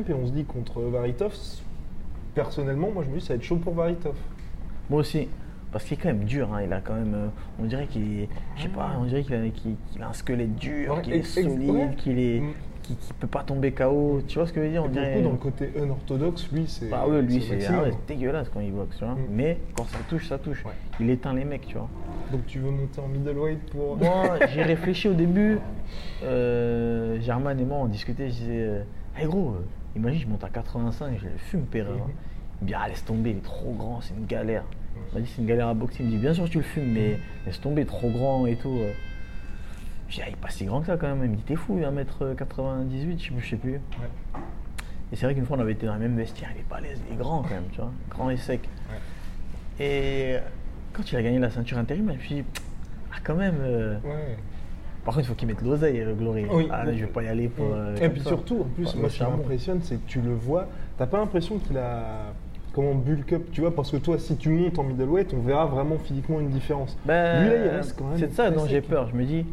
et 0.10 0.14
on 0.14 0.26
se 0.28 0.32
dit 0.32 0.44
contre 0.44 0.82
Varitov, 0.82 1.34
personnellement, 2.34 2.90
moi 2.94 3.04
je 3.06 3.10
me 3.14 3.20
dis 3.20 3.26
ça 3.26 3.34
va 3.34 3.38
être 3.38 3.44
chaud 3.44 3.58
pour 3.58 3.74
Varitov. 3.74 4.16
Moi 4.90 5.00
aussi. 5.02 5.28
Parce 5.76 5.84
qu'il 5.84 6.00
est 6.00 6.02
quand 6.02 6.08
même 6.08 6.24
dur, 6.24 6.54
hein, 6.54 6.62
il 6.64 6.72
a 6.72 6.80
quand 6.80 6.94
même. 6.94 7.14
euh, 7.14 7.28
on 7.62 7.66
dirait 7.66 7.86
qu'il 7.88 8.22
est. 8.22 8.30
Je 8.56 8.62
sais 8.62 8.70
pas, 8.70 8.94
on 8.98 9.04
dirait 9.04 9.24
qu'il 9.24 9.36
a, 10.02 10.08
un 10.08 10.14
squelette 10.14 10.56
dur, 10.56 10.96
Ouais, 10.96 11.02
qu'il 11.02 11.14
est 11.16 11.24
solide, 11.24 11.96
qu'il 11.98 12.18
est. 12.18 12.40
Mm. 12.40 12.54
qu'il 12.82 12.96
qu'il 12.96 13.16
peut 13.16 13.28
pas 13.28 13.44
tomber 13.44 13.74
KO. 13.74 14.22
Tu 14.26 14.40
vois 14.40 14.48
ce 14.48 14.54
que 14.54 14.62
je 14.62 14.68
veux 14.68 14.72
dire 14.72 14.86
On 14.86 14.88
dirait. 14.88 15.16
coup, 15.16 15.22
dans 15.24 15.32
le 15.32 15.36
côté 15.36 15.72
unorthodoxe, 15.76 16.50
lui, 16.54 16.64
c'est. 16.66 16.88
Bah 16.88 17.06
ouais, 17.06 17.22
lui, 17.22 17.42
c'est 17.42 17.68
ah 17.68 17.82
ouais, 17.82 17.92
c'est 17.92 18.16
dégueulasse 18.16 18.48
quand 18.48 18.62
il 18.62 18.72
boxe, 18.72 18.96
tu 18.98 19.04
vois. 19.04 19.16
Mm. 19.16 19.28
Mais 19.32 19.58
quand 19.76 19.84
ça 19.84 19.98
touche, 20.08 20.30
ça 20.30 20.38
touche. 20.38 20.64
Ouais. 20.64 20.72
Il 21.02 21.10
éteint 21.10 21.34
les 21.34 21.44
mecs, 21.44 21.68
tu 21.68 21.74
vois. 21.74 21.90
Donc 22.32 22.46
tu 22.46 22.60
veux 22.60 22.72
monter 22.72 23.02
en 23.02 23.10
middleweight 23.10 23.70
pour. 23.72 23.98
Moi, 23.98 24.40
j'ai 24.54 24.64
réfléchi 24.64 25.10
au 25.10 25.14
début. 25.14 25.60
Euh, 26.24 27.20
Germain 27.20 27.58
et 27.58 27.66
moi, 27.66 27.80
on 27.80 27.88
discutait. 27.88 28.30
Je 28.30 28.36
disais, 28.36 28.64
euh, 28.66 28.84
hey 29.18 29.26
gros, 29.26 29.50
euh, 29.50 29.98
imagine, 29.98 30.22
je 30.22 30.28
monte 30.28 30.46
à 30.46 30.50
85, 30.50 31.18
je 31.20 31.26
le 31.26 31.32
fume 31.36 31.64
Pereira. 31.64 32.08
Me 32.62 32.68
dit, 32.68 32.74
ah, 32.74 32.88
laisse 32.88 33.04
tomber, 33.04 33.32
il 33.32 33.38
est 33.40 33.44
trop 33.44 33.74
grand, 33.74 34.00
c'est 34.00 34.14
une 34.14 34.26
galère. 34.26 34.64
Il 35.12 35.16
m'a 35.16 35.22
dit, 35.26 35.32
c'est 35.34 35.42
une 35.42 35.48
galère 35.48 35.68
à 35.68 35.74
boxer. 35.74 35.98
Il 36.02 36.06
me 36.08 36.12
dit, 36.12 36.18
bien 36.18 36.34
sûr, 36.34 36.50
tu 36.50 36.58
le 36.58 36.64
fumes, 36.64 36.92
mais 36.94 37.20
laisse 37.46 37.60
tomber, 37.62 37.86
trop 37.86 38.10
grand 38.10 38.46
et 38.46 38.56
tout. 38.56 38.78
euh. 38.82 38.92
Je 40.10 40.16
dis, 40.16 40.22
ah, 40.24 40.30
il 40.30 40.34
est 40.34 40.38
pas 40.38 40.50
si 40.50 40.66
grand 40.66 40.82
que 40.82 40.88
ça 40.88 40.98
quand 40.98 41.08
même. 41.08 41.24
Il 41.24 41.32
me 41.32 41.36
dit, 41.36 41.44
t'es 41.44 41.56
fou, 41.56 41.78
1m98, 41.80 43.18
je 43.18 43.24
sais 43.24 43.32
plus, 43.32 43.42
je 43.42 43.50
sais 43.50 43.56
plus. 43.58 43.72
Ouais. 43.74 43.80
Et 45.12 45.16
c'est 45.16 45.26
vrai 45.26 45.36
qu'une 45.36 45.46
fois, 45.46 45.58
on 45.58 45.60
avait 45.62 45.74
été 45.74 45.86
dans 45.86 45.94
le 45.94 46.00
même 46.00 46.16
vestiaire. 46.18 46.50
Il 46.56 46.62
est 46.62 46.70
balèze, 46.70 47.00
il 47.10 47.14
est 47.14 47.18
grand 47.18 47.42
quand 47.44 47.50
même, 47.56 47.64
tu 47.72 47.78
vois. 47.82 47.92
Grand 48.10 48.30
et 48.30 48.38
sec. 48.38 48.68
Ouais. 49.80 49.86
Et 49.86 50.38
quand 50.94 51.12
il 51.12 51.16
a 51.18 51.22
gagné 51.24 51.40
la 51.40 51.50
ceinture 51.50 51.78
intérim, 51.78 52.08
je 52.10 52.14
me 52.14 52.20
suis 52.20 52.36
dit, 52.36 52.44
ah, 53.14 53.18
quand 53.24 53.36
même. 53.36 53.56
euh, 53.62 53.98
Ouais. 54.04 54.38
par 55.04 55.14
contre, 55.16 55.26
il 55.26 55.30
faut 55.30 55.36
qu'il 55.36 55.48
mette 55.48 55.62
l'oseille, 55.62 56.00
le 56.04 56.14
Glory. 56.16 56.46
Oui. 56.52 56.68
Ah, 56.72 56.86
je 56.86 56.92
vais 57.02 57.08
pas 57.08 57.24
y 57.24 57.28
aller 57.28 57.48
pour. 57.50 57.68
euh, 57.74 57.96
Et 57.98 58.10
puis 58.10 58.22
ça. 58.22 58.30
surtout, 58.30 58.62
en 58.62 58.64
plus, 58.76 58.92
Pas 58.94 59.00
moi 59.00 59.10
ce 59.10 59.18
qui 59.18 59.24
m'impressionne, 59.24 59.80
c'est 59.84 59.96
que 59.98 60.08
tu 60.08 60.22
le 60.22 60.34
vois, 60.34 60.68
t'as 60.98 61.08
pas 61.08 61.18
l'impression 61.18 61.58
qu'il 61.60 61.78
a. 61.78 62.34
Comment 62.76 62.94
bulk 62.96 63.32
up, 63.32 63.44
tu 63.54 63.62
vois, 63.62 63.74
parce 63.74 63.90
que 63.90 63.96
toi, 63.96 64.20
si 64.20 64.36
tu 64.36 64.50
montes 64.50 64.78
en 64.78 64.84
middleweight, 64.84 65.34
on 65.34 65.40
verra 65.40 65.66
vraiment 65.66 65.98
physiquement 65.98 66.42
une 66.42 66.50
différence. 66.50 66.98
Ben, 67.06 67.44
Lui 67.44 67.50
là, 67.52 67.56
il 67.66 67.70
reste 67.70 67.96
quand 67.98 68.04
même. 68.10 68.18
C'est 68.20 68.28
de 68.28 68.34
ça 68.34 68.52
dont 68.52 68.66
j'ai 68.68 68.82
peur. 68.82 69.08
Je 69.10 69.16
me 69.16 69.24
dis, 69.24 69.46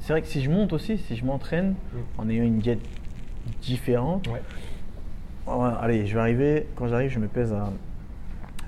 c'est 0.00 0.12
vrai 0.12 0.20
que 0.22 0.26
si 0.26 0.42
je 0.42 0.50
monte 0.50 0.72
aussi, 0.72 0.98
si 0.98 1.14
je 1.14 1.24
m'entraîne 1.24 1.70
Mm. 1.70 1.98
en 2.20 2.28
ayant 2.28 2.42
une 2.42 2.58
diète 2.58 2.80
différente, 3.62 4.26
Ouais. 4.26 4.42
ouais, 5.46 5.68
allez, 5.80 6.06
je 6.08 6.14
vais 6.14 6.20
arriver, 6.20 6.66
quand 6.74 6.88
j'arrive, 6.88 7.10
je 7.12 7.20
me 7.20 7.28
pèse 7.28 7.52
à, 7.52 7.70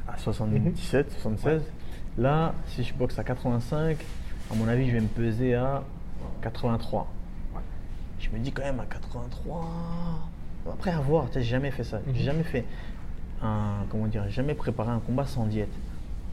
à 0.07 0.17
77, 0.17 1.07
Mhm. 1.07 1.13
76. 1.15 1.63
Là, 2.19 2.55
si 2.69 2.85
je 2.85 2.95
boxe 2.95 3.19
à 3.19 3.25
85, 3.25 3.97
à 4.49 4.55
mon 4.55 4.69
avis, 4.69 4.87
je 4.87 4.93
vais 4.93 5.01
me 5.01 5.09
peser 5.09 5.55
à 5.57 5.83
83. 6.41 7.09
Je 8.21 8.29
me 8.31 8.39
dis 8.39 8.53
quand 8.53 8.63
même 8.63 8.79
à 8.79 8.85
83. 8.85 9.69
Après, 10.73 10.93
à 10.93 11.01
voir, 11.01 11.27
tu 11.27 11.33
sais, 11.33 11.43
j'ai 11.43 11.51
jamais 11.51 11.73
fait 11.73 11.83
ça. 11.83 11.97
Mhm. 12.07 12.15
J'ai 12.15 12.23
jamais 12.23 12.45
fait 12.45 12.65
un. 13.43 13.85
Comment 13.91 14.07
dire 14.07 14.29
jamais 14.29 14.55
préparé 14.55 14.91
un 14.91 15.01
combat 15.01 15.27
sans 15.27 15.47
diète. 15.47 15.73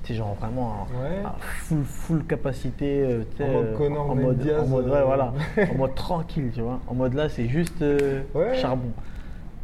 Sais, 0.05 0.15
genre 0.15 0.33
vraiment 0.35 0.87
Ouais. 1.01 1.23
à 1.25 1.35
full, 1.39 1.83
full 1.83 2.25
capacité. 2.25 3.01
euh, 3.03 3.23
En 3.41 3.47
mode 3.51 3.65
euh, 3.65 3.77
Conor 3.77 4.09
en 4.11 4.15
mode, 4.15 4.37
Diaz, 4.39 4.63
en 4.63 4.67
mode, 4.67 4.85
ouais, 4.89 4.95
euh, 4.97 5.03
voilà. 5.05 5.33
en 5.71 5.75
mode 5.77 5.93
tranquille, 5.95 6.51
tu 6.55 6.61
vois. 6.61 6.79
En 6.87 6.93
mode 6.95 7.13
là, 7.15 7.27
c'est 7.29 7.47
juste 7.49 7.81
euh, 7.81 8.21
Ouais. 8.33 8.57
charbon. 8.61 8.91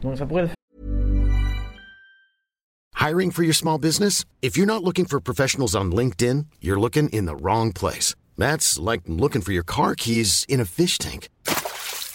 Donc 0.02 0.18
ça 0.18 0.26
pourrait 0.26 0.44
le 0.44 0.50
Hiring 3.00 3.32
for 3.32 3.44
your 3.44 3.54
small 3.54 3.78
business? 3.78 4.26
If 4.42 4.58
you're 4.58 4.66
not 4.66 4.84
looking 4.84 5.06
for 5.06 5.20
professionals 5.20 5.76
on 5.76 5.92
LinkedIn, 5.92 6.46
you're 6.62 6.80
looking 6.80 7.08
in 7.10 7.26
the 7.26 7.36
wrong 7.42 7.72
place. 7.72 8.16
That's 8.38 8.80
like 8.80 9.02
looking 9.08 9.42
for 9.42 9.52
your 9.54 9.64
car 9.64 9.96
keys 9.96 10.44
in 10.50 10.60
a 10.60 10.66
fish 10.66 10.98
tank. 10.98 11.30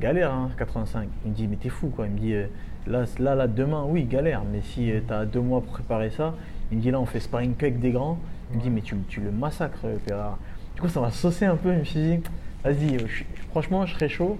galère, 0.00 0.32
hein, 0.32 0.50
85. 0.58 1.08
Il 1.24 1.30
me 1.30 1.36
dit, 1.36 1.46
mais 1.48 1.56
t'es 1.56 1.68
fou, 1.68 1.88
quoi. 1.88 2.06
Il 2.06 2.12
me 2.12 2.18
dit, 2.18 2.34
euh, 2.34 2.46
là, 2.86 3.04
là, 3.18 3.34
là, 3.34 3.46
demain, 3.46 3.84
oui, 3.86 4.04
galère. 4.04 4.42
Mais 4.50 4.60
si 4.62 4.86
tu 4.86 5.02
t'as 5.06 5.24
deux 5.24 5.40
mois 5.40 5.60
pour 5.60 5.72
préparer 5.72 6.10
ça, 6.10 6.34
il 6.70 6.78
me 6.78 6.82
dit, 6.82 6.90
là, 6.90 7.00
on 7.00 7.06
fait 7.06 7.20
sparring 7.20 7.54
avec 7.60 7.80
des 7.80 7.90
grands. 7.90 8.18
Il 8.52 8.58
me 8.58 8.62
dit, 8.62 8.70
mais 8.70 8.80
tu, 8.80 8.96
tu 9.08 9.20
le 9.20 9.30
massacres, 9.30 9.78
euh, 9.84 9.96
Pereira. 10.06 10.38
Du 10.74 10.80
coup, 10.80 10.88
ça 10.88 11.00
m'a 11.00 11.10
saucé 11.10 11.44
un 11.46 11.56
peu. 11.56 11.72
Je 11.74 11.78
me 11.80 11.84
suis 11.84 12.00
dit, 12.00 12.18
vas-y, 12.64 12.96
euh, 12.96 13.06
franchement, 13.50 13.84
je 13.86 13.94
serais 13.94 14.08
chaud. 14.08 14.38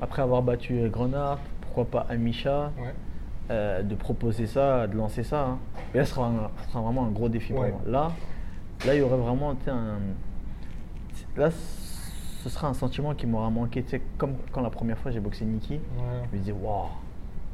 Après 0.00 0.22
avoir 0.22 0.42
battu 0.42 0.78
euh, 0.80 0.88
Grenard, 0.88 1.38
pourquoi 1.60 1.84
pas 1.84 2.06
Amisha, 2.10 2.72
Ouais. 2.78 2.92
euh, 3.50 3.82
de 3.82 3.94
proposer 3.94 4.46
ça, 4.46 4.86
de 4.88 4.96
lancer 4.96 5.22
ça. 5.22 5.44
hein. 5.46 5.58
Et 5.94 5.98
là, 5.98 6.04
ce 6.04 6.14
sera, 6.14 6.26
un- 6.26 6.50
ce 6.66 6.70
sera 6.72 6.80
vraiment 6.82 7.06
un 7.06 7.10
gros 7.10 7.28
défi 7.28 7.52
pour 7.52 7.62
moi. 7.62 7.80
Là, 7.86 8.10
là, 8.86 8.94
il 8.94 8.98
y 8.98 9.02
aurait 9.02 9.16
vraiment 9.16 9.52
un. 9.68 9.98
Là, 11.36 11.50
ce 12.42 12.48
sera 12.48 12.68
un 12.68 12.74
sentiment 12.74 13.14
qui 13.14 13.26
m'aura 13.26 13.50
manqué. 13.50 13.82
Tu 13.82 13.90
sais, 13.90 14.02
comme 14.18 14.34
quand 14.52 14.60
la 14.62 14.70
première 14.70 14.98
fois 14.98 15.10
j'ai 15.10 15.20
boxé 15.20 15.44
Nikki, 15.44 15.74
Ouais. 15.74 15.80
je 16.30 16.36
me 16.36 16.40
disais, 16.42 16.52
waouh, 16.52 16.86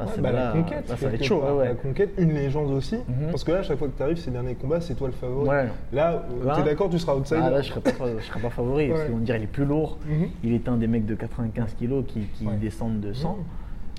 là, 0.00 0.06
Ouais, 0.06 0.12
bah, 0.20 0.32
là, 0.32 0.44
la 0.46 0.52
conquête, 0.52 0.88
là, 0.88 0.96
ça 0.96 1.08
va 1.08 1.14
être 1.14 1.24
chaud. 1.24 1.42
ouais. 1.58 1.68
La 1.68 1.74
conquête, 1.74 2.10
une 2.18 2.32
légende 2.32 2.70
aussi. 2.70 2.96
Mhm. 2.96 3.30
Parce 3.30 3.44
que 3.44 3.52
là, 3.52 3.58
à 3.58 3.62
chaque 3.62 3.78
fois 3.78 3.88
que 3.88 3.96
tu 3.96 4.02
arrives, 4.02 4.16
ces 4.18 4.30
derniers 4.30 4.54
combats, 4.54 4.80
c'est 4.80 4.94
toi 4.94 5.08
le 5.08 5.12
favori. 5.12 5.48
Ouais. 5.48 5.68
Là, 5.92 6.22
euh, 6.30 6.44
Là- 6.46 6.56
t'es 6.56 6.62
d'accord, 6.62 6.88
tu 6.88 6.98
seras 6.98 7.14
outsider. 7.16 7.40
Ah, 7.42 7.50
là, 7.50 7.60
je 7.60 7.68
serais 7.70 7.80
pas, 7.80 7.92
je 8.18 8.24
serais 8.24 8.40
pas 8.40 8.50
favori. 8.50 8.88
Parce 8.88 9.08
me 9.08 9.20
dire, 9.20 9.36
il 9.36 9.42
est 9.42 9.46
plus 9.46 9.64
lourd. 9.64 9.98
Mhm. 10.06 10.28
Il 10.44 10.52
est 10.54 10.68
un 10.68 10.76
des 10.76 10.86
mecs 10.86 11.04
de 11.06 11.14
95 11.14 11.74
kilos 11.74 12.04
qui, 12.06 12.20
qui 12.34 12.46
descendent 12.60 13.00
de 13.00 13.12
100. 13.12 13.36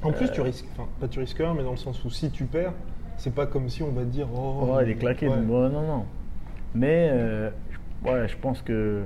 En 0.02 0.12
plus, 0.14 0.28
Euh, 0.28 0.32
tu 0.34 0.42
risques, 0.42 0.66
enfin, 0.74 0.88
pas 1.02 1.08
tu 1.10 1.20
risques 1.20 1.38
rien, 1.38 1.54
mais 1.54 1.64
dans 1.64 1.72
le 1.72 1.78
sens 1.78 2.04
où 2.06 2.10
si 2.10 2.30
tu 2.32 2.46
perds, 2.46 2.72
c'est 3.18 3.36
pas 3.36 3.46
comme 3.46 3.68
si 3.68 3.84
on 3.84 3.92
va 3.92 4.02
te 4.04 4.08
dire 4.08 4.28
oh, 4.34 4.62
Oh, 4.72 4.78
il 4.82 4.90
est 4.92 4.96
claqué. 4.96 5.28
ouais, 5.28 5.36
non, 5.42 5.70
non. 5.70 6.06
Mais 6.74 7.10
euh, 7.12 7.50
je- 8.06 8.10
ouais, 8.10 8.28
je 8.30 8.38
pense 8.38 8.62
que 8.62 9.02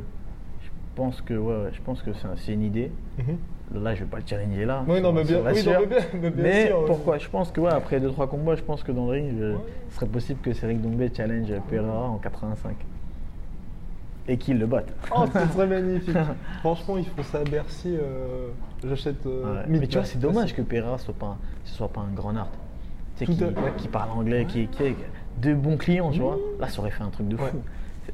pense 0.95 1.21
que 1.21 1.34
ouais, 1.34 1.53
ouais, 1.65 1.69
je 1.73 1.82
pense 1.82 2.01
que 2.01 2.13
c'est 2.13 2.25
un- 2.27 2.36
c'est 2.38 2.53
une 2.53 2.63
idée. 2.63 2.91
Mhm. 3.17 3.82
Là, 3.84 3.95
je 3.95 4.01
vais 4.01 4.10
pas 4.10 4.17
le 4.17 4.23
challenger 4.27 4.65
là. 4.65 4.84
Oui, 4.88 5.01
non, 5.01 5.12
mais 5.13 5.23
bien- 5.23 5.38
oui, 5.39 5.63
non, 5.65 5.71
mais 5.79 5.86
bien- 5.88 5.97
mais 6.13 6.29
bien 6.29 6.43
Mais 6.43 6.67
sûr, 6.67 6.79
ouais. 6.79 6.86
pourquoi? 6.86 7.17
Je 7.17 7.27
pense 7.29 7.51
que 7.51 7.60
ouais, 7.62 7.71
après 7.71 7.99
2-3 7.99 8.27
combats, 8.27 8.56
je 8.56 8.62
pense 8.62 8.84
que 8.84 8.91
dans 8.91 9.06
le 9.06 9.12
ring, 9.12 9.34
je- 9.39 9.56
ce 9.89 9.95
serait 9.95 10.06
possible 10.06 10.39
que 10.41 10.53
Cédric 10.53 10.82
Doumbé 10.82 11.10
challenge 11.15 11.51
Pereira 11.69 12.10
en 12.10 12.17
85 12.17 12.75
et 14.27 14.38
qu'il 14.38 14.60
le 14.60 14.65
batte. 14.67 14.93
Oh, 15.15 15.25
ce 15.34 15.53
serait 15.53 15.67
magnifique. 15.82 16.15
Franchement, 16.60 16.97
ils 16.97 17.06
font 17.06 17.23
ça 17.23 17.39
à 17.39 17.43
Bercy. 17.43 17.95
euh, 17.99 18.49
J'achète. 18.86 19.25
euh, 19.25 19.56
Ouais. 19.56 19.65
Mais 19.69 19.88
tu 19.88 19.97
vois, 19.97 20.06
c'est 20.06 20.19
dommage 20.19 20.53
que 20.56 20.62
Pereira 20.62 20.97
soit 20.97 21.13
pas, 21.13 21.25
un- 21.27 21.38
ce 21.65 21.75
soit 21.75 21.88
pas 21.89 22.01
un 22.01 22.13
grand 22.13 22.36
art. 22.36 22.49
Tu 23.17 23.25
sais, 23.25 23.34
qui, 23.34 23.43
à 23.43 23.47
fait. 23.47 23.75
qui 23.77 23.88
parle 23.88 24.10
anglais, 24.12 24.45
qui, 24.47 24.67
qui 24.67 24.84
a 24.84 24.88
de 25.41 25.53
bons 25.53 25.77
clients, 25.77 26.12
tu 26.12 26.19
vois. 26.19 26.38
Là, 26.60 26.67
ça 26.67 26.79
aurait 26.82 26.91
fait 26.91 27.03
un 27.03 27.10
truc 27.10 27.27
de 27.27 27.38
fou. 27.38 27.58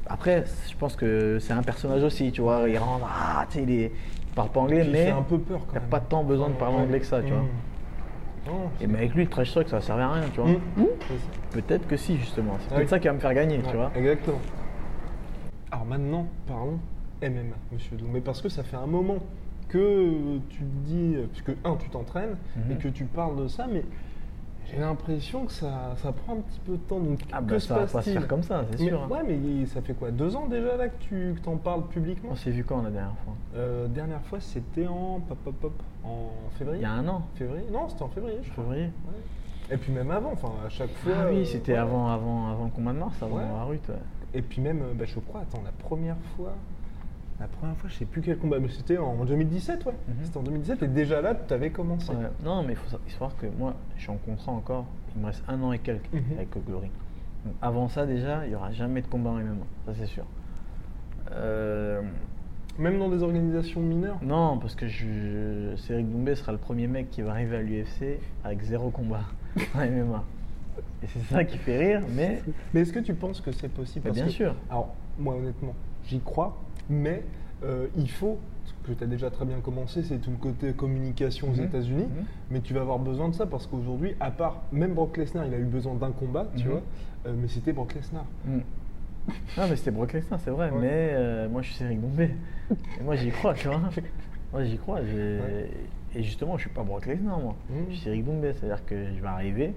Après, 0.06 0.44
je 0.70 0.76
pense 0.76 0.96
que 0.96 1.38
c'est 1.40 1.52
un 1.52 1.62
personnage 1.62 2.02
aussi, 2.02 2.30
tu 2.32 2.40
vois. 2.40 2.68
Il 2.68 2.78
rentre, 2.78 3.06
ah, 3.08 3.44
tu 3.50 3.58
sais, 3.58 3.62
il, 3.64 3.70
est, 3.70 3.92
il 4.28 4.34
parle 4.34 4.50
pas 4.50 4.60
anglais, 4.60 4.84
Il 4.84 4.92
mais 4.92 5.10
un 5.10 5.22
peu 5.22 5.38
peur 5.38 5.60
quand 5.66 5.74
t'as 5.74 5.80
même. 5.80 5.88
pas 5.88 6.00
tant 6.00 6.24
besoin 6.24 6.48
de 6.48 6.54
parler 6.54 6.76
anglais 6.76 7.00
que 7.00 7.06
ça, 7.06 7.20
tu 7.22 7.32
vois. 7.32 7.42
Mhm. 7.42 7.48
Non, 8.46 8.70
Et 8.80 8.86
mais 8.86 8.98
avec 8.98 9.14
lui, 9.14 9.24
le 9.24 9.28
trash 9.30 9.52
talk, 9.52 9.68
ça 9.68 9.80
servait 9.80 10.02
à 10.02 10.12
rien, 10.12 10.24
tu 10.32 10.40
vois. 10.40 10.50
Ça. 10.50 10.84
peut-être 11.50 11.86
que 11.86 11.96
si, 11.96 12.16
justement. 12.16 12.56
C'est 12.68 12.74
peut-être 12.74 12.88
ça 12.88 12.98
qui 12.98 13.06
va 13.08 13.12
me 13.14 13.18
faire 13.20 13.34
gagner, 13.34 13.60
tu 13.68 13.76
vois. 13.76 13.90
Exactement. 13.94 14.38
Alors 15.70 15.84
maintenant, 15.86 16.26
parlons 16.46 16.78
MMA, 17.22 17.54
monsieur 17.72 17.96
Dou. 17.96 18.06
Mais 18.12 18.20
parce 18.20 18.40
que 18.40 18.48
ça 18.48 18.62
fait 18.62 18.76
un 18.76 18.86
moment 18.86 19.18
que 19.68 20.38
tu 20.48 20.58
te 20.58 20.64
dis, 20.86 21.16
puisque 21.32 21.52
un, 21.64 21.76
tu 21.76 21.88
t'entraînes 21.90 22.36
Mhm. 22.56 22.72
et 22.72 22.74
que 22.76 22.88
tu 22.88 23.04
parles 23.04 23.36
de 23.42 23.46
ça, 23.48 23.66
mais 23.70 23.84
j'ai 24.70 24.78
l'impression 24.78 25.44
que 25.46 25.52
ça, 25.52 25.94
ça 25.96 26.12
prend 26.12 26.34
un 26.34 26.40
petit 26.40 26.60
peu 26.60 26.72
de 26.72 26.76
temps. 26.78 27.00
Donc, 27.00 27.20
Ah 27.32 27.38
que 27.40 27.44
bah 27.44 27.60
se 27.60 27.66
ça 27.68 27.74
va 27.74 27.86
pas 27.86 28.02
se 28.02 28.10
faire 28.10 28.26
comme 28.28 28.42
ça, 28.42 28.64
c'est 28.70 28.80
Mais- 28.80 28.88
sûr. 28.88 29.02
hein. 29.02 29.08
Ouais, 29.10 29.22
mais 29.26 29.66
ça 29.66 29.80
fait 29.82 29.94
quoi 29.94 30.10
Deux 30.10 30.36
ans 30.36 30.46
déjà 30.46 30.76
là 30.76 30.88
que 30.88 30.98
tu 31.00 31.34
que 31.42 31.48
en 31.50 31.56
parles 31.56 31.86
publiquement 31.88 32.30
On 32.32 32.36
s'est 32.36 32.50
vu 32.50 32.64
quand 32.64 32.82
la 32.82 32.90
dernière 32.90 33.16
fois? 33.24 33.34
Euh, 33.56 33.86
Dernière 33.88 34.22
fois, 34.22 34.38
c'était 34.40 34.86
en 34.86 35.20
pop, 35.20 35.38
pop, 35.44 35.54
pop, 35.60 35.82
en 36.04 36.28
février. 36.58 36.80
Il 36.80 36.82
y 36.82 36.86
a 36.86 36.92
un 36.92 37.06
an, 37.08 37.22
Février? 37.34 37.64
Non, 37.72 37.88
c'était 37.88 38.02
en 38.02 38.08
février, 38.08 38.38
je 38.42 38.50
crois. 38.52 38.64
février. 38.64 38.84
Ouais. 39.06 39.74
Et 39.74 39.76
puis 39.76 39.92
même 39.92 40.10
avant, 40.10 40.32
enfin 40.32 40.50
à 40.66 40.68
chaque 40.68 40.90
fois. 40.96 41.12
Ah 41.16 41.26
oui, 41.30 41.40
euh, 41.40 41.44
c'était 41.44 41.72
ouais. 41.72 41.78
avant, 41.78 42.08
avant, 42.08 42.48
avant 42.50 42.64
le 42.64 42.70
combat 42.70 42.92
de 42.92 42.98
mars, 42.98 43.14
avant 43.22 43.36
Ouais. 43.36 43.42
la 43.44 43.66
ouais. 43.66 43.78
Et 44.34 44.42
puis 44.42 44.60
même, 44.60 44.80
euh, 44.82 44.92
bah, 44.94 45.04
je 45.06 45.18
crois, 45.20 45.40
attends, 45.40 45.62
la 45.64 45.72
première 45.72 46.16
fois, 46.36 46.54
la 47.40 47.46
première 47.48 47.76
fois, 47.76 47.88
je 47.88 47.94
sais 47.94 48.04
plus 48.04 48.20
quel 48.22 48.36
combat, 48.38 48.58
mais 48.60 48.68
c'était 48.68 48.98
en 48.98 49.24
2017, 49.24 49.86
ouais. 49.86 49.92
Mhm. 50.08 50.14
C'était 50.24 50.36
en 50.38 50.42
2017, 50.42 50.82
et 50.82 50.88
déjà 50.88 51.20
là, 51.22 51.34
tu 51.34 51.54
avais 51.54 51.70
commencé. 51.70 52.10
Ouais. 52.10 52.16
Non, 52.44 52.62
mais 52.62 52.74
il 52.74 52.76
faut 52.76 52.98
savoir 53.08 53.34
que 53.36 53.46
moi, 53.58 53.74
je 53.96 54.02
suis 54.02 54.10
en 54.10 54.16
contrat 54.18 54.52
encore. 54.52 54.86
Il 55.16 55.22
me 55.22 55.26
reste 55.26 55.42
un 55.48 55.60
an 55.62 55.72
et 55.72 55.78
quelques 55.78 56.12
Mhm. 56.12 56.22
avec 56.36 56.48
Glory. 56.66 56.90
Donc, 57.44 57.54
avant 57.62 57.88
ça, 57.88 58.04
déjà, 58.06 58.44
il 58.44 58.50
n'y 58.50 58.54
aura 58.54 58.70
jamais 58.72 59.00
de 59.02 59.06
combat 59.06 59.30
en 59.30 59.38
MMA. 59.38 59.64
Ça, 59.86 59.92
c'est 59.98 60.06
sûr. 60.06 60.24
Euh, 61.32 62.02
Même 62.78 62.98
dans 62.98 63.08
des 63.08 63.22
organisations 63.22 63.80
mineures? 63.80 64.18
non, 64.22 64.58
parce 64.58 64.74
que 64.74 64.86
je, 64.88 65.74
Cédric 65.76 66.10
Doumbé 66.10 66.34
sera 66.34 66.52
le 66.52 66.58
premier 66.58 66.86
mec 66.86 67.10
qui 67.10 67.22
va 67.22 67.32
arriver 67.32 67.56
à 67.56 67.62
l'UFC 67.62 68.18
avec 68.44 68.62
zéro 68.62 68.90
combat 68.90 69.22
en 69.74 69.80
MMA. 69.80 70.24
Et 71.02 71.06
c'est 71.06 71.20
ça 71.32 71.44
qui 71.44 71.58
fait 71.58 71.78
rire, 71.78 72.02
mais 72.14 72.42
Mais 72.72 72.80
est-ce 72.80 72.92
que 72.92 73.00
tu 73.00 73.14
penses 73.14 73.40
que 73.40 73.52
c'est 73.52 73.68
possible? 73.68 74.04
Parce 74.04 74.16
bien 74.16 74.26
que- 74.26 74.30
sûr. 74.30 74.54
Alors, 74.70 74.94
moi, 75.18 75.34
honnêtement, 75.34 75.74
j'y 76.06 76.20
crois, 76.20 76.56
mais 76.88 77.22
euh, 77.64 77.86
il 77.96 78.10
faut, 78.10 78.38
ce 78.64 78.72
que 78.88 78.96
tu 78.96 79.04
as 79.04 79.06
déjà 79.06 79.30
très 79.30 79.44
bien 79.44 79.60
commencé, 79.60 80.02
c'est 80.02 80.18
tout 80.18 80.30
le 80.30 80.36
côté 80.36 80.72
communication 80.72 81.48
aux 81.50 81.54
Mhm. 81.56 81.64
États-Unis, 81.64 82.04
Mhm. 82.04 82.24
mais 82.50 82.60
tu 82.60 82.72
vas 82.74 82.80
avoir 82.80 82.98
besoin 82.98 83.28
de 83.28 83.34
ça 83.34 83.46
parce 83.46 83.66
qu'aujourd'hui, 83.66 84.14
à 84.20 84.30
part, 84.30 84.62
même 84.72 84.94
Brock 84.94 85.16
Lesnar, 85.16 85.46
il 85.46 85.54
a 85.54 85.58
eu 85.58 85.64
besoin 85.64 85.94
d'un 85.94 86.10
combat, 86.12 86.46
tu 86.56 86.64
Mhm. 86.64 86.70
vois, 86.70 86.82
euh, 87.26 87.34
mais 87.36 87.48
c'était 87.48 87.72
Brock 87.72 87.94
Lesnar. 87.94 88.24
Hmm. 88.46 88.60
Non, 89.58 89.64
mais 89.68 89.76
c'était 89.76 89.90
Brock 89.90 90.12
Lesnar, 90.14 90.40
c'est 90.40 90.50
vrai. 90.50 90.70
Ouais. 90.70 90.78
Mais 90.80 90.88
euh, 91.12 91.48
moi, 91.48 91.60
je 91.60 91.66
suis 91.68 91.76
Cédric 91.76 92.00
Doumbé. 92.00 92.30
Et 92.98 93.02
moi, 93.04 93.16
j'y 93.16 93.30
crois, 93.30 93.52
tu 93.54 93.68
vois. 93.68 93.78
Moi, 94.52 94.64
j'y 94.64 94.78
crois. 94.78 95.00
Ouais. 95.00 95.70
Et 96.14 96.22
justement, 96.22 96.56
je 96.56 96.62
suis 96.62 96.70
pas 96.70 96.82
Brock 96.82 97.04
Lesnar, 97.06 97.38
moi. 97.38 97.54
Mhm. 97.68 97.84
Je 97.90 97.94
suis 97.94 98.04
Cédric 98.04 98.24
Doumbé. 98.24 98.52
C'est-à-dire 98.54 98.84
que 98.86 98.96
je 99.14 99.20
vais 99.20 99.28
arriver 99.28 99.74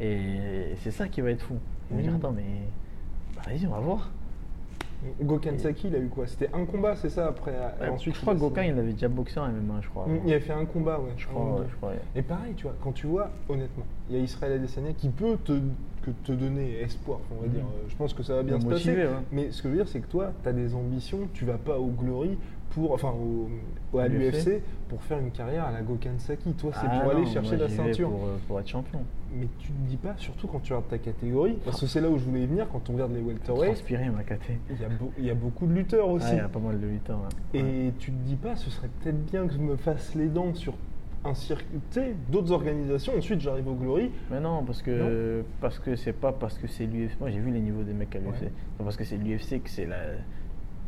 et 0.00 0.74
c'est 0.80 0.90
ça 0.90 1.08
qui 1.08 1.20
va 1.22 1.30
être 1.30 1.42
fou. 1.42 1.54
Je 1.90 1.94
vais 1.94 1.98
me 1.98 2.02
dire, 2.02 2.12
Mhm. 2.12 2.18
attends, 2.18 2.32
mais 2.32 2.42
bah, 3.34 3.42
vas-y, 3.46 3.66
on 3.66 3.70
va 3.70 3.80
voir. 3.80 4.10
Gokan 5.22 5.58
Saki, 5.58 5.88
il 5.88 5.94
a 5.94 5.98
eu 5.98 6.08
quoi? 6.08 6.26
C'était 6.26 6.50
un 6.52 6.64
combat, 6.64 6.96
c'est 6.96 7.10
ça 7.10 7.26
après 7.28 7.52
Ouais, 7.80 7.88
ensuite, 7.88 8.14
je 8.14 8.20
crois 8.20 8.34
que 8.34 8.60
il 8.64 8.78
avait 8.78 8.92
déjà 8.92 9.08
boxé 9.08 9.38
en 9.40 9.48
MMA, 9.48 9.80
je 9.82 9.88
crois. 9.88 10.06
Mm, 10.06 10.18
Il 10.26 10.32
avait 10.32 10.40
fait 10.40 10.52
un 10.52 10.64
combat, 10.64 10.98
ouais. 10.98 11.12
Je 11.16 11.26
crois, 11.26 11.42
deux. 11.56 11.60
ouais, 11.62 11.66
je 11.70 11.76
crois. 11.76 11.88
ouais. 11.90 11.98
Et 12.16 12.22
pareil, 12.22 12.54
tu 12.56 12.64
vois, 12.64 12.74
quand 12.82 12.92
tu 12.92 13.06
vois, 13.06 13.30
honnêtement, 13.48 13.84
il 14.08 14.16
y 14.16 14.20
a 14.20 14.22
Israël 14.22 14.52
Adesanya 14.54 14.92
qui 14.92 15.08
peut 15.08 15.36
te, 15.44 15.52
que 16.02 16.10
te 16.24 16.32
donner 16.32 16.80
espoir, 16.80 17.18
on 17.30 17.40
va 17.42 17.46
Mhm. 17.46 17.52
dire. 17.52 17.64
Euh, 17.64 17.84
Je 17.88 17.96
pense 17.96 18.12
que 18.14 18.22
ça 18.22 18.34
va 18.36 18.42
bien 18.42 18.60
se 18.60 18.66
motiver, 18.66 19.04
passer. 19.04 19.14
Mais 19.32 19.50
ce 19.50 19.62
que 19.62 19.68
je 19.68 19.74
veux 19.74 19.78
dire, 19.80 19.88
c'est 19.88 20.00
que 20.00 20.06
toi, 20.08 20.32
tu 20.42 20.48
as 20.48 20.52
des 20.52 20.74
ambitions, 20.74 21.20
tu 21.32 21.44
vas 21.44 21.58
pas 21.58 21.78
au 21.78 21.86
Glory 21.88 22.36
pour, 22.74 22.92
enfin, 22.92 23.10
au, 23.10 23.48
au- 23.92 23.98
à 23.98 24.08
l'UFC. 24.08 24.60
pour 24.88 25.02
faire 25.02 25.18
une 25.18 25.30
carrière 25.30 25.64
à 25.64 25.70
la 25.72 25.82
Gokan 25.82 26.18
Saki. 26.18 26.52
Toi, 26.54 26.70
c'est 26.74 26.86
Ah 26.90 27.00
pour 27.00 27.12
aller 27.12 27.26
chercher 27.26 27.56
la 27.56 27.68
ceinture. 27.68 28.10
Pour, 28.10 28.24
euh, 28.24 28.36
pour 28.48 28.60
être 28.60 28.68
champion. 28.68 29.00
Mais 29.36 29.46
tu 29.58 29.68
te 29.68 29.88
dis 29.88 29.96
pas, 29.96 30.14
surtout 30.16 30.46
quand 30.46 30.60
tu 30.60 30.72
regardes 30.72 30.88
ta 30.88 30.98
catégorie, 30.98 31.56
parce 31.64 31.80
que 31.80 31.86
c'est 31.86 32.00
là 32.00 32.08
où 32.08 32.18
je 32.18 32.24
voulais 32.24 32.46
venir, 32.46 32.66
quand 32.70 32.88
on 32.90 32.92
regarde 32.94 33.12
les 33.12 33.20
welterweights, 33.20 33.72
Transpirer, 33.74 34.08
ma 34.10 34.22
caté. 34.22 34.58
il 34.70 34.80
y, 34.80 34.84
a 34.84 34.88
beau- 34.88 35.12
il 35.18 35.24
y 35.24 35.30
a 35.30 35.34
beaucoup 35.34 35.66
de 35.66 35.72
lutteurs 35.72 36.08
aussi. 36.08 36.26
Ah, 36.28 36.34
il 36.34 36.38
y 36.38 36.40
a 36.40 36.48
pas 36.48 36.58
mal 36.60 36.80
de 36.80 36.86
lutteurs. 36.86 37.18
ouais. 37.54 37.60
Ouais. 37.60 37.68
Et 37.88 37.92
tu 37.98 38.10
te 38.12 38.16
dis 38.26 38.36
pas, 38.36 38.56
ce 38.56 38.70
serait 38.70 38.88
peut-être 39.02 39.24
bien 39.26 39.46
que 39.46 39.52
je 39.54 39.58
me 39.58 39.76
fasse 39.76 40.14
les 40.14 40.26
dents 40.26 40.54
sur 40.54 40.74
un 41.24 41.34
circuit, 41.34 41.66
d'autres 42.28 42.52
organisations. 42.52 43.14
Ensuite, 43.16 43.40
j'arrive 43.40 43.66
au 43.68 43.74
Glory. 43.74 44.10
Mais 44.30 44.40
non, 44.40 44.62
parce 44.62 44.82
que 44.82 45.42
parce 45.60 45.78
que 45.78 45.96
c'est 45.96 46.12
pas 46.12 46.32
parce 46.32 46.58
que 46.58 46.66
c'est 46.68 46.84
l'UFC. 46.86 47.18
Moi, 47.18 47.30
j'ai 47.30 47.38
vu 47.40 47.50
les 47.50 47.60
niveaux 47.60 47.82
des 47.82 47.94
mecs 47.94 48.14
à 48.14 48.18
l'UFC. 48.18 48.42
Ouais. 48.42 48.52
Parce 48.84 48.96
que 48.96 49.04
c'est 49.04 49.16
l'UFC 49.16 49.60
que 49.62 49.70
c'est 49.70 49.86
la 49.86 49.96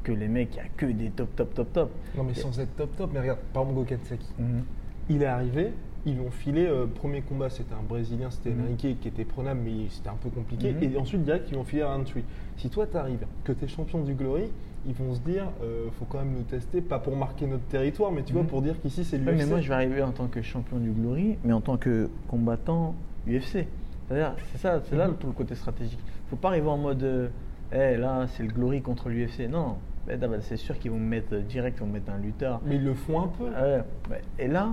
que 0.06 0.12
les 0.12 0.28
mecs, 0.28 0.54
il 0.54 0.58
y 0.58 0.60
a 0.60 0.68
que 0.76 0.86
des 0.86 1.10
top, 1.10 1.34
top, 1.34 1.52
top, 1.54 1.72
top. 1.72 1.90
Non, 2.16 2.22
mais 2.22 2.34
sans 2.34 2.58
être 2.60 2.76
top 2.76 2.94
top. 2.96 3.10
Mais 3.12 3.18
regarde, 3.20 3.40
par 3.52 3.64
exemple. 3.64 3.92
Mhm. 4.38 4.62
Il 5.10 5.22
est 5.22 5.26
arrivé, 5.26 5.72
ils 6.04 6.16
l'ont 6.16 6.30
filé. 6.30 6.64
euh, 6.66 6.86
premier 6.86 7.22
combat, 7.22 7.50
c'était 7.50 7.74
un 7.74 7.82
Brésilien, 7.88 8.30
c'était 8.30 8.50
Mhm. 8.50 8.64
Enrique 8.66 9.00
qui 9.00 9.08
était 9.08 9.24
prenable, 9.24 9.60
mais 9.64 9.88
c'était 9.90 10.08
un 10.08 10.14
peu 10.22 10.30
compliqué. 10.30 10.72
Mhm. 10.72 10.82
Et 10.82 10.96
ensuite, 10.96 11.24
direct, 11.24 11.48
ils 11.50 11.54
l'ont 11.56 11.64
filé 11.64 11.82
à 11.82 11.92
Roundtree. 11.92 12.22
Si 12.56 12.70
toi, 12.70 12.86
tu 12.86 12.96
arrives, 12.96 13.26
que 13.42 13.50
tu 13.52 13.64
es 13.64 13.68
champion 13.68 14.00
du 14.04 14.14
Glory, 14.14 14.44
ils 14.86 14.94
vont 14.94 15.12
se 15.14 15.20
dire, 15.20 15.46
euh, 15.64 15.86
faut 15.98 16.04
quand 16.08 16.18
même 16.18 16.34
nous 16.36 16.44
tester, 16.44 16.80
pas 16.80 17.00
pour 17.00 17.16
marquer 17.16 17.48
notre 17.48 17.64
territoire, 17.64 18.12
mais 18.12 18.22
tu 18.22 18.32
vois, 18.32 18.42
Mhm. 18.42 18.48
pour 18.48 18.62
dire 18.62 18.80
qu'ici, 18.80 19.04
c'est 19.04 19.16
Ouais, 19.16 19.24
l'UFC. 19.32 19.38
mais 19.38 19.46
moi, 19.46 19.60
je 19.60 19.68
vais 19.68 19.74
arriver 19.74 20.02
en 20.02 20.12
tant 20.12 20.28
que 20.28 20.40
champion 20.42 20.76
du 20.78 20.90
Glory, 20.92 21.36
mais 21.44 21.52
en 21.52 21.60
tant 21.60 21.76
que 21.76 22.08
combattant 22.28 22.94
UFC. 23.26 23.66
C'est-à-dire, 24.08 24.36
c'est 24.52 24.58
ça, 24.58 24.80
c'est 24.88 24.94
là 24.94 25.08
Mhm. 25.08 25.16
tout 25.16 25.26
le 25.26 25.32
côté 25.32 25.56
stratégique. 25.56 25.98
faut 26.30 26.36
pas 26.36 26.48
arriver 26.50 26.68
en 26.68 26.78
mode, 26.78 27.02
euh, 27.02 27.28
Eh, 27.72 27.96
là, 27.96 28.28
c'est 28.28 28.44
le 28.44 28.48
Glory 28.52 28.80
contre 28.80 29.08
l'UFC. 29.08 29.48
Non, 29.48 29.74
Eh, 30.08 30.14
c'est 30.40 30.56
sûr 30.56 30.78
qu'ils 30.78 30.90
vont 30.90 30.98
me 30.98 31.08
mettre 31.08 31.36
direct, 31.36 31.78
ils 31.78 31.80
vont 31.80 31.86
me 31.86 31.94
mettre 31.94 32.12
un 32.12 32.18
lutteur. 32.18 32.60
Mais 32.64 32.76
ils 32.76 32.84
le 32.84 32.94
font 32.94 33.22
un 33.22 33.28
peu. 33.28 33.44
Ouais. 33.46 34.22
Et 34.38 34.46
là, 34.48 34.70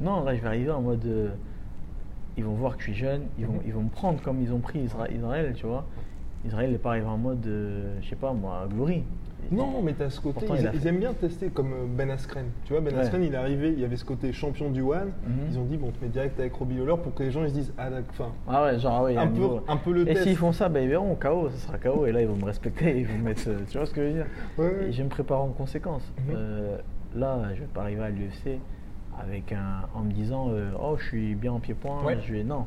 non, 0.00 0.24
là, 0.24 0.34
je 0.34 0.40
vais 0.40 0.46
arriver 0.48 0.70
en 0.70 0.80
mode. 0.82 1.04
euh, 1.06 1.28
ils 2.36 2.44
vont 2.44 2.54
voir 2.54 2.72
que 2.76 2.80
je 2.82 2.84
suis 2.90 2.94
jeune, 2.94 3.22
ils 3.38 3.46
vont, 3.46 3.52
Mhm. 3.54 3.62
ils 3.66 3.72
vont 3.72 3.82
me 3.82 3.88
prendre 3.90 4.20
comme 4.20 4.40
ils 4.42 4.52
ont 4.52 4.58
pris 4.58 4.80
Isra- 4.80 5.08
Israël, 5.12 5.52
tu 5.54 5.66
vois. 5.66 5.86
Israël 6.44 6.72
n'est 6.72 6.78
pas 6.78 6.90
arrivé 6.90 7.06
en 7.06 7.16
mode, 7.16 7.46
euh, 7.46 7.96
je 8.02 8.08
sais 8.08 8.16
pas 8.16 8.32
moi, 8.32 8.66
Glory. 8.68 9.04
Non, 9.50 9.82
mais 9.82 9.92
tu 9.94 10.02
as 10.02 10.10
ce 10.10 10.20
côté, 10.20 10.40
Pourtant, 10.40 10.54
ils, 10.54 10.60
il 10.62 10.66
a 10.68 10.72
ils 10.74 10.80
fait- 10.80 10.88
aiment 10.88 10.98
bien 10.98 11.12
tester 11.12 11.48
comme 11.48 11.72
euh, 11.72 11.86
Ben 11.88 12.10
Askren. 12.10 12.46
Tu 12.64 12.72
vois, 12.72 12.80
Ben 12.82 12.94
Ouais. 12.94 13.00
Askren, 13.00 13.22
il 13.22 13.32
est 13.32 13.36
arrivé, 13.36 13.72
il 13.72 13.80
y 13.80 13.84
avait 13.84 13.96
ce 13.96 14.04
côté 14.04 14.32
champion 14.32 14.70
du 14.70 14.80
One. 14.82 15.12
Mhm. 15.26 15.32
Ils 15.50 15.58
ont 15.58 15.64
dit, 15.64 15.76
bon, 15.76 15.88
on 15.88 15.90
te 15.90 16.02
met 16.04 16.10
direct 16.10 16.38
avec 16.40 16.54
Robbie 16.54 16.76
Lawler 16.76 17.00
pour 17.02 17.14
que 17.14 17.22
les 17.22 17.30
gens 17.30 17.42
ils 17.44 17.50
se 17.50 17.54
disent, 17.54 17.72
ah, 17.78 17.90
d'accord, 17.90 18.04
enfin, 18.10 18.32
Ah 18.48 18.62
ouais, 18.64 18.78
genre, 18.78 18.92
ah 18.94 19.02
ouais, 19.04 19.16
un, 19.16 19.26
peu, 19.28 19.48
un 19.68 19.76
peu 19.76 19.92
le 19.92 20.08
Et 20.08 20.14
s'ils 20.16 20.36
font 20.36 20.52
ça, 20.52 20.68
ben, 20.68 20.80
ils 20.82 20.88
verront, 20.88 21.14
KO, 21.14 21.48
ça 21.50 21.56
sera 21.68 21.78
KO, 21.78 22.06
et 22.06 22.12
là 22.12 22.20
ils 22.22 22.28
vont 22.28 22.36
me 22.36 22.44
respecter, 22.44 22.98
ils 23.00 23.06
vont 23.06 23.18
me 23.18 23.22
mettre. 23.24 23.42
euh, 23.48 23.58
Tu 23.70 23.76
vois 23.78 23.86
ce 23.86 23.92
que 23.94 24.02
je 24.02 24.06
veux 24.08 24.12
dire? 24.14 24.26
Ouais. 24.58 24.86
Et 24.88 24.92
je 24.92 24.98
vais 24.98 25.04
me 25.04 25.08
préparer 25.10 25.40
en 25.40 25.48
conséquence. 25.48 26.02
Mhm. 26.28 26.34
Euh, 26.36 26.76
là, 27.14 27.38
je 27.54 27.60
vais 27.60 27.66
pas 27.66 27.82
arriver 27.82 28.02
à 28.02 28.10
l'UFC 28.10 28.58
avec 29.20 29.52
un, 29.52 29.82
en 29.94 30.00
me 30.02 30.10
disant 30.12 30.48
euh, 30.50 30.70
Oh, 30.82 30.96
je 30.98 31.04
suis 31.04 31.34
bien 31.34 31.52
en 31.52 31.60
pied-point, 31.60 32.02
je 32.26 32.32
vais. 32.32 32.42
Non. 32.44 32.66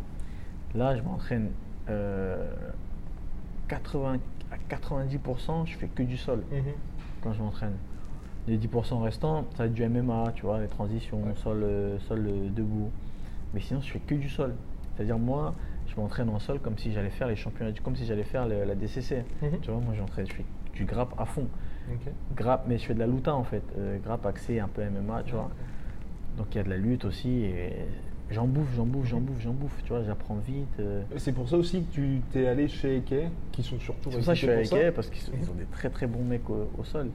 Là, 0.76 0.96
je 0.96 1.02
m'entraîne 1.02 1.50
euh, 1.90 2.50
80, 3.68 4.18
à 4.52 4.58
90%, 4.70 5.66
je 5.66 5.76
fais 5.78 5.88
que 5.88 6.04
du 6.04 6.18
sol 6.18 6.44
Mhm. 6.52 6.62
quand 7.22 7.34
je 7.34 7.42
m'entraîne. 7.42 7.76
Les 8.48 8.58
10% 8.58 9.00
restants, 9.02 9.46
ça 9.52 9.64
va 9.64 9.66
être 9.66 9.74
du 9.74 9.84
MMA, 9.84 10.32
tu 10.36 10.44
vois, 10.44 10.60
les 10.62 10.68
transitions, 10.68 11.22
Ouais. 11.24 11.36
sol, 11.36 11.64
euh, 11.64 12.00
sol 12.00 12.26
euh, 12.28 12.50
debout. 12.50 12.92
Mais 13.54 13.60
sinon, 13.60 13.82
je 13.82 13.92
fais 13.92 14.00
que 14.00 14.16
du 14.16 14.30
sol. 14.30 14.56
C'est-à-dire, 14.96 15.20
moi, 15.20 15.54
je 15.88 16.00
m'entraîne 16.00 16.30
en 16.30 16.40
sol 16.40 16.60
comme 16.60 16.78
si 16.78 16.92
j'allais 16.94 17.10
faire 17.10 17.28
les 17.28 17.36
championnats, 17.36 17.72
comme 17.84 17.96
si 17.96 18.06
j'allais 18.06 18.24
faire 18.24 18.48
le- 18.48 18.64
la 18.64 18.76
DCC. 18.76 19.24
Mhm. 19.42 19.60
Tu 19.62 19.70
vois, 19.72 19.82
moi, 19.82 19.94
j'entraîne, 19.98 20.28
je 20.28 20.34
fais 20.34 20.46
du 20.74 20.86
grappe 20.86 21.14
à 21.18 21.26
fond. 21.26 21.48
Ok. 21.92 22.12
Grappe, 22.36 22.66
mais 22.68 22.78
je 22.78 22.86
fais 22.86 22.94
de 22.94 23.00
la 23.00 23.08
luta 23.08 23.34
en 23.36 23.44
fait. 23.44 23.64
Euh, 23.78 23.98
grappe 24.00 24.26
axé 24.26 24.60
un 24.60 24.68
peu 24.68 24.82
MMA, 24.82 25.24
tu 25.24 25.34
vois. 25.34 25.50
Donc 26.38 26.48
il 26.54 26.58
y 26.58 26.62
a 26.62 26.64
de 26.64 26.70
la 26.70 26.78
lutte 26.78 27.04
aussi. 27.06 27.30
Et 27.46 27.74
j'en 28.32 28.46
bouffe, 28.48 28.68
j'en 28.76 28.86
bouffe, 28.86 29.08
j'en 29.08 29.20
bouffe, 29.22 29.42
j'en 29.42 29.54
bouffe. 29.54 29.84
Tu 29.84 29.90
vois, 29.90 30.04
j'apprends 30.04 30.36
vite. 30.38 30.68
euh. 30.80 31.02
C'est 31.18 31.32
pour 31.34 31.48
ça 31.50 31.58
aussi 31.58 31.84
que 31.84 31.92
tu 31.94 32.22
t'es 32.32 32.48
allé 32.48 32.68
chez 32.68 32.98
Eke, 32.98 33.30
qui 33.52 33.64
sont 33.64 33.80
surtout 33.80 34.10
C'est 34.12 34.18
pour 34.18 34.26
ça 34.26 34.32
que 34.34 34.40
je 34.40 34.46
suis 34.62 34.70
pour 34.70 34.78
elle, 34.80 34.94
parce 34.94 35.10
qu'ils 35.10 35.50
ont 35.52 35.56
des 35.56 35.66
très 35.66 35.90
très 35.90 36.08
bons 36.08 36.24
mecs 36.24 36.50
au, 36.50 36.70
au 36.78 36.84
sol. 36.84 37.10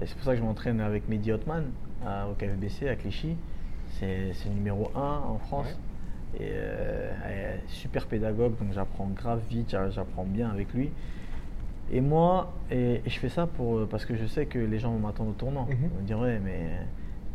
Et 0.00 0.06
c'est 0.06 0.14
pour 0.14 0.24
ça 0.24 0.32
que 0.32 0.38
je 0.38 0.42
m'entraîne 0.42 0.80
avec 0.80 1.08
Mehdi 1.08 1.32
Hotman 1.32 1.64
à- 2.04 2.28
au 2.28 2.34
KFBC 2.34 2.88
à 2.88 2.96
Clichy. 2.96 3.36
C'est 3.98 4.32
c'est 4.34 4.48
numéro 4.50 4.90
1 4.94 5.00
en 5.28 5.38
France. 5.38 5.68
Et 6.38 6.50
euh, 6.52 7.12
est 7.30 7.60
super 7.68 8.06
pédagogue, 8.06 8.58
donc 8.58 8.72
j'apprends 8.74 9.06
grave 9.06 9.40
vite, 9.48 9.70
j'a- 9.70 9.88
j'apprends 9.90 10.24
bien 10.24 10.50
avec 10.50 10.72
lui. 10.74 10.90
Et 11.90 12.00
moi, 12.00 12.52
et, 12.70 13.00
et 13.06 13.08
je 13.10 13.18
fais 13.18 13.28
ça 13.28 13.46
pour, 13.46 13.78
euh, 13.78 13.88
parce 13.88 14.04
que 14.04 14.16
je 14.16 14.26
sais 14.26 14.44
que 14.46 14.58
les 14.58 14.78
gens 14.78 14.90
vont 14.92 14.98
m'attendre 14.98 15.30
au 15.30 15.34
tournant. 15.34 15.66
Mhm. 15.66 15.76
Ils 15.82 15.88
vont 15.88 16.00
me 16.02 16.06
dire, 16.06 16.18
ouais, 16.18 16.40
mais 16.44 16.70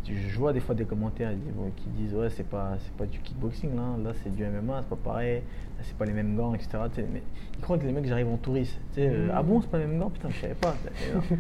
je 0.06 0.38
vois 0.38 0.52
des 0.54 0.60
fois 0.60 0.76
des 0.76 0.86
commentaires 0.86 1.32
qui 1.78 1.90
disent, 1.90 2.14
ouais, 2.16 2.30
c'est 2.30 2.48
pas, 2.48 2.78
c'est 2.80 2.94
pas 2.94 3.06
du 3.06 3.20
kickboxing, 3.20 3.76
là, 3.76 3.98
là 4.04 4.12
c'est 4.24 4.34
du 4.36 4.44
MMA, 4.44 4.82
c'est 4.82 4.90
pas 4.90 4.96
pareil, 4.96 5.36
là, 5.78 5.84
c'est 5.84 5.96
pas 5.98 6.06
les 6.06 6.14
mêmes 6.14 6.36
gants, 6.36 6.54
etc. 6.56 6.70
Tu 6.94 7.02
sais, 7.02 7.08
mais 7.12 7.22
ils 7.58 7.62
croient 7.62 7.78
que 7.78 7.86
les 7.86 7.92
mecs, 7.92 8.06
j'arrive 8.06 8.28
en 8.30 8.38
touriste. 8.38 8.80
Tu 8.94 9.02
sais, 9.02 9.10
euh, 9.10 9.30
ah 9.34 9.44
bon, 9.44 9.62
c'est 9.62 9.70
pas 9.70 9.78
les 9.78 9.86
mêmes 9.86 10.00
gants? 10.00 10.10
Putain, 10.10 10.30
je 10.30 10.40
savais 10.40 10.56
pas. 10.56 10.76
Non. 11.14 11.22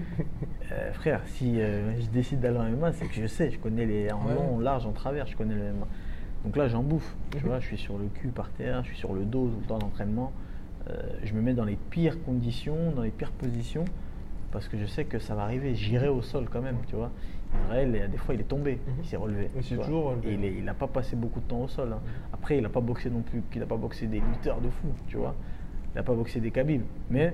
Euh, 0.73 0.93
frère, 0.93 1.19
si 1.25 1.59
euh, 1.59 1.99
je 1.99 2.05
décide 2.07 2.39
d'aller 2.39 2.57
en 2.57 2.63
MMA, 2.63 2.93
c'est 2.93 3.05
que 3.05 3.13
je 3.13 3.25
sais, 3.27 3.51
je 3.51 3.59
connais 3.59 3.85
les 3.85 4.09
en 4.09 4.25
Ouais. 4.25 4.35
long, 4.35 4.55
en 4.55 4.59
large, 4.61 4.85
en 4.85 4.93
travers, 4.93 5.27
je 5.27 5.35
connais 5.35 5.53
le 5.53 5.63
MMA. 5.73 5.85
Donc 6.45 6.55
là, 6.55 6.69
j'en 6.69 6.81
bouffe. 6.81 7.13
Tu 7.31 7.39
Mhm. 7.39 7.43
vois, 7.43 7.59
je 7.59 7.65
suis 7.65 7.77
sur 7.77 7.97
le 7.97 8.05
cul 8.05 8.29
par 8.29 8.49
terre, 8.51 8.81
je 8.83 8.87
suis 8.87 8.97
sur 8.97 9.13
le 9.13 9.25
dos 9.25 9.49
tout 9.49 9.59
le 9.59 9.65
temps 9.67 9.79
d'entraînement. 9.79 10.31
Euh, 10.89 10.93
je 11.25 11.33
me 11.33 11.41
mets 11.41 11.53
dans 11.53 11.65
les 11.65 11.75
pires 11.89 12.23
conditions, 12.23 12.91
dans 12.95 13.01
les 13.01 13.09
pires 13.11 13.33
positions, 13.33 13.83
parce 14.51 14.67
que 14.67 14.77
je 14.77 14.85
sais 14.85 15.05
que 15.05 15.19
ça 15.19 15.35
va 15.35 15.43
arriver. 15.43 15.75
J'irai 15.75 16.07
au 16.07 16.21
sol 16.21 16.45
quand 16.51 16.61
même, 16.61 16.77
tu 16.87 16.95
vois. 16.95 17.11
Israël, 17.65 18.09
des 18.11 18.17
fois, 18.17 18.33
il 18.35 18.41
est 18.41 18.45
tombé, 18.45 18.79
Mhm. 18.87 18.93
il 19.01 19.05
s'est 19.07 19.17
relevé. 19.17 19.49
Il 19.55 19.61
s'est 19.63 19.69
tu 19.69 19.75
vois. 19.75 19.85
toujours 19.85 20.05
relevé. 20.11 20.37
Mhm. 20.37 20.43
Et 20.43 20.53
il 20.59 20.63
n'a 20.63 20.73
pas 20.73 20.87
passé 20.87 21.15
beaucoup 21.15 21.39
de 21.39 21.45
temps 21.45 21.61
au 21.63 21.67
sol. 21.67 21.91
hein. 21.93 21.99
Après, 22.33 22.57
il 22.57 22.63
n'a 22.63 22.69
pas 22.69 22.79
boxé 22.81 23.09
non 23.09 23.21
plus, 23.21 23.41
il 23.53 23.59
n'a 23.59 23.65
pas 23.65 23.75
boxé 23.77 24.07
des 24.07 24.19
lutteurs 24.19 24.61
de 24.61 24.69
fou, 24.69 24.87
tu 25.07 25.17
vois. 25.17 25.35
Il 25.93 25.97
n'a 25.97 26.03
pas 26.03 26.13
boxé 26.13 26.39
des 26.39 26.51
Khabib. 26.51 26.83
Mais. 27.09 27.33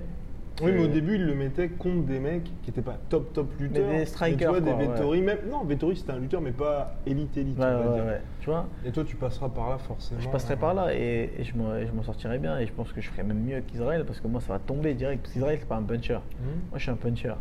Oui, 0.62 0.72
mais 0.72 0.82
au 0.82 0.86
euh, 0.86 0.88
début, 0.88 1.16
il 1.16 1.26
le 1.26 1.36
mettait 1.36 1.70
contre 1.70 2.06
des 2.08 2.20
mecs 2.20 2.46
qui 2.64 2.70
n'étaient 2.70 2.82
pas 2.82 2.98
top, 3.10 3.32
top 3.34 3.48
lutteurs. 3.60 3.90
des 3.90 4.00
tu 4.02 4.06
strikers, 4.08 4.62
des 4.62 4.72
ouais. 4.72 4.88
Vettori, 4.88 5.22
même. 5.22 5.38
Non, 5.50 5.64
Vettori, 5.64 5.96
c'était 5.96 6.14
un 6.14 6.20
lutteur, 6.20 6.42
mais 6.42 6.52
pas 6.52 6.96
élite, 7.06 7.38
élite. 7.38 7.58
Ouais, 7.60 7.66
on 7.66 7.70
va 7.70 7.90
ouais, 7.90 7.96
dire. 7.96 8.06
ouais. 8.06 8.22
Tu 8.40 8.50
vois 8.50 8.66
Et 8.86 8.92
toi, 8.92 9.04
tu 9.04 9.16
passeras 9.16 9.50
par 9.50 9.70
là, 9.70 9.78
forcément. 9.78 10.20
Je 10.20 10.30
passerai 10.30 10.56
par 10.56 10.74
là 10.74 10.94
et, 10.94 11.32
et 11.38 11.44
je 11.44 11.56
m'en 11.56 12.04
sortirai 12.04 12.40
bien 12.40 12.58
et 12.58 12.66
je 12.66 12.74
pense 12.74 12.92
que 12.92 13.02
je 13.02 13.10
ferai 13.10 13.24
même 13.24 13.44
mieux 13.44 13.62
qu'Israël 13.62 14.04
parce 14.06 14.20
que 14.20 14.28
moi 14.28 14.42
ça 14.42 14.54
va 14.54 14.60
tomber 14.60 14.94
direct. 14.94 15.22
Parce 15.22 15.34
qu'Israël 15.34 15.58
c'est 15.60 15.68
pas 15.68 15.76
un 15.76 15.84
puncher. 15.84 16.14
Mhm. 16.14 16.48
Moi 16.70 16.78
je 16.78 16.82
suis 16.84 16.92
un 16.92 16.96
puncher 16.96 17.34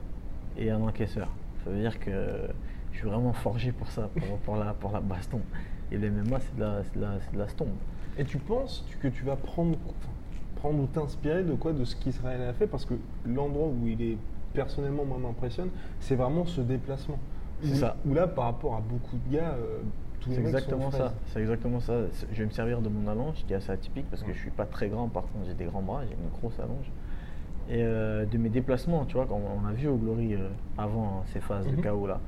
et 0.59 0.71
un 0.71 0.81
encaisseur. 0.81 1.29
Ça 1.65 1.71
veut 1.71 1.81
dire 1.81 1.99
que 1.99 2.11
je 2.93 2.99
suis 2.99 3.09
vraiment 3.09 3.33
forgé 3.33 3.73
pour 3.73 3.89
ça, 3.89 4.11
pour, 4.15 4.39
pour 4.45 4.57
la, 4.57 4.75
pour 4.75 4.93
la 4.93 5.01
baston. 5.01 5.41
Et 5.93 5.97
le 5.97 6.11
MMA 6.11 6.41
c'est 6.41 6.57
de 6.57 6.61
la, 6.61 6.83
la, 6.97 7.19
la 7.35 7.49
stompe. 7.49 7.69
Et 8.19 8.25
tu 8.25 8.39
penses 8.39 8.85
que 9.01 9.09
tu 9.09 9.25
vas 9.25 9.37
prendre, 9.37 9.77
enfin, 9.87 10.13
prendre 10.57 10.83
ou 10.83 10.87
t'inspirer 10.87 11.45
de 11.45 11.55
quoi 11.55 11.73
De 11.73 11.85
ce 11.85 11.95
qu'Israël 11.97 12.43
a 12.43 12.53
fait 12.53 12.67
Parce 12.67 12.85
que 12.85 12.95
l'endroit 13.27 13.69
où 13.69 13.87
il 13.87 14.03
est 14.03 14.19
personnellement, 14.53 15.05
moi, 15.05 15.19
m'impressionne, 15.19 15.69
c'est 16.01 16.17
vraiment 16.17 16.45
ce 16.47 16.61
déplacement. 16.61 17.19
C'est 17.63 17.73
Où- 17.73 17.77
ça. 17.77 17.97
Où 18.07 18.15
là, 18.15 18.27
par 18.27 18.45
rapport 18.45 18.75
à 18.75 18.81
beaucoup 18.81 19.17
de 19.29 19.37
gars, 19.37 19.55
euh, 19.59 19.79
tous 20.21 20.31
les 20.31 20.37
mecs 20.39 20.47
exactement 20.47 20.91
ça. 20.91 21.15
C'est 21.27 21.41
exactement 21.41 21.81
ça. 21.81 21.95
Je 22.33 22.39
vais 22.39 22.47
me 22.47 22.51
servir 22.51 22.81
de 22.81 22.89
mon 22.89 23.07
allonge 23.09 23.45
qui 23.47 23.53
est 23.53 23.57
assez 23.57 23.71
atypique 23.71 24.07
parce 24.11 24.23
que 24.23 24.29
Ouais. 24.29 24.35
je 24.35 24.41
suis 24.41 24.51
pas 24.51 24.65
très 24.67 24.89
grand. 24.89 25.09
Par 25.09 25.23
contre 25.25 25.47
j'ai 25.47 25.55
des 25.55 25.65
grands 25.67 25.83
bras, 25.83 26.03
j'ai 26.05 26.15
une 26.15 26.31
grosse 26.41 26.59
allonge. 26.59 26.91
Et 27.69 27.83
euh, 27.83 28.25
de 28.27 28.39
mes 28.39 28.49
déplacements, 28.49 29.05
tu 29.07 29.15
vois, 29.17 29.27
quand 29.27 29.41
on 29.41 29.67
a 29.67 29.73
vu 29.73 29.89
au 29.89 29.97
Glory 29.97 30.35
euh, 30.35 30.49
avant 30.79 31.25
ces 31.33 31.41
phases 31.41 31.67
de 31.67 31.73
Mhm. 31.77 31.83
chaos 31.83 32.07
là, 32.07 32.21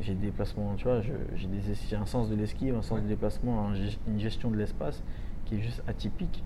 j'ai 0.00 0.14
des 0.14 0.26
déplacements, 0.26 0.74
tu 0.76 0.84
vois, 0.84 1.00
je- 1.02 1.12
j'ai 1.36 1.96
un 1.96 2.06
sens 2.06 2.28
de 2.30 2.34
l'esquive, 2.36 2.74
un 2.76 2.82
sens 2.82 3.02
de 3.02 3.06
déplacement, 3.08 3.68
un 3.68 3.74
une 4.06 4.18
gestion 4.20 4.50
de 4.50 4.56
l'espace 4.56 5.02
qui 5.44 5.56
est 5.56 5.60
juste 5.60 5.82
atypique. 5.88 6.42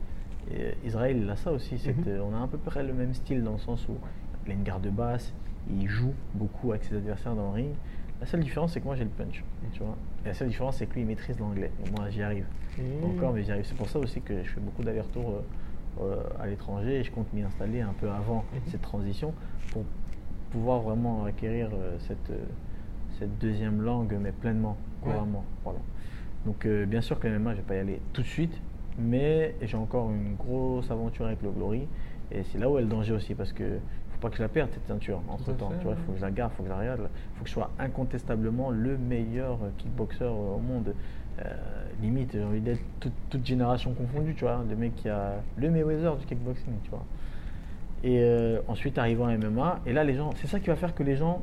Et 0.51 0.75
Israël, 0.87 1.19
il 1.23 1.31
a 1.31 1.37
ça 1.37 1.53
aussi. 1.53 1.75
Mhm. 1.75 2.05
que 2.05 2.21
on 2.21 2.35
a 2.35 2.43
à 2.43 2.47
peu 2.49 2.59
près 2.59 2.83
le 2.83 2.93
même 2.93 3.15
style 3.15 3.43
dans 3.43 3.53
le 3.53 3.59
sens 3.59 3.87
où 3.89 3.97
il 4.47 4.51
a 4.53 4.55
une 4.55 4.63
garde 4.65 4.87
basse, 4.89 5.33
il 5.71 5.89
joue 5.89 6.13
beaucoup 6.35 6.73
avec 6.73 6.85
ses 6.85 6.97
adversaires 6.97 7.35
dans 7.35 7.49
le 7.51 7.55
ring. 7.55 7.71
La 8.21 8.27
seule 8.27 8.41
différence, 8.41 8.73
c'est 8.73 8.81
que 8.81 8.85
moi 8.85 8.95
j'ai 8.97 9.05
le 9.05 9.11
punch, 9.11 9.43
tu 9.73 9.81
vois. 9.81 9.97
Et 10.25 10.29
la 10.29 10.35
seule 10.35 10.49
différence, 10.49 10.77
c'est 10.77 10.87
que 10.87 10.95
lui, 10.95 11.01
il 11.03 11.07
maîtrise 11.07 11.39
l'anglais. 11.39 11.71
Moi, 11.97 12.09
j'y 12.11 12.23
arrive. 12.23 12.47
Mmh. 12.79 13.05
Encore, 13.05 13.33
mais 13.33 13.43
j'y 13.43 13.51
arrive. 13.53 13.65
C'est 13.65 13.77
pour 13.77 13.89
ça 13.89 13.99
aussi 13.99 14.21
que 14.21 14.43
je 14.45 14.49
fais 14.51 14.61
beaucoup 14.61 14.83
d'allers-retours 14.83 15.43
euh, 16.01 16.03
euh, 16.05 16.23
à 16.41 16.47
l'étranger 16.47 17.01
et 17.01 17.05
je 17.05 17.11
compte 17.11 17.33
m'y 17.33 17.43
installer 17.43 17.81
un 17.81 17.93
peu 18.01 18.09
avant 18.11 18.45
Mhm. 18.55 18.61
cette 18.67 18.83
transition 18.83 19.35
pour 19.73 19.85
pouvoir 20.51 20.81
vraiment 20.81 21.25
acquérir 21.25 21.71
euh, 21.73 21.97
cette, 22.01 22.31
euh, 22.31 22.45
cette 23.19 23.39
deuxième 23.39 23.83
langue, 23.83 24.17
mais 24.21 24.31
pleinement, 24.33 24.77
Ouais. 25.05 25.13
couramment. 25.13 25.45
Voilà. 25.65 25.81
Donc, 26.47 26.65
euh, 26.67 26.87
bien 26.87 27.01
sûr 27.01 27.19
que 27.19 27.27
le 27.27 27.35
MMA, 27.39 27.53
je 27.53 27.57
vais 27.59 27.63
pas 27.67 27.75
y 27.77 27.79
aller 27.81 28.01
tout 28.13 28.23
de 28.23 28.27
suite, 28.27 28.55
mais 28.99 29.55
j'ai 29.63 29.77
encore 29.77 30.11
une 30.11 30.35
grosse 30.35 30.91
aventure 30.91 31.27
avec 31.27 31.43
le 31.43 31.51
Glory. 31.51 31.87
Et 32.31 32.43
c'est 32.45 32.59
là 32.59 32.71
où 32.71 32.79
est 32.79 32.83
le 32.83 32.89
danger 32.89 33.13
aussi, 33.13 33.35
parce 33.35 33.53
que 33.53 33.79
faut 34.13 34.21
pas 34.21 34.31
que 34.31 34.37
je 34.37 34.43
la 34.43 34.49
perde 34.49 34.71
cette 34.73 34.87
ceinture 34.87 35.21
entre 35.29 35.53
temps. 35.53 35.71
fait, 35.71 35.79
Tu 35.79 35.85
vois, 35.85 35.97
faut 35.97 36.13
que 36.13 36.19
je 36.19 36.23
la 36.23 36.31
garde, 36.31 36.53
il 36.53 36.57
faut 36.57 36.63
que 36.63 36.69
je 36.69 36.75
la 36.75 36.81
regarde. 36.81 37.01
Il 37.01 37.39
faut 37.39 37.43
que 37.45 37.49
je 37.49 37.55
sois 37.55 37.71
incontestablement 37.79 38.71
le 38.71 38.97
meilleur 38.97 39.59
euh, 39.63 39.71
kickboxer 39.79 40.25
euh, 40.25 40.31
au 40.31 40.59
monde. 40.59 40.95
Euh, 41.41 41.55
limite, 42.01 42.33
j'ai 42.33 42.45
envie 42.45 42.61
d'être 42.61 42.83
toute, 43.01 43.13
toute 43.31 43.47
génération 43.47 43.93
confondue, 43.95 44.35
tu 44.35 44.45
vois. 44.45 44.65
Le 44.69 44.77
mec 44.77 44.95
qui 44.97 45.09
a 45.09 45.35
le 45.57 45.71
Mayweather 45.71 46.17
du 46.17 46.27
kickboxing, 46.27 46.75
tu 46.83 46.91
vois. 46.91 47.05
Et 48.05 48.21
euh, 48.21 48.61
ensuite, 48.69 48.99
arrivant 48.99 49.27
à 49.27 49.37
MMA, 49.37 49.81
et 49.87 49.93
là, 49.93 50.05
les 50.05 50.15
gens, 50.15 50.31
c'est 50.37 50.47
ça 50.47 50.59
qui 50.59 50.67
va 50.67 50.77
faire 50.77 50.95
que 50.95 51.03
les 51.03 51.17
gens, 51.17 51.41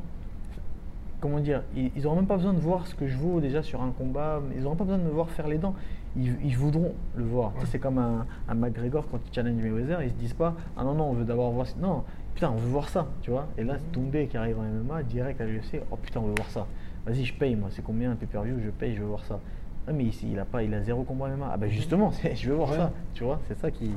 comment 1.21 1.39
dire, 1.39 1.63
ils 1.75 2.03
n'auront 2.03 2.17
même 2.17 2.27
pas 2.27 2.35
besoin 2.35 2.53
de 2.53 2.59
voir 2.59 2.85
ce 2.87 2.95
que 2.95 3.07
je 3.07 3.17
vaux 3.17 3.39
déjà 3.39 3.63
sur 3.63 3.81
un 3.81 3.91
combat, 3.91 4.41
ils 4.55 4.63
n'auront 4.63 4.75
pas 4.75 4.83
besoin 4.83 4.99
de 4.99 5.03
me 5.03 5.09
voir 5.09 5.29
faire 5.29 5.47
les 5.47 5.57
dents, 5.57 5.75
ils, 6.19 6.35
ils 6.43 6.57
voudront 6.57 6.93
le 7.15 7.23
voir. 7.23 7.53
C'est 7.65 7.79
comme 7.79 7.97
un, 7.97 8.25
un 8.47 8.53
McGregor 8.55 9.07
quand 9.09 9.19
il 9.25 9.33
challenge 9.33 9.61
Mayweather, 9.61 10.01
ils 10.03 10.09
se 10.09 10.15
disent 10.15 10.33
pas, 10.33 10.55
ah 10.77 10.83
non, 10.83 10.93
non, 10.93 11.05
on 11.05 11.13
veut 11.13 11.25
d'abord 11.25 11.51
voir, 11.51 11.65
non, 11.79 12.03
putain, 12.35 12.49
on 12.51 12.57
veut 12.57 12.69
voir 12.69 12.89
ça, 12.89 13.07
tu 13.21 13.31
vois. 13.31 13.47
Et 13.57 13.63
là, 13.63 13.75
c'est 13.77 13.91
Doumbé 13.91 14.27
qui 14.27 14.37
arrive 14.37 14.59
en 14.59 14.63
MMA, 14.63 15.03
direct 15.03 15.39
à 15.41 15.45
l'UFC, 15.45 15.81
oh 15.91 15.95
putain, 15.95 16.19
on 16.19 16.27
veut 16.27 16.35
voir 16.35 16.49
ça. 16.49 16.67
Vas-y, 17.05 17.25
je 17.25 17.33
paye, 17.33 17.55
moi, 17.55 17.69
c'est 17.71 17.81
combien 17.83 18.11
un 18.11 18.15
pay-per-view, 18.15 18.59
je 18.63 18.69
paye, 18.69 18.95
je 18.95 19.01
veux 19.01 19.07
voir 19.07 19.23
ça. 19.23 19.39
Ah, 19.87 19.91
mais 19.93 20.03
ici, 20.03 20.27
il 20.31 20.37
a 20.39 20.45
pas, 20.45 20.61
il 20.61 20.73
a 20.73 20.81
zéro 20.83 21.03
combat 21.03 21.29
MMA. 21.29 21.49
Ah 21.51 21.57
ben 21.57 21.69
justement, 21.69 22.11
je 22.35 22.49
veux 22.49 22.55
voir 22.55 22.69
Ouais. 22.71 22.77
ça, 22.77 22.91
tu 23.13 23.23
vois, 23.23 23.39
c'est 23.47 23.57
ça 23.57 23.71
qui. 23.71 23.91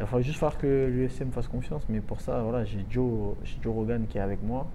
Il 0.00 0.06
va 0.06 0.20
juste 0.20 0.38
falloir 0.38 0.58
que 0.58 0.88
l'UFC 0.92 1.20
me 1.24 1.30
fasse 1.30 1.46
confiance, 1.48 1.82
mais 1.88 2.00
pour 2.00 2.20
ça, 2.20 2.42
voilà, 2.42 2.64
j'ai 2.64 2.84
Joe, 2.90 3.34
Joe 3.62 3.72
Rogan 3.74 4.06
qui 4.08 4.18
est 4.18 4.20
avec 4.20 4.42
moi. 4.42 4.66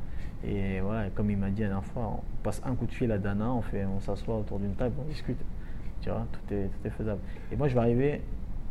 Et 0.45 0.79
voilà, 0.79 1.09
comme 1.09 1.29
il 1.29 1.37
m'a 1.37 1.49
dit 1.49 1.61
la 1.61 1.67
dernière 1.67 1.85
fois, 1.85 2.19
on 2.19 2.43
passe 2.43 2.61
un 2.65 2.73
coup 2.75 2.85
de 2.85 2.93
fil 2.93 3.11
à 3.11 3.17
Dana, 3.17 3.51
on, 3.51 3.61
fait, 3.61 3.85
on 3.85 3.99
s'assoit 3.99 4.37
autour 4.37 4.59
d'une 4.59 4.75
table, 4.75 4.95
on 4.99 5.09
discute. 5.09 5.37
Tu 6.01 6.09
vois, 6.09 6.25
tout 6.31 6.53
est, 6.53 6.67
tout 6.67 6.87
est 6.87 6.91
faisable. 6.91 7.19
Et 7.51 7.55
moi, 7.55 7.67
je 7.67 7.73
vais 7.73 7.79
arriver 7.81 8.21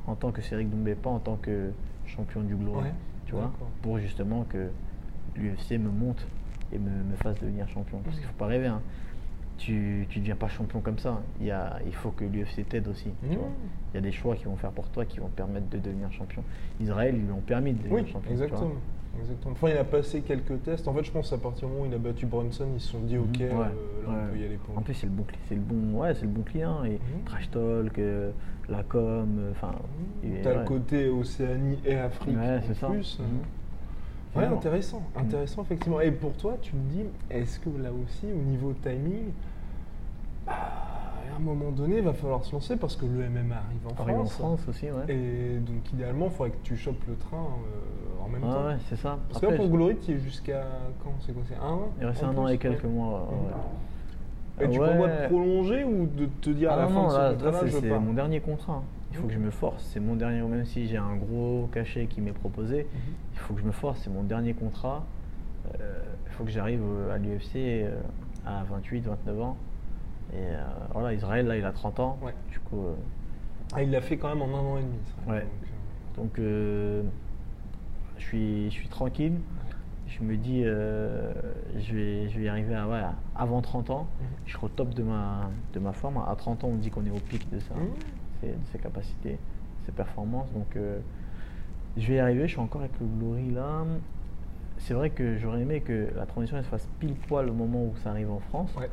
en 0.07 0.15
tant 0.15 0.33
que 0.33 0.41
Cédric 0.41 0.71
Doumbé, 0.71 0.95
pas 0.95 1.11
en 1.11 1.19
tant 1.19 1.37
que 1.37 1.71
champion 2.07 2.41
du 2.43 2.55
gloire. 2.55 2.83
Ouais, 2.83 2.93
tu 3.27 3.33
vois, 3.33 3.53
pour 3.83 3.99
justement 3.99 4.45
que 4.45 4.69
l'UFC 5.37 5.73
me 5.73 5.91
monte 5.91 6.27
et 6.73 6.79
me, 6.79 6.89
me 6.91 7.17
fasse 7.17 7.39
devenir 7.41 7.69
champion. 7.69 7.99
Parce 8.05 8.17
qu'il 8.17 8.27
faut 8.27 8.33
pas 8.35 8.47
rêver. 8.47 8.67
hein. 8.67 8.81
Tu 9.59 10.07
ne 10.09 10.21
deviens 10.21 10.37
pas 10.37 10.49
champion 10.49 10.81
comme 10.81 10.99
ça. 10.99 11.21
Il, 11.41 11.47
y 11.47 11.51
a, 11.51 11.79
il 11.85 11.93
faut 11.95 12.11
que 12.13 12.25
l'UFC 12.25 12.67
t'aide 12.69 12.87
aussi. 12.89 13.11
tu 13.29 13.37
vois. 13.37 13.49
Il 13.93 13.97
y 13.97 13.99
a 13.99 14.01
des 14.01 14.13
choix 14.13 14.37
qu'ils 14.37 14.47
vont 14.47 14.57
faire 14.57 14.71
pour 14.71 14.89
toi 14.89 15.05
qui 15.05 15.19
vont 15.19 15.29
permettre 15.29 15.69
de 15.69 15.79
devenir 15.79 16.11
champion. 16.13 16.45
Israël, 16.81 17.15
ils 17.17 17.25
lui 17.25 17.33
ont 17.33 17.41
permis 17.41 17.73
de 17.73 17.79
devenir 17.83 18.05
Oui, 18.05 18.11
champion. 18.11 18.31
exactement. 18.31 18.71
Exactement. 19.21 19.53
Enfin, 19.53 19.69
il 19.71 19.77
a 19.77 19.85
passé 19.85 20.21
quelques 20.23 20.63
tests. 20.63 20.87
En 20.89 20.95
fait, 20.95 21.05
je 21.05 21.11
pense 21.13 21.33
à 21.33 21.39
partir 21.39 21.69
du 21.69 21.73
moment 21.75 21.87
où 21.87 21.91
il 21.91 21.95
a 21.95 21.99
battu 21.99 22.27
Brunson, 22.27 22.67
ils 22.75 22.81
se 22.81 22.89
sont 22.93 23.01
dit, 23.01 23.17
ok, 23.19 23.27
Mhm. 23.39 23.43
euh, 23.43 23.49
Ouais, 23.51 23.67
là, 23.67 23.73
on 24.29 24.33
peut 24.33 24.39
y 24.39 24.45
aller 24.45 24.57
pour 24.65 24.79
En 24.79 24.83
plus, 24.83 24.95
c'est 24.95 25.07
le 25.07 25.13
bon, 25.13 25.25
c'est 25.49 25.55
le 25.55 25.61
bon, 25.61 25.99
ouais, 26.01 26.15
c'est 26.15 26.23
le 26.23 26.29
bon 26.29 26.43
client 26.43 26.85
et 26.85 26.91
Mhm. 26.93 27.25
trash 27.25 27.51
talk, 27.51 27.99
euh, 27.99 28.31
la 28.69 28.83
com, 28.83 29.37
euh, 29.39 29.51
enfin. 29.53 29.73
T'as 30.43 30.55
le 30.61 30.65
côté 30.67 31.09
Océanie 31.09 31.79
et 31.85 31.95
Afrique 31.97 32.37
Ouais, 32.37 32.61
en 32.71 32.75
ça. 32.75 32.87
plus. 32.89 33.19
Mhm. 33.21 33.27
Ouais, 34.37 34.45
intéressant, 34.45 35.03
intéressant 35.17 35.63
effectivement. 35.63 36.01
Et 36.01 36.13
pour 36.13 36.33
toi, 36.35 36.57
tu 36.61 36.77
me 36.77 36.89
dis, 36.91 37.05
est-ce 37.31 37.59
que 37.59 37.71
là 37.71 37.91
aussi, 37.93 38.27
au 38.27 38.43
niveau 38.43 38.73
timing, 38.75 39.33
bah, 40.47 40.53
à 41.33 41.37
un 41.37 41.41
moment 41.41 41.71
donné, 41.71 41.99
il 41.99 42.05
va 42.05 42.13
falloir 42.13 42.45
se 42.45 42.53
lancer 42.53 42.77
parce 42.77 42.95
que 42.97 43.07
le 43.07 43.23
MMA 43.29 43.57
arrive 43.57 43.87
en 43.87 44.03
Arrive 44.03 44.19
en 44.19 44.25
France. 44.27 44.61
Aussi, 44.69 44.87
ouais. 44.91 45.13
Et 45.13 45.59
donc, 45.59 45.93
idéalement, 45.93 46.27
il 46.27 46.33
faudrait 46.33 46.51
que 46.51 46.63
tu 46.63 46.77
chopes 46.77 47.03
le 47.09 47.15
train 47.17 47.37
euh, 47.39 48.08
en 48.29 48.33
même 48.33 48.43
Ah 48.45 48.55
temps. 48.55 48.67
ouais, 48.67 48.77
c'est 48.89 48.97
ça. 48.97 49.19
Parce 49.29 49.41
que 49.41 49.47
Après, 49.47 49.59
là, 49.59 49.65
pour 49.65 49.73
Glory, 49.77 49.97
tu 49.97 50.13
es 50.13 50.19
jusqu'à 50.19 50.63
quand 51.03 51.13
C'est 51.21 51.33
quoi 51.33 51.43
C'est 51.49 51.57
un 51.57 51.69
an 51.69 51.89
il 52.01 52.07
reste 52.07 52.23
un 52.23 52.37
an 52.37 52.49
et 52.49 52.59
quelques 52.59 52.85
mois. 52.85 53.29
Et 54.61 54.69
tu 54.69 54.79
prévois 54.79 55.09
de 55.09 55.27
prolonger 55.29 55.85
ou 55.85 56.07
de 56.07 56.27
te 56.27 56.51
dire 56.51 56.71
à 56.71 56.75
Ah 56.75 56.77
la 56.79 56.83
non, 56.89 57.09
fin 57.11 57.33
non, 57.33 57.37
de 57.37 57.69
ce 57.69 57.81
c'est 57.81 57.99
mon 57.99 58.13
dernier 58.13 58.41
contrat. 58.41 58.83
Il 59.13 59.17
faut 59.17 59.27
que 59.27 59.33
je 59.33 59.39
me 59.39 59.51
force. 59.51 59.83
C'est 59.93 60.01
mon 60.01 60.17
dernier, 60.17 60.43
même 60.43 60.65
si 60.67 60.87
j'ai 60.87 60.97
un 60.99 61.17
gros 61.17 61.69
cachet 61.73 62.07
qui 62.07 62.21
m'est 62.21 62.33
proposé, 62.33 62.83
Mhm. 62.93 63.01
il 63.35 63.39
faut 63.39 63.55
que 63.55 63.61
je 63.61 63.65
me 63.67 63.73
force. 63.73 64.01
C'est 64.03 64.11
mon 64.11 64.23
dernier 64.23 64.53
contrat. 64.55 65.05
Euh, 65.81 65.99
il 66.27 66.33
faut 66.33 66.45
que 66.45 66.51
j'arrive 66.51 66.83
euh, 66.83 67.15
à 67.15 67.19
l'UFC 67.19 67.57
euh, 67.85 67.99
à 68.47 68.65
28, 68.71 69.01
29 69.07 69.41
ans. 69.41 69.57
Et 70.33 70.37
euh, 70.37 70.61
voilà, 70.93 71.15
Israël, 71.15 71.47
là, 71.47 71.57
il 71.57 71.65
a 71.65 71.73
30 71.73 72.01
ans. 72.01 72.19
Ouais. 72.23 72.35
Du 72.51 72.59
coup, 72.61 72.85
euh, 72.85 72.95
Ah, 73.75 73.83
il 73.83 73.91
l'a 73.91 74.01
fait 74.01 74.17
quand 74.19 74.29
même 74.29 74.43
en 74.43 74.47
un 74.59 74.61
an 74.61 74.77
et 74.79 74.83
demi. 74.83 74.99
ça. 75.07 75.33
Ouais. 75.33 75.41
Donc, 76.17 76.27
Donc, 76.27 76.39
euh, 76.41 77.03
je, 78.19 78.25
suis, 78.25 78.65
je 78.71 78.75
suis 78.75 78.89
tranquille. 78.89 79.35
Je 80.07 80.23
me 80.25 80.37
dis, 80.37 80.63
euh, 80.65 81.33
je, 81.79 81.95
vais, 81.95 82.29
je 82.31 82.39
vais 82.39 82.45
y 82.47 82.49
arriver 82.49 82.75
à, 82.75 83.15
avant 83.37 83.61
30 83.61 83.91
ans. 83.91 84.07
Je 84.47 84.53
serai 84.55 84.67
au 84.67 84.69
top 84.71 84.95
de 84.95 85.03
ma, 85.03 85.51
de 85.75 85.79
ma 85.81 85.93
forme. 85.93 86.17
À 86.27 86.35
30 86.37 86.65
ans, 86.65 86.69
on 86.73 86.77
dit 86.77 86.91
qu'on 86.91 87.05
est 87.05 87.11
au 87.11 87.21
pic 87.29 87.49
de, 87.51 87.59
ça, 87.61 87.75
Mhm. 87.75 87.89
ses, 88.41 88.47
de 88.49 88.55
ses 88.73 88.79
capacités, 88.79 89.39
ses 89.85 89.93
performances. 89.93 90.51
Donc, 90.53 90.77
euh, 90.77 90.99
je 91.97 92.07
vais 92.09 92.15
y 92.15 92.19
arriver. 92.19 92.43
Je 92.43 92.53
suis 92.53 92.61
encore 92.61 92.81
avec 92.81 92.93
le 93.01 93.07
Glory 93.07 93.51
là. 93.51 93.85
C'est 94.79 94.95
vrai 94.95 95.11
que 95.11 95.37
j'aurais 95.39 95.61
aimé 95.63 95.81
que 95.81 96.09
la 96.17 96.25
transition 96.25 96.57
elle 96.57 96.63
se 96.65 96.69
fasse 96.69 96.89
pile 97.01 97.15
poil 97.15 97.49
au 97.51 97.53
moment 97.53 97.83
où 97.85 97.95
ça 97.97 98.11
arrive 98.11 98.31
en 98.31 98.39
France. 98.39 98.73
Ouais. 98.79 98.89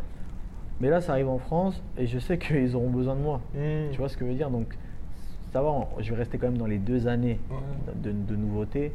Mais 0.82 0.90
là, 0.90 1.00
ça 1.00 1.14
arrive 1.14 1.30
en 1.30 1.38
France 1.38 1.82
et 1.98 2.06
je 2.08 2.20
sais 2.20 2.38
qu'ils 2.38 2.76
auront 2.76 2.90
besoin 2.90 3.16
de 3.16 3.22
moi. 3.22 3.40
Mhm. 3.54 3.92
Tu 3.92 3.98
vois 4.00 4.10
ce 4.10 4.18
que 4.18 4.26
je 4.26 4.32
veux 4.32 4.36
dire? 4.36 4.50
Donc, 4.50 4.76
ça 5.54 5.62
va, 5.62 5.88
je 6.00 6.10
vais 6.10 6.18
rester 6.18 6.38
quand 6.38 6.48
même 6.48 6.58
dans 6.58 6.66
les 6.66 6.80
deux 6.80 7.08
années 7.08 7.40
de, 8.04 8.12
de 8.12 8.36
nouveautés, 8.36 8.94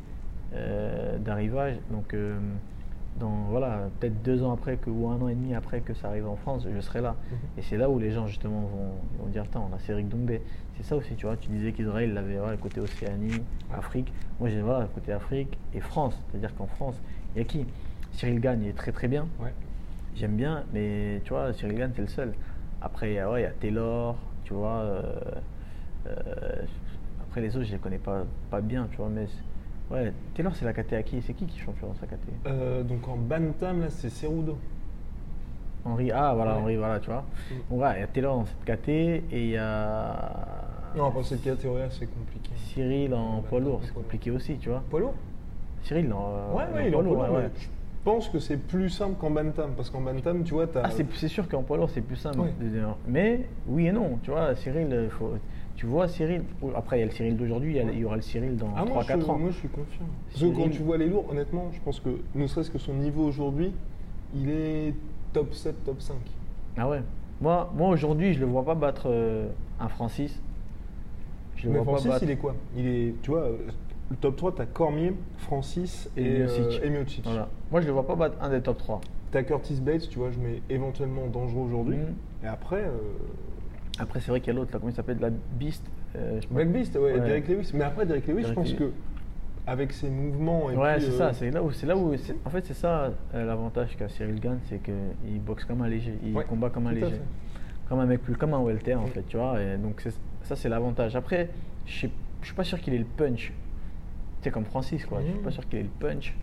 d'arrivage. 0.52 1.76
Donc, 1.90 2.14
euh, 2.14 2.38
dans, 3.16 3.44
voilà, 3.50 3.88
peut-être 3.98 4.22
deux 4.22 4.42
ans 4.42 4.52
après 4.52 4.76
que, 4.76 4.88
ou 4.90 5.08
un 5.08 5.20
an 5.20 5.28
et 5.28 5.34
demi 5.34 5.54
après 5.54 5.80
que 5.80 5.94
ça 5.94 6.08
arrive 6.08 6.26
en 6.28 6.36
France, 6.36 6.66
je 6.72 6.80
serai 6.80 7.00
là. 7.00 7.16
Mhm. 7.30 7.38
Et 7.58 7.62
c'est 7.62 7.76
là 7.76 7.90
où 7.90 7.98
les 7.98 8.10
gens, 8.12 8.26
justement, 8.26 8.60
vont, 8.62 8.92
vont 9.18 9.26
dire 9.30 9.42
Attends, 9.42 9.68
on 9.70 9.74
a 9.74 9.78
Cédric 9.80 10.08
Doumbé. 10.08 10.42
C'est 10.76 10.84
ça 10.84 10.96
aussi, 10.96 11.14
tu 11.16 11.26
vois. 11.26 11.36
Tu 11.36 11.50
disais 11.50 11.72
qu'Israël, 11.72 12.16
avait 12.16 12.36
voilà, 12.36 12.52
le 12.52 12.58
côté 12.58 12.80
Océanie, 12.80 13.42
Afrique. 13.72 14.12
Moi, 14.38 14.48
j'ai 14.48 14.60
voilà, 14.62 14.82
le 14.82 14.88
côté 14.88 15.12
Afrique 15.12 15.58
et 15.74 15.80
France. 15.80 16.18
C'est-à-dire 16.30 16.54
qu'en 16.54 16.66
France, 16.66 17.00
il 17.34 17.38
y 17.38 17.42
a 17.42 17.44
qui? 17.44 17.66
Cyril 18.12 18.40
Gagne, 18.40 18.62
il 18.62 18.68
est 18.68 18.72
très 18.76 18.92
très 18.92 19.06
bien. 19.08 19.28
Ouais. 19.38 19.52
J'aime 20.16 20.36
bien, 20.36 20.64
mais 20.72 21.20
tu 21.24 21.30
vois, 21.30 21.52
Cyril 21.52 21.76
Gann, 21.78 21.92
c'est 21.94 22.02
le 22.02 22.08
seul. 22.08 22.32
Après, 22.80 23.10
il 23.10 23.14
y 23.14 23.18
a- 23.18 23.30
ouais, 23.30 23.40
il 23.42 23.44
y 23.44 23.46
a 23.46 23.50
Taylor, 23.50 24.16
tu 24.44 24.54
vois. 24.54 24.78
euh, 24.80 25.02
euh, 26.06 26.62
après, 27.22 27.40
les 27.40 27.54
autres, 27.56 27.66
je 27.66 27.72
les 27.72 27.78
connais 27.78 27.98
pas, 27.98 28.24
pas 28.50 28.60
bien, 28.60 28.88
tu 28.90 28.96
vois. 28.96 29.08
Mais 29.08 29.26
c'est- 29.26 29.42
ouais, 29.90 30.12
Taylor, 30.34 30.54
c'est 30.54 30.64
la 30.64 30.72
KT 30.72 30.92
à 30.94 31.02
qui? 31.02 31.20
C'est 31.22 31.34
qui 31.34 31.46
qui 31.46 31.58
est 31.58 31.62
champion 31.64 31.88
dans 31.88 31.94
sa 31.94 32.06
KT 32.06 32.18
Euh, 32.46 32.82
donc 32.82 33.06
en 33.08 33.16
Bantam, 33.16 33.80
là, 33.80 33.90
c'est 33.90 34.10
Cerudo. 34.10 34.56
Henri, 35.84 36.10
ah, 36.12 36.32
voilà, 36.34 36.56
Ouais. 36.56 36.60
Henri, 36.62 36.76
voilà, 36.76 37.00
tu 37.00 37.06
vois. 37.10 37.24
Mm. 37.50 37.54
Donc, 37.70 37.80
ouais, 37.80 37.92
il 37.96 38.00
y 38.00 38.02
a 38.02 38.06
Taylor 38.06 38.36
dans 38.36 38.44
cette 38.46 38.64
KT 38.64 38.88
et 38.88 39.22
il 39.32 39.48
y 39.50 39.56
a. 39.56 40.32
Non, 40.96 41.06
après 41.06 41.22
cette 41.22 41.42
catégorie, 41.42 41.82
c'est 41.90 42.06
compliqué. 42.06 42.50
Cyril 42.56 43.14
en 43.14 43.36
Ouais, 43.36 43.42
poids 43.48 43.60
lourd, 43.60 43.80
c'est 43.84 43.94
compliqué 43.94 44.30
aussi, 44.30 44.56
tu 44.58 44.68
vois. 44.68 44.82
Poids 44.90 45.00
lourd? 45.00 45.14
Cyril, 45.84 46.12
en, 46.12 46.52
Ouais, 46.54 46.64
en 46.70 46.74
ouais, 46.76 46.88
il 46.88 46.92
est 46.92 46.96
en 46.96 47.02
poids 47.02 47.02
lourd, 47.02 47.18
ouais, 47.20 47.28
mais 47.30 47.36
ouais. 47.36 47.50
Je 47.56 48.04
pense 48.04 48.28
que 48.28 48.38
c'est 48.38 48.56
plus 48.56 48.88
simple 48.90 49.16
qu'en 49.20 49.30
Bantam, 49.30 49.72
parce 49.76 49.88
qu'en 49.90 50.00
Bantam, 50.00 50.42
tu 50.42 50.54
vois, 50.54 50.66
t'as. 50.66 50.82
Ah, 50.84 50.90
c'est 50.90 51.06
c'est 51.14 51.28
sûr 51.28 51.48
qu'en 51.48 51.62
poids 51.62 51.76
lourd, 51.76 51.90
c'est 51.90 52.00
plus 52.00 52.16
simple. 52.16 52.40
Ouais. 52.40 52.52
de 52.60 52.80
Mais 53.06 53.46
oui 53.66 53.86
et 53.86 53.92
non. 53.92 54.18
Tu 54.22 54.30
vois, 54.30 54.54
Cyril, 54.56 54.88
euh, 54.92 55.08
faut- 55.10 55.34
tu 55.80 55.86
vois 55.86 56.08
Cyril. 56.08 56.42
Après, 56.76 56.98
il 56.98 57.00
y 57.00 57.02
a 57.02 57.06
le 57.06 57.10
Cyril 57.10 57.38
d'aujourd'hui, 57.38 57.70
il 57.72 57.76
y 57.76 57.80
a- 57.80 57.90
il 57.90 57.98
y 58.00 58.04
aura 58.04 58.16
le 58.16 58.20
Cyril 58.20 58.54
dans 58.54 58.66
Ah, 58.76 58.84
moi, 58.84 59.00
je, 59.00 59.06
3-4 59.14 59.30
ans. 59.30 59.38
moi, 59.38 59.50
je 59.50 59.56
suis 59.56 59.68
confiant. 59.68 60.04
Parce 60.30 60.42
que 60.44 60.48
quand 60.54 60.68
tu 60.68 60.82
vois 60.82 60.98
les 60.98 61.08
lourds, 61.08 61.24
honnêtement, 61.30 61.70
je 61.72 61.80
pense 61.80 62.00
que, 62.00 62.10
ne 62.34 62.46
serait-ce 62.46 62.70
que 62.70 62.76
son 62.76 62.92
niveau 62.92 63.24
aujourd'hui, 63.24 63.72
il 64.34 64.50
est 64.50 64.94
top 65.32 65.54
7, 65.54 65.82
top 65.82 66.02
5. 66.02 66.16
Ah 66.76 66.86
ouais. 66.86 67.00
Moi, 67.40 67.72
moi 67.74 67.88
aujourd'hui, 67.88 68.34
je 68.34 68.40
le 68.40 68.44
vois 68.44 68.62
pas 68.62 68.74
battre 68.74 69.04
euh, 69.06 69.48
un 69.80 69.88
Francis. 69.88 70.38
Je 71.56 71.64
le 71.64 71.70
Mais 71.72 71.78
vois 71.78 71.84
Francis, 71.94 72.06
pas 72.08 72.12
battre. 72.12 72.24
il 72.24 72.30
est 72.30 72.36
quoi? 72.36 72.54
Il 72.76 72.86
est, 72.86 73.14
tu 73.22 73.30
vois, 73.30 73.40
euh, 73.44 73.56
le 74.10 74.16
top 74.16 74.36
3, 74.36 74.54
t'as 74.54 74.66
Cormier, 74.66 75.14
Francis 75.38 76.10
et, 76.14 76.22
Et 76.24 76.42
euh, 76.42 76.80
et. 76.84 77.06
Voilà. 77.24 77.48
Moi, 77.72 77.80
je 77.80 77.86
le 77.86 77.92
vois 77.94 78.06
pas 78.06 78.16
battre 78.16 78.36
un 78.42 78.50
des 78.50 78.60
top 78.60 78.76
3. 78.76 79.00
T'as 79.30 79.44
Curtis 79.44 79.80
Bates, 79.80 80.10
tu 80.10 80.18
vois, 80.18 80.30
je 80.30 80.38
mets 80.40 80.60
éventuellement 80.68 81.26
dangereux 81.32 81.62
aujourd'hui. 81.62 81.96
Mhm. 81.96 82.14
Et 82.44 82.48
après, 82.48 82.82
euh, 82.82 82.90
Après, 84.00 84.20
c'est 84.20 84.30
vrai 84.30 84.40
qu'il 84.40 84.52
y 84.52 84.56
a 84.56 84.58
l'autre, 84.58 84.72
là, 84.72 84.78
comment 84.78 84.90
il 84.90 84.94
s'appelle 84.94 85.18
La 85.20 85.30
Beast. 85.30 85.84
euh, 86.16 86.40
je. 86.40 86.48
Black 86.48 86.68
Beast, 86.72 86.96
ouais, 86.96 87.12
Ouais. 87.12 87.20
Derek 87.20 87.48
Lewis. 87.48 87.70
Mais 87.74 87.84
après, 87.84 88.06
Derek 88.06 88.26
Lewis, 88.26 88.42
Derek 88.42 88.48
je 88.48 88.54
pense 88.54 88.68
Lewis. 88.70 88.76
que 88.78 88.92
avec 89.66 89.92
ses 89.92 90.08
mouvements 90.08 90.70
et 90.70 90.76
Ouais, 90.76 90.98
c'est 91.00 91.08
euh, 91.10 91.18
ça. 91.18 91.32
C'est 91.34 91.50
là 91.50 91.62
où, 91.62 91.70
c'est 91.70 91.86
là 91.86 91.96
où, 91.96 92.16
c'est- 92.16 92.34
en 92.44 92.50
fait, 92.50 92.64
c'est 92.66 92.74
ça 92.74 93.12
euh, 93.34 93.44
l'avantage 93.44 93.96
qu'a 93.96 94.08
Cyril 94.08 94.40
Gann, 94.40 94.58
c'est 94.64 94.82
qu'il 94.82 95.40
boxe 95.40 95.64
comme 95.64 95.82
un 95.82 95.88
léger, 95.88 96.18
il 96.24 96.34
Ouais, 96.34 96.44
combat 96.44 96.70
comme 96.70 96.86
un 96.86 96.92
léger, 96.92 97.20
comme 97.88 98.00
un 98.00 98.06
mec 98.06 98.22
plus, 98.22 98.34
comme 98.36 98.54
un 98.54 98.60
welter 98.62 98.94
en 98.94 99.06
fait, 99.06 99.22
tu 99.28 99.36
vois. 99.36 99.60
Et 99.60 99.76
donc 99.76 100.00
c'est- 100.00 100.18
ça, 100.42 100.56
c'est 100.56 100.68
l'avantage. 100.68 101.14
Après, 101.14 101.50
je 101.86 102.06
je 102.40 102.46
suis 102.46 102.54
pas 102.54 102.64
sûr 102.64 102.80
qu'il 102.80 102.94
ait 102.94 102.98
le 102.98 103.04
punch. 103.04 103.52
Tu 104.40 104.44
sais, 104.44 104.50
comme 104.50 104.64
Francis, 104.64 105.04
quoi. 105.04 105.20
Je 105.20 105.30
suis 105.30 105.38
pas 105.40 105.50
sûr 105.50 105.68
qu'il 105.68 105.78
ait 105.80 105.82
le 105.82 105.88
punch. 106.00 106.34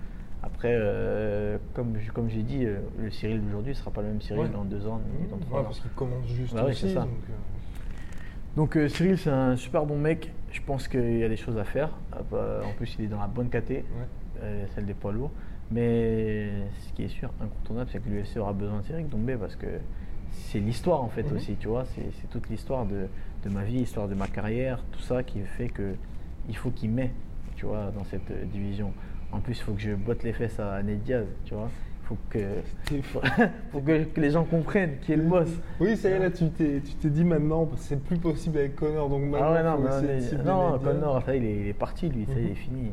Après, 0.47 0.71
euh, 0.73 1.57
comme, 1.73 1.93
comme 2.13 2.29
j'ai 2.29 2.41
dit, 2.41 2.65
euh, 2.65 2.77
le 2.99 3.11
Cyril 3.11 3.41
d'aujourd'hui 3.41 3.75
sera 3.75 3.91
pas 3.91 4.01
le 4.01 4.07
même 4.07 4.21
Cyril 4.21 4.43
Ouais. 4.43 4.49
dans 4.49 4.63
deux 4.63 4.87
ans 4.87 5.01
ni 5.21 5.27
dans 5.27 5.35
Ouais, 5.35 5.41
trois 5.45 5.59
ans. 5.59 5.63
parce 5.65 5.79
qu'il 5.81 5.91
commence 5.91 6.25
juste 6.27 6.55
Bah 6.55 6.63
aussi. 6.65 6.93
ça. 6.93 7.01
donc, 7.01 7.09
euh, 7.29 8.83
Donc 8.85 8.89
Cyril, 8.89 9.17
c'est 9.17 9.29
un 9.29 9.55
super 9.57 9.85
bon 9.85 9.97
mec. 9.97 10.31
Je 10.51 10.61
pense 10.65 10.87
qu'il 10.87 11.17
y 11.17 11.23
a 11.23 11.29
des 11.29 11.35
choses 11.35 11.57
à 11.57 11.63
faire. 11.65 11.89
Euh, 12.33 12.63
En 12.63 12.71
plus, 12.73 12.95
il 12.97 13.05
est 13.05 13.07
dans 13.07 13.19
la 13.19 13.27
bonne 13.27 13.49
ouais. 13.53 13.83
euh, 14.41 14.65
celle 14.73 14.85
des 14.85 14.93
poids 14.93 15.11
lourds. 15.11 15.31
Mais 15.69 16.49
ce 16.87 16.93
qui 16.93 17.03
est 17.03 17.07
sûr, 17.09 17.29
incontournable, 17.41 17.89
c'est 17.91 17.99
que 18.01 18.07
l'UFC 18.09 18.37
aura 18.37 18.53
besoin 18.53 18.79
de 18.79 18.85
Cyril 18.85 19.07
Dombé 19.09 19.35
parce 19.35 19.57
que 19.57 19.67
c'est 20.31 20.59
l'histoire 20.59 21.03
en 21.03 21.09
fait 21.09 21.23
Mhm. 21.29 21.35
aussi, 21.35 21.55
tu 21.59 21.67
vois. 21.67 21.83
C'est 21.93 22.29
toute 22.29 22.49
l'histoire 22.49 22.85
de, 22.85 23.07
de 23.43 23.49
ma 23.49 23.63
vie, 23.63 23.79
l'histoire 23.79 24.07
de 24.07 24.15
ma 24.15 24.27
carrière, 24.27 24.81
tout 24.93 25.01
ça 25.01 25.23
qui 25.23 25.41
fait 25.41 25.67
que 25.67 25.95
il 26.47 26.55
faut 26.55 26.69
qu'il 26.71 26.89
m'ait, 26.91 27.11
tu 27.57 27.65
vois, 27.65 27.91
dans 27.91 28.05
cette 28.05 28.31
division. 28.49 28.93
En 29.31 29.39
plus, 29.39 29.53
il 29.59 29.63
faut 29.63 29.73
que 29.73 29.81
je 29.81 29.91
botte 29.93 30.23
les 30.23 30.33
fesses 30.33 30.59
à 30.59 30.81
Ned 30.83 31.01
Diaz, 31.03 31.25
tu 31.45 31.53
vois. 31.53 31.69
Il 32.03 32.07
faut 32.07 32.17
que, 32.29 32.39
faut, 33.71 33.79
que, 33.81 34.03
que 34.05 34.21
les 34.21 34.31
gens 34.31 34.45
comprennent 34.45 34.97
qui 35.01 35.11
est 35.13 35.17
le 35.17 35.23
boss. 35.23 35.49
Oui, 35.79 35.97
ça 35.97 36.09
y 36.09 36.13
est, 36.13 36.19
là, 36.19 36.31
tu 36.31 36.49
t'es, 36.49 36.81
tu 36.83 36.93
t'es 36.95 37.09
dit 37.09 37.25
maintenant, 37.25 37.67
c'est 37.75 38.01
plus 38.01 38.17
possible 38.17 38.57
avec 38.59 38.75
Connor, 38.75 39.09
donc 39.09 39.23
maintenant, 39.23 39.47
Ah 39.49 39.53
ouais, 39.53 39.63
non, 39.63 39.77
faut 39.77 40.01
mais 40.05 40.43
non. 40.43 40.79
Connor, 40.79 41.21
ça 41.25 41.35
est, 41.35 41.39
il 41.39 41.45
est, 41.45 41.55
il 41.61 41.67
est 41.67 41.73
parti, 41.73 42.07
lui, 42.09 42.25
ça 42.25 42.33
y 42.33 42.35
est, 42.37 42.39
Mhm. 42.41 42.45
il 42.47 42.51
est 42.51 42.55
fini. 42.55 42.91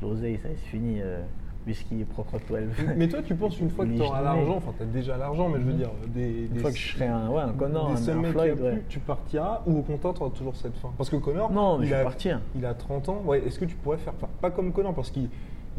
L'oseille, 0.00 0.38
ça 0.38 0.48
y 0.48 0.52
est, 0.52 0.56
c'est 0.62 0.70
fini. 0.70 1.00
Euh, 1.02 1.22
whisky 1.64 2.02
propre 2.04 2.38
12. 2.48 2.58
Mais 2.96 3.06
toi, 3.06 3.20
tu 3.22 3.36
penses 3.36 3.58
une 3.60 3.70
fois 3.70 3.84
que 3.84 3.90
tu 3.90 3.98
est 3.98 4.00
auras 4.02 4.20
l'argent, 4.20 4.56
enfin, 4.56 4.72
tu 4.76 4.82
as 4.82 4.86
déjà 4.86 5.16
l'argent, 5.16 5.48
mais 5.48 5.60
je 5.60 5.64
veux 5.64 5.72
Mhm. 5.72 5.78
dire, 5.78 5.90
des, 6.08 6.28
Une 6.28 6.48
des, 6.48 6.58
fois 6.60 6.72
que 6.72 6.76
je 6.76 6.92
serai 6.92 7.06
un, 7.06 7.28
ouais, 7.28 7.40
un 7.42 7.52
Connor, 7.52 7.94
des 7.94 8.10
un, 8.10 8.18
un 8.18 8.24
Floyd, 8.24 8.54
plus, 8.56 8.64
ouais. 8.64 8.82
tu 8.88 8.98
partiras, 8.98 9.62
ou 9.66 9.78
au 9.78 9.82
contraire, 9.82 10.12
tu 10.14 10.22
auras 10.22 10.30
toujours 10.32 10.56
cette 10.56 10.76
fin? 10.78 10.90
Parce 10.98 11.08
que 11.08 11.14
Connor, 11.16 11.52
Non, 11.52 11.78
mais 11.78 11.86
il, 11.86 11.90
je 11.90 11.94
a, 11.94 12.02
partir. 12.02 12.40
il 12.56 12.66
a 12.66 12.74
30 12.74 13.08
ans, 13.10 13.22
ouais, 13.26 13.42
est-ce 13.46 13.60
que 13.60 13.64
tu 13.64 13.76
pourrais 13.76 13.98
faire, 13.98 14.12
pas 14.14 14.50
comme 14.50 14.72
Connor, 14.72 14.92
parce 14.92 15.12
qu'il 15.12 15.28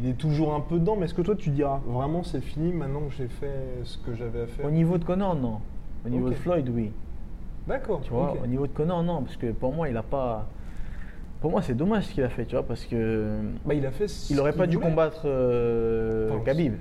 il 0.00 0.08
est 0.08 0.14
toujours 0.14 0.54
un 0.54 0.60
peu 0.60 0.78
dedans, 0.78 0.96
mais 0.96 1.04
est-ce 1.04 1.14
que 1.14 1.22
toi, 1.22 1.36
tu 1.36 1.50
diras, 1.50 1.80
vraiment, 1.86 2.22
c'est 2.22 2.40
fini, 2.40 2.72
maintenant 2.72 3.02
que 3.08 3.14
j'ai 3.14 3.28
fait 3.28 3.52
ce 3.84 3.98
que 3.98 4.14
j'avais 4.14 4.42
à 4.42 4.46
faire 4.46 4.66
Au 4.66 4.70
niveau 4.70 4.98
de 4.98 5.04
Connor, 5.04 5.34
non. 5.36 5.60
Au 6.04 6.08
niveau 6.08 6.28
de 6.28 6.34
Floyd, 6.34 6.68
oui. 6.68 6.90
D'accord, 7.66 8.00
Tu 8.02 8.10
vois, 8.10 8.36
au 8.42 8.46
niveau 8.46 8.66
de 8.66 8.72
Connor, 8.72 9.02
non, 9.02 9.22
parce 9.22 9.36
que 9.36 9.50
pour 9.52 9.72
moi, 9.72 9.88
il 9.88 9.96
a 9.96 10.02
pas. 10.02 10.46
Pour 11.40 11.50
moi, 11.50 11.62
c'est 11.62 11.74
dommage 11.74 12.04
ce 12.04 12.12
qu'il 12.14 12.24
a 12.24 12.28
fait, 12.28 12.44
tu 12.46 12.56
vois, 12.56 12.64
parce 12.64 12.84
que 12.86 13.38
Bah, 13.66 13.74
il 13.74 13.84
a 13.84 13.90
fait 13.90 14.08
ce 14.08 14.32
il 14.32 14.40
aurait 14.40 14.52
pas 14.52 14.66
dû 14.66 14.76
voulait. 14.76 14.88
combattre 14.88 15.22
euh, 15.26 16.30
Enfin, 16.30 16.44
Khabib. 16.44 16.74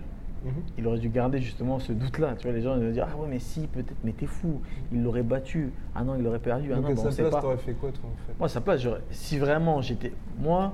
Mhm. 0.46 0.52
il 0.78 0.88
aurait 0.88 1.00
dû 1.00 1.08
garder 1.10 1.40
justement 1.40 1.80
ce 1.80 1.94
doute-là. 1.94 2.36
Tu 2.38 2.48
vois, 2.48 2.56
les 2.56 2.62
gens 2.62 2.76
ils 2.78 2.84
vont 2.86 2.92
dire 2.92 3.08
Ah 3.10 3.18
ouais, 3.18 3.28
mais 3.30 3.40
si, 3.40 3.68
peut-être, 3.68 3.96
mais 4.04 4.12
t'es 4.12 4.26
fou, 4.26 4.62
il 4.92 5.02
l'aurait 5.04 5.24
battu. 5.24 5.72
Ah 5.96 6.04
non, 6.04 6.16
il 6.16 6.24
l'aurait 6.24 6.40
perdu. 6.40 6.72
Ah 6.74 6.80
non, 6.80 6.88
à 6.88 6.94
bah, 6.94 7.12
sa 7.12 7.24
place, 7.24 7.42
t'aurais 7.42 7.58
fait 7.58 7.74
quoi 7.74 7.92
toi 7.92 8.10
en 8.14 8.28
fait? 8.28 8.34
Moi, 8.40 8.46
à 8.46 8.50
sa 8.50 8.62
place, 8.62 8.86
si 9.12 9.38
vraiment 9.38 9.82
j'étais. 9.82 10.12
Moi, 10.40 10.74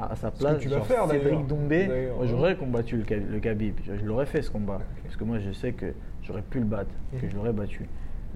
à 0.00 0.12
à 0.12 0.16
sa 0.16 0.30
que 0.30 0.38
place, 0.38 0.58
tu 0.60 0.68
vas 0.68 0.80
faire. 0.82 1.06
Cédric 1.08 1.46
Doumbé, 1.46 2.10
j'aurais 2.24 2.56
combattu 2.56 2.96
le, 2.96 3.04
Khabib- 3.04 3.28
le 3.30 3.40
Khabib. 3.40 3.74
Je, 3.84 4.04
l'aurais 4.04 4.26
fait 4.26 4.42
ce 4.42 4.50
combat. 4.50 4.80
Parce 5.04 5.16
que 5.16 5.24
moi, 5.24 5.38
je 5.38 5.52
sais 5.52 5.72
que 5.72 5.92
j'aurais 6.22 6.42
pu 6.42 6.58
le 6.60 6.64
battre, 6.66 6.90
que 7.20 7.28
je 7.28 7.34
l'aurais 7.36 7.52
battu. 7.52 7.86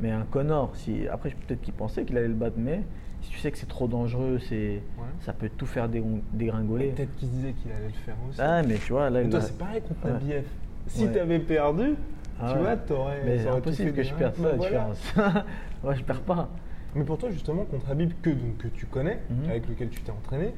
Mais 0.00 0.10
un 0.10 0.24
Connor, 0.30 0.70
si, 0.74 1.06
après, 1.08 1.30
peut-être 1.30 1.60
qu'il 1.62 1.74
pensait 1.74 2.04
qu'il 2.04 2.16
allait 2.18 2.28
le 2.28 2.34
battre, 2.34 2.56
mais 2.58 2.82
si 3.22 3.30
tu 3.30 3.38
sais 3.38 3.50
que 3.50 3.56
c'est 3.58 3.68
trop 3.68 3.86
dangereux, 3.86 4.38
c'est, 4.40 4.82
ça 5.20 5.32
peut 5.32 5.48
tout 5.56 5.66
faire 5.66 5.88
dé- 5.88 6.02
dégringoler. 6.32 6.88
Peut-être 6.88 7.14
qu'il 7.16 7.30
disait 7.30 7.52
qu'il 7.52 7.70
allait 7.70 7.86
le 7.86 7.92
faire 8.04 8.16
aussi. 8.28 8.40
Ah, 8.42 8.62
mais 8.66 8.74
tu 8.76 8.92
vois, 8.92 9.08
là, 9.10 9.22
Mais 9.22 9.30
toi, 9.30 9.38
a- 9.38 9.42
c'est 9.42 9.56
pareil 9.58 9.80
contre 9.82 10.04
Ouais. 10.04 10.12
Nabiev. 10.12 10.44
Si 10.88 11.04
Ouais. 11.04 11.12
t'avais 11.12 11.38
perdu, 11.38 11.94
Ah 12.40 12.52
tu 12.52 12.58
vois, 12.58 12.76
t'aurais. 12.76 13.22
Mais 13.24 13.38
c'est 13.38 13.48
impossible 13.48 13.92
que 13.92 14.02
je 14.02 14.12
perde 14.14 14.34
ça, 14.34 14.42
la 14.42 14.54
voilà. 14.56 14.90
différence. 14.90 15.14
Moi, 15.84 15.94
je 15.94 16.02
perds 16.02 16.20
pas. 16.22 16.48
Mais 16.96 17.04
pour 17.04 17.16
toi, 17.18 17.30
justement, 17.30 17.64
contre 17.64 17.90
Habib, 17.90 18.10
que, 18.20 18.30
donc, 18.30 18.58
que 18.58 18.68
tu 18.68 18.86
connais, 18.86 19.20
Mhm. 19.30 19.50
avec 19.50 19.68
lequel 19.68 19.88
tu 19.88 20.00
t'es 20.02 20.10
entraîné, 20.12 20.52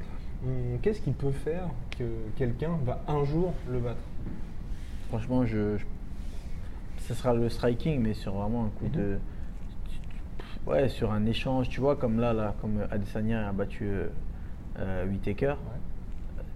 qu'est-ce 0.82 1.01
qu'il 1.01 1.12
peut 1.14 1.30
faire 1.32 1.68
que 1.99 2.05
quelqu'un 2.37 2.78
va 2.84 3.01
un 3.09 3.24
jour 3.24 3.53
le 3.70 3.78
battre 3.80 4.01
Franchement, 5.09 5.45
je, 5.47 5.76
je- 5.78 5.84
ce 6.99 7.14
sera 7.14 7.32
le 7.34 7.49
striking, 7.49 8.01
mais 8.01 8.14
sur 8.14 8.34
vraiment 8.34 8.64
un 8.66 8.68
coup 8.70 8.87
Mhm. 8.87 8.91
de. 8.91 9.18
Ouais, 10.66 10.89
sur 10.89 11.12
un 11.12 11.24
échange, 11.26 11.68
tu 11.68 11.80
vois, 11.80 11.95
comme 11.95 12.18
là, 12.18 12.32
là 12.32 12.55
comme 12.61 12.80
Adesanya 12.91 13.49
a 13.49 13.53
battu 13.53 13.84
euh, 13.84 14.09
euh, 14.80 15.07
Whittaker. 15.07 15.55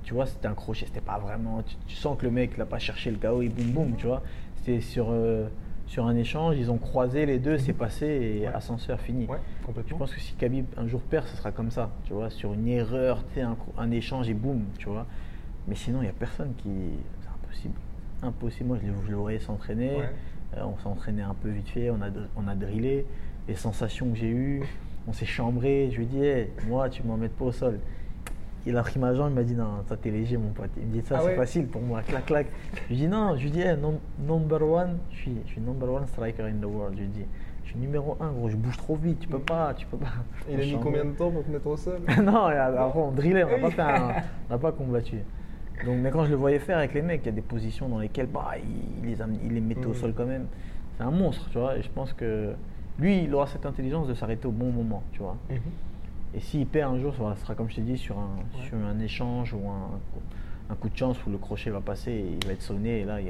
Tu 0.03 0.15
vois, 0.15 0.27
c'était 0.27 0.49
un 0.49 0.55
crochet, 0.55 0.87
c'était 0.87 1.01
pas 1.01 1.19
vraiment. 1.19 1.63
Tu, 1.63 1.77
tu 1.87 1.95
sens 1.95 2.19
que 2.19 2.25
le 2.25 2.33
mec 2.33 2.57
l'a 2.57 2.67
pas 2.67 2.79
cherché 2.81 3.11
le 3.13 3.19
KO 3.19 3.43
et 3.43 3.49
boum 3.49 3.71
boum, 3.71 3.97
tu 3.97 4.07
vois. 4.07 4.23
C'était 4.57 4.81
sur, 4.81 5.07
euh, 5.11 5.47
sur 5.91 6.07
un 6.07 6.15
échange, 6.15 6.57
ils 6.57 6.71
ont 6.71 6.79
croisé 6.79 7.27
les 7.27 7.41
deux, 7.41 7.59
c'est 7.59 7.73
passé 7.73 8.07
et 8.07 8.41
Ouais. 8.47 8.55
ascenseur 8.55 9.01
fini. 9.01 9.27
Ouais, 9.27 9.39
Je 9.61 9.67
complètement. 9.67 9.99
pense 9.99 10.15
que 10.15 10.21
si 10.21 10.35
Khabib 10.35 10.65
un 10.77 10.87
jour 10.87 11.01
perd, 11.01 11.27
ce 11.27 11.37
sera 11.37 11.51
comme 11.51 11.73
ça, 11.73 11.91
tu 12.05 12.13
vois, 12.13 12.31
sur 12.31 12.55
une 12.55 12.69
erreur, 12.69 13.25
un, 13.37 13.57
un 13.77 13.91
échange 13.91 14.29
et 14.31 14.35
boum, 14.35 14.63
tu 14.79 14.89
vois. 14.89 15.05
Mais 15.67 15.75
sinon, 15.75 15.99
il 15.99 16.05
n'y 16.05 16.09
a 16.11 16.13
personne 16.13 16.53
qui. 16.59 16.69
C'est 17.23 17.29
impossible. 17.29 17.75
Impossible. 18.23 18.69
Moi, 18.69 18.79
je 18.81 19.07
je 19.09 19.13
l'aurais 19.13 19.41
s'entraîner. 19.41 19.97
Ouais. 19.97 20.11
Euh, 20.59 20.63
on 20.65 20.79
s'est 20.79 20.87
entraîné 20.87 21.23
un 21.23 21.35
peu 21.35 21.49
vite 21.49 21.69
fait, 21.69 21.91
on 21.91 22.01
a, 22.03 22.09
on 22.37 22.47
a 22.47 22.55
drillé. 22.55 23.05
Les 23.49 23.57
sensations 23.57 24.09
que 24.11 24.17
j'ai 24.17 24.31
eues, 24.31 24.63
on 25.09 25.13
s'est 25.13 25.27
chambré. 25.27 25.89
Je 25.91 25.97
lui 25.97 26.05
ai 26.05 26.07
dit, 26.07 26.23
Hey, 26.23 26.49
moi, 26.69 26.89
tu 26.89 27.03
m'en 27.03 27.17
mets 27.17 27.29
pas 27.29 27.47
au 27.47 27.53
sol. 27.53 27.81
Il 28.67 28.77
a 28.77 28.83
pris 28.83 28.99
ma 28.99 29.15
jambe, 29.15 29.31
il 29.31 29.35
m'a 29.35 29.43
dit, 29.43 29.55
non, 29.55 29.83
toi, 29.89 29.97
t'es 29.97 30.11
léger, 30.11 30.37
mon 30.37 30.51
pote. 30.51 30.71
Il 30.77 30.87
me 30.87 30.93
dit, 30.93 31.03
ça, 31.07 31.17
Ah 31.17 31.21
c'est 31.23 31.29
ouais 31.29 31.37
facile 31.37 31.67
pour 31.67 31.81
moi, 31.81 32.03
clac, 32.03 32.27
clac. 32.27 32.47
Je 32.85 32.89
lui 32.91 32.97
dis, 32.97 33.09
non, 33.09 33.35
je 33.37 33.43
lui 33.45 33.51
dis, 33.51 33.61
Hey, 33.61 33.77
num- 33.77 33.99
number 34.19 34.63
one, 34.63 34.99
je 35.11 35.17
suis, 35.17 35.37
je 35.47 35.53
suis 35.53 35.61
number 35.61 35.91
one 35.91 36.07
striker 36.09 36.43
in 36.45 36.61
the 36.61 36.67
world. 36.67 36.95
Je 36.97 37.01
lui 37.03 37.09
dis, 37.09 37.25
je 37.65 37.71
suis 37.71 37.79
numéro 37.79 38.17
un, 38.21 38.31
gros, 38.33 38.49
je 38.51 38.57
bouge 38.57 38.77
trop 38.77 38.97
vite, 38.97 39.21
tu 39.21 39.29
peux 39.29 39.39
pas, 39.39 39.73
tu 39.75 39.87
peux 39.87 39.97
pas. 39.97 40.09
Il 40.49 40.61
a 40.61 40.65
mis 40.65 40.79
combien 40.83 41.05
de 41.05 41.13
temps 41.13 41.31
pour 41.31 41.45
te 41.45 41.51
mettre 41.51 41.67
au 41.69 41.77
sol? 41.77 42.01
Non, 42.23 42.47
après 42.47 42.99
on 43.01 43.13
drillait, 43.13 43.45
on 43.45 43.59
n'a 43.59 43.71
pas 43.71 43.97
un- 43.97 44.15
on 44.51 44.59
pas 44.59 44.73
combattu. 44.73 45.19
Donc, 45.87 45.97
mais 46.03 46.11
quand 46.11 46.25
je 46.27 46.31
le 46.31 46.37
voyais 46.37 46.59
faire 46.59 46.77
avec 46.77 46.93
les 46.93 47.01
mecs, 47.01 47.23
il 47.23 47.27
y 47.27 47.29
a 47.31 47.33
des 47.33 47.41
positions 47.41 47.89
dans 47.89 47.99
lesquelles 48.01 48.27
bah, 48.27 48.51
il, 48.59 49.09
les, 49.09 49.23
am- 49.23 49.37
il 49.43 49.55
les 49.55 49.61
mettait 49.61 49.87
au 49.87 49.91
Mhm. 49.91 49.95
sol 49.95 50.13
quand 50.15 50.27
même. 50.27 50.47
C'est 50.99 51.05
un 51.05 51.11
monstre, 51.11 51.49
tu 51.51 51.59
vois. 51.59 51.79
Et 51.79 51.83
je 51.83 51.89
pense 51.89 52.13
que 52.13 52.53
lui, 52.99 53.23
il 53.25 53.35
aura 53.35 53.47
cette 53.47 53.65
intelligence 53.65 54.07
de 54.07 54.13
s'arrêter 54.13 54.47
au 54.47 54.51
bon 54.53 54.71
moment, 54.71 55.03
tu 55.13 55.21
vois. 55.21 55.37
Mhm. 55.49 55.57
Et 56.35 56.41
s'il 56.41 56.67
perd 56.67 56.95
un 56.95 56.99
jour, 56.99 57.15
ça 57.15 57.35
sera 57.37 57.55
comme 57.55 57.69
je 57.69 57.77
t'ai 57.77 57.83
dit, 57.83 57.99
sur 57.99 58.19
un, 58.19 58.29
Ouais. 58.59 58.67
sur 58.69 58.77
un 58.79 58.99
échange 59.01 59.53
ou 59.55 59.69
un, 59.69 59.91
un 60.73 60.75
coup 60.77 60.89
de 60.89 60.97
chance 60.97 61.17
où 61.27 61.31
le 61.31 61.39
crochet 61.39 61.71
va 61.71 61.81
passer 61.81 62.13
et 62.13 62.25
il 62.41 62.47
va 62.47 62.53
être 62.53 62.63
sonné 62.63 63.01
et 63.01 63.05
là, 63.05 63.21
il, 63.21 63.29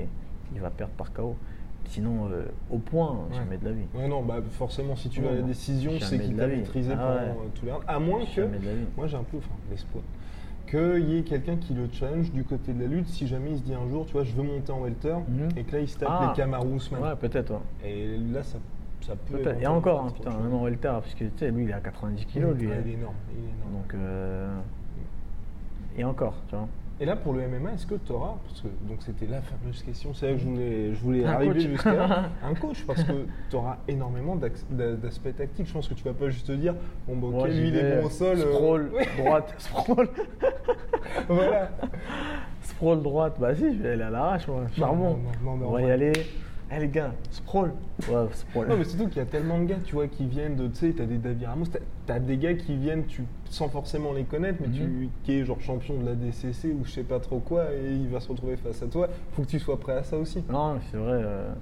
il 0.54 0.60
va 0.60 0.70
perdre 0.70 0.92
par 0.94 1.12
KO. 1.12 1.34
Sinon, 1.86 2.28
euh, 2.30 2.44
au 2.70 2.78
point, 2.78 3.12
Ouais. 3.30 3.36
jamais 3.36 3.56
de 3.56 3.64
la 3.64 3.72
vie. 3.72 3.86
Ouais, 3.94 4.06
non, 4.06 4.22
bah 4.22 4.36
forcément, 4.50 4.94
si 4.96 5.08
tu 5.08 5.22
vas 5.22 5.30
à 5.30 5.34
la 5.34 5.40
Non, 5.40 5.46
décision, 5.46 5.92
c'est 5.98 6.18
qu'il 6.20 6.36
t'a 6.36 6.46
la 6.46 6.54
maîtrisé 6.56 6.92
Ah 6.94 7.18
pendant 7.34 7.48
tous 7.54 7.64
les 7.66 7.72
rounds. 7.72 7.84
À 7.88 7.98
moins 7.98 8.20
que. 8.26 8.42
Moi, 8.96 9.06
j'ai 9.06 9.16
un 9.16 9.22
peu 9.24 9.38
enfin, 9.38 9.48
l'espoir 9.70 10.04
qu'il 10.68 11.10
y 11.10 11.18
ait 11.18 11.22
quelqu'un 11.22 11.56
qui 11.56 11.74
le 11.74 11.88
challenge 11.92 12.30
du 12.30 12.44
côté 12.44 12.72
de 12.72 12.80
la 12.82 12.86
lutte 12.86 13.08
si 13.08 13.26
jamais 13.26 13.50
il 13.50 13.58
se 13.58 13.62
dit 13.64 13.74
un 13.74 13.88
jour, 13.88 14.06
tu 14.06 14.12
vois, 14.12 14.22
je 14.22 14.32
veux 14.32 14.44
monter 14.44 14.70
en 14.70 14.80
welter 14.82 15.16
Mhm. 15.26 15.48
et 15.56 15.64
que 15.64 15.72
là, 15.72 15.80
il 15.80 15.88
se 15.88 15.98
tape 15.98 16.08
Ah. 16.12 16.28
les 16.28 16.36
Kamaru 16.40 16.76
Usman. 16.76 17.02
Ouais, 17.02 17.16
peut-être. 17.16 17.50
ouais. 17.54 17.58
Et 17.90 18.16
là, 18.18 18.44
ça, 18.44 18.58
ça 19.02 19.14
peut. 19.16 19.38
Peut-être. 19.38 19.60
Et 19.62 19.66
encore, 19.66 20.04
hein, 20.04 20.12
putain, 20.14 20.30
même 20.30 20.54
en 20.54 20.62
welter, 20.62 20.88
parce 20.88 21.14
que 21.14 21.24
tu 21.24 21.30
sais, 21.38 21.50
lui, 21.50 21.64
il 21.64 21.70
est 21.70 21.74
à 21.74 21.80
90 21.80 22.24
kilos, 22.26 22.54
lui. 22.56 22.66
Ouais, 22.68 22.74
hein. 22.74 22.82
il 22.84 22.90
est 22.90 22.94
énorme. 22.94 23.14
il 23.32 23.44
est 23.44 23.48
énorme. 23.48 23.72
Donc, 23.82 23.94
euh, 23.94 24.58
et 25.96 26.04
encore, 26.04 26.34
tu 26.48 26.56
vois. 26.56 26.68
Et 27.02 27.06
là, 27.06 27.16
pour 27.16 27.32
le 27.32 27.48
MMA, 27.48 27.72
est-ce 27.72 27.86
que 27.86 27.94
tu 27.94 28.12
auras, 28.12 28.34
parce 28.46 28.60
que 28.60 28.68
donc 28.86 28.98
c'était 29.00 29.24
la 29.26 29.40
fameuse 29.40 29.82
question, 29.82 30.12
c'est 30.12 30.26
là 30.26 30.32
que 30.34 30.38
je 30.40 30.44
voulais, 30.46 30.92
je 30.94 31.00
voulais 31.00 31.24
Un 31.24 31.30
arriver 31.32 31.54
coach. 31.54 31.62
jusqu'à 31.62 31.94
là, 31.94 32.28
un 32.44 32.54
coach, 32.54 32.84
parce 32.86 33.02
que 33.02 33.24
tu 33.48 33.56
auras 33.56 33.78
énormément 33.88 34.36
d'aspects 34.36 35.34
tactiques. 35.34 35.66
Je 35.66 35.72
pense 35.72 35.88
que 35.88 35.94
tu 35.94 36.04
vas 36.04 36.12
pas 36.12 36.28
juste 36.28 36.46
te 36.48 36.52
dire, 36.52 36.74
bon, 37.08 37.16
bah, 37.16 37.38
ok, 37.38 37.48
lui, 37.48 37.68
il 37.68 37.76
est 37.76 38.00
bon 38.02 38.06
au 38.06 38.10
sol. 38.10 38.36
euh, 38.38 38.52
Sprawl, 38.52 38.90
droite, 39.16 39.54
sprawl. 39.58 40.08
voilà. 41.28 41.70
sprawl, 42.64 43.02
droite. 43.02 43.36
Bah 43.40 43.54
si, 43.54 43.74
je 43.78 43.82
vais 43.82 43.92
aller 43.92 44.02
à 44.02 44.10
l'arrache, 44.10 44.46
moi. 44.46 44.64
Charbon. 44.76 45.18
non, 45.42 45.52
non, 45.52 45.56
mais 45.56 45.66
On 45.66 45.70
va 45.72 45.80
y 45.82 45.90
aller. 45.90 46.12
Eh 46.72 46.78
les 46.78 46.88
gars, 46.88 47.12
sprawl. 47.30 47.72
Ouais, 48.08 48.26
sprawl. 48.32 48.68
Non, 48.68 48.76
mais 48.76 48.84
surtout 48.84 49.08
qu'il 49.08 49.16
y 49.16 49.20
a 49.20 49.24
tellement 49.26 49.58
de 49.58 49.64
gars, 49.64 49.78
tu 49.84 49.94
vois, 49.94 50.06
qui 50.06 50.24
viennent 50.26 50.54
de, 50.54 50.68
tu 50.68 50.76
sais, 50.76 50.92
t'as 50.96 51.04
des 51.04 51.18
David 51.18 51.44
Ramos, 51.48 51.64
t'as 52.06 52.14
as 52.14 52.20
des 52.20 52.36
gars 52.36 52.54
qui 52.54 52.76
viennent, 52.76 53.06
tu, 53.06 53.24
sans 53.46 53.68
forcément 53.68 54.12
les 54.12 54.22
connaître, 54.24 54.58
mais 54.60 54.68
tu, 54.68 54.82
Mhm. 54.84 55.08
qui 55.24 55.32
est 55.40 55.44
genre 55.44 55.60
champion 55.60 55.98
de 55.98 56.06
la 56.06 56.14
DCC 56.14 56.68
ou 56.72 56.84
je 56.84 56.90
sais 56.92 57.02
pas 57.02 57.18
trop 57.18 57.40
quoi, 57.40 57.72
et 57.72 57.92
il 57.92 58.08
va 58.08 58.20
se 58.20 58.28
retrouver 58.28 58.56
face 58.56 58.82
à 58.82 58.86
toi. 58.86 59.08
Faut 59.32 59.42
que 59.42 59.48
tu 59.48 59.58
sois 59.58 59.80
prêt 59.80 59.94
à 59.94 60.04
ça 60.04 60.16
aussi. 60.16 60.44
Non, 60.48 60.78
c'est 60.90 60.96
vrai. 60.96 61.20
euh, 61.24 61.52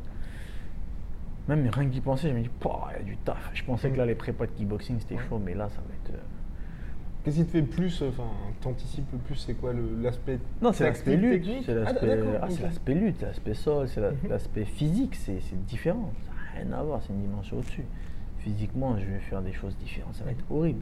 Même 1.49 1.67
rien 1.73 1.85
que 1.87 1.91
d'y 1.91 2.03
penser, 2.03 2.29
je 2.29 2.35
me 2.35 2.43
dis, 2.43 2.51
il 2.63 2.97
y 2.99 3.01
a 3.01 3.03
du 3.03 3.17
taf. 3.17 3.51
Je 3.55 3.65
pensais 3.65 3.91
que 3.91 3.97
là, 3.97 4.05
les 4.05 4.15
prépas 4.15 4.45
de 4.45 4.51
kickboxing, 4.53 4.99
c'était 5.01 5.17
chaud, 5.31 5.41
mais 5.43 5.55
là, 5.55 5.71
ça 5.71 5.77
va 5.89 5.95
être. 5.95 6.15
euh, 6.15 6.23
Qu'est-ce 7.29 7.41
qui 7.41 7.45
te 7.45 7.51
fait 7.51 7.63
plus, 7.63 8.03
enfin, 8.09 8.25
t'anticipes 8.63 9.05
le 9.13 9.19
plus, 9.19 9.35
c'est 9.35 9.53
quoi 9.53 9.75
l'aspect 10.01 10.39
Non, 10.63 10.73
c'est 10.73 10.85
l'aspect 10.85 11.15
lutte, 11.15 11.45
c'est 11.67 11.73
Ah, 11.73 11.75
l'aspect 11.75 12.19
ah, 12.41 12.47
l'aspect 12.63 12.95
lutte, 12.95 13.17
c'est 13.21 13.27
l'aspect 13.27 13.53
sol, 13.53 13.87
c'est 13.87 14.01
Mhm. 14.01 14.31
l'aspect 14.31 14.65
physique, 14.65 15.15
c'est 15.15 15.39
différent. 15.67 16.11
Ça 16.25 16.33
n'a 16.33 16.65
rien 16.71 16.79
à 16.79 16.83
voir, 16.83 17.03
c'est 17.03 17.13
une 17.13 17.21
dimension 17.21 17.59
au-dessus. 17.59 17.85
Physiquement, 18.39 18.97
je 18.99 19.05
vais 19.05 19.19
faire 19.19 19.43
des 19.43 19.53
choses 19.53 19.77
différentes, 19.77 20.15
ça 20.15 20.25
va 20.25 20.31
être 20.31 20.43
horrible. 20.51 20.81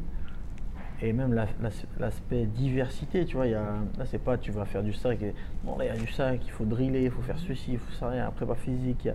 Et 1.03 1.13
même 1.13 1.33
la- 1.35 1.49
la- 1.61 1.71
l'aspect 1.99 2.45
diversité, 2.47 3.25
tu 3.27 3.35
vois, 3.35 3.49
y 3.49 3.55
a, 3.55 3.63
là 3.99 4.05
c'est 4.07 4.23
pas 4.23 4.39
tu 4.39 4.53
vas 4.53 4.67
faire 4.67 4.85
du 4.85 4.93
sac, 4.93 5.21
et, 5.23 5.35
bon 5.65 5.77
là 5.79 5.87
il 5.87 5.89
y 5.89 5.91
a 5.91 5.97
du 5.97 6.07
sac, 6.13 6.39
il 6.45 6.51
faut 6.53 6.65
driller, 6.65 7.03
il 7.07 7.11
faut 7.11 7.23
faire 7.23 7.41
ceci, 7.41 7.73
il 7.73 7.79
faut 7.79 7.93
ça, 7.93 8.11
il 8.15 8.19
y 8.19 8.21
a 8.21 8.31
prépa 8.31 8.55
physique, 8.55 9.05
il 9.05 9.09
y 9.09 9.11
a, 9.11 9.15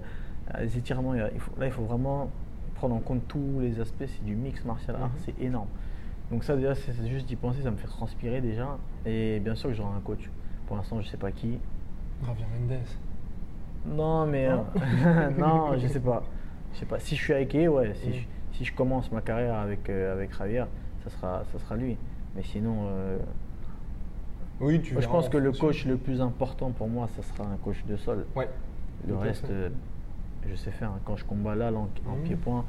il 0.49 0.59
y 0.59 0.63
a 0.63 0.65
des 0.65 0.77
étirements, 0.79 1.13
il 1.13 1.19
y 1.19 1.23
a- 1.23 1.31
il 1.33 1.39
faut- 1.39 1.53
là 1.57 1.67
il 1.67 1.71
faut 1.71 1.83
vraiment 1.83 2.29
prendre 2.75 2.93
en 2.93 2.99
compte 2.99 3.25
tous 3.29 3.61
les 3.61 3.79
aspects, 3.79 4.03
c'est 4.05 4.25
du 4.25 4.35
mix 4.35 4.65
martial 4.65 4.97
art, 4.97 5.07
Mhm. 5.07 5.11
c'est 5.25 5.41
énorme. 5.41 5.67
Donc 6.31 6.43
ça 6.45 6.55
déjà, 6.55 6.73
c'est 6.75 6.93
juste 7.07 7.25
d'y 7.27 7.35
penser, 7.35 7.61
ça 7.61 7.71
me 7.71 7.75
fait 7.77 7.87
transpirer 7.87 8.39
déjà. 8.41 8.77
Et 9.05 9.39
bien 9.41 9.53
sûr 9.55 9.69
que 9.69 9.75
j'aurai 9.75 9.95
un 9.95 9.99
coach. 9.99 10.29
Pour 10.65 10.77
l'instant, 10.77 11.01
je 11.01 11.07
sais 11.09 11.17
pas 11.17 11.31
qui. 11.31 11.59
Javier 12.25 12.45
Mendes. 12.45 12.79
Non, 13.85 14.25
mais 14.25 14.47
Non 14.49 14.65
euh, 15.05 15.29
non, 15.37 15.77
je 15.77 15.87
sais 15.87 15.99
pas. 15.99 16.23
Je 16.73 16.79
sais 16.79 16.85
pas. 16.85 16.99
Si 16.99 17.15
je 17.17 17.21
suis 17.21 17.33
avec 17.33 17.53
lui, 17.53 17.67
ouais. 17.67 17.93
Si, 17.95 18.09
Mm. 18.09 18.13
je, 18.13 18.57
si 18.57 18.65
je 18.65 18.73
commence 18.73 19.11
ma 19.11 19.21
carrière 19.21 19.55
avec 19.55 19.89
euh, 19.89 20.13
avec 20.13 20.33
Javier, 20.37 20.63
ça 21.03 21.09
sera 21.09 21.43
ça 21.51 21.59
sera 21.59 21.75
lui. 21.75 21.97
Mais 22.35 22.43
sinon, 22.43 22.85
euh, 22.87 23.17
Oui, 24.61 24.81
tu 24.81 24.93
moi, 24.93 25.01
je 25.01 25.07
pense 25.09 25.27
en 25.27 25.29
que 25.29 25.37
le 25.37 25.51
coach 25.51 25.85
le 25.85 25.97
plus 25.97 26.21
important 26.21 26.71
pour 26.71 26.87
moi, 26.87 27.09
ça 27.17 27.23
sera 27.23 27.43
un 27.49 27.57
coach 27.57 27.83
de 27.85 27.97
sol. 27.97 28.25
Ouais. 28.37 28.47
Le 29.07 29.15
reste, 29.17 29.51
je 30.47 30.55
sais 30.55 30.71
faire. 30.71 30.91
Quand 31.03 31.17
je 31.17 31.25
combats 31.25 31.55
là, 31.55 31.71
en, 31.73 31.89
en 32.09 32.15
Mhm. 32.17 32.23
pied-point, 32.23 32.63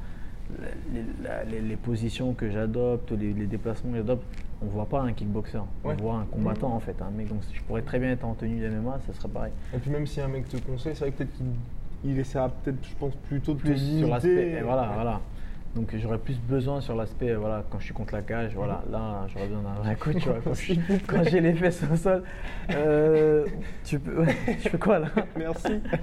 les, 0.93 1.51
les- 1.51 1.61
les 1.61 1.77
positions 1.77 2.35
que 2.35 2.51
j'adopte, 2.51 3.11
les, 3.13 3.33
les 3.33 3.47
déplacements 3.47 3.91
que 3.93 3.97
j'adopte, 3.99 4.25
on 4.63 4.67
voit 4.67 4.87
pas 4.87 5.01
un 5.01 5.13
kickboxer. 5.13 5.59
Ouais. 5.85 5.95
On 5.99 6.03
voit 6.03 6.15
un 6.17 6.25
combattant 6.25 6.69
Mhm. 6.69 6.75
en 6.77 6.81
fait. 6.81 6.97
Un 7.03 7.11
mec. 7.11 7.29
Donc 7.29 7.41
je 7.53 7.61
pourrais 7.63 7.83
très 7.83 7.99
bien 7.99 8.11
être 8.11 8.25
en 8.25 8.35
tenue 8.35 8.61
d'MMA, 8.61 8.99
ça 9.07 9.13
serait 9.13 9.29
pareil. 9.29 9.53
Et 9.75 9.79
puis 9.79 9.91
même 9.91 10.07
si 10.07 10.21
un 10.21 10.29
mec 10.29 10.49
te 10.49 10.57
conseille, 10.59 10.95
c'est 10.95 11.01
vrai 11.05 11.11
que 11.13 11.19
peut-être 11.19 11.33
qu'il 11.37 11.47
il 12.05 12.19
essaiera 12.19 12.49
peut-être, 12.49 12.85
je 12.85 12.95
pense, 12.97 13.15
plutôt 13.15 13.55
de 13.55 13.59
te 13.59 13.63
Plus 13.67 13.99
sur 13.99 14.09
l'aspect. 14.09 14.61
Voilà, 14.65 14.83
Ouais. 14.83 14.89
voilà. 14.95 15.21
Donc 15.75 15.97
j'aurais 15.97 16.19
plus 16.19 16.39
besoin 16.39 16.83
sur 16.83 16.95
l'aspect, 16.95 17.31
euh, 17.31 17.39
voilà, 17.39 17.65
quand 17.71 17.79
je 17.79 17.85
suis 17.87 17.95
contre 17.95 18.13
la 18.13 18.21
cage, 18.21 18.53
voilà, 18.55 18.83
là 18.91 19.27
j'aurais 19.33 19.47
besoin 19.47 19.63
d'un 19.63 19.81
vrai 19.83 19.97
coach, 19.97 20.17
tu 20.19 20.29
vois, 20.29 20.39
quand, 20.45 20.53
je- 20.53 20.75
quand 21.07 21.23
j'ai 21.25 21.41
les 21.41 21.55
fesses 21.55 21.83
au 21.91 21.97
sol, 21.97 22.25
euh, 22.75 23.47
tu 23.83 23.99
peux, 23.99 24.21
ouais, 24.21 24.37
je 24.63 24.69
fais 24.69 24.79
quoi 24.79 24.99
là? 24.99 25.07
Merci. 25.39 25.81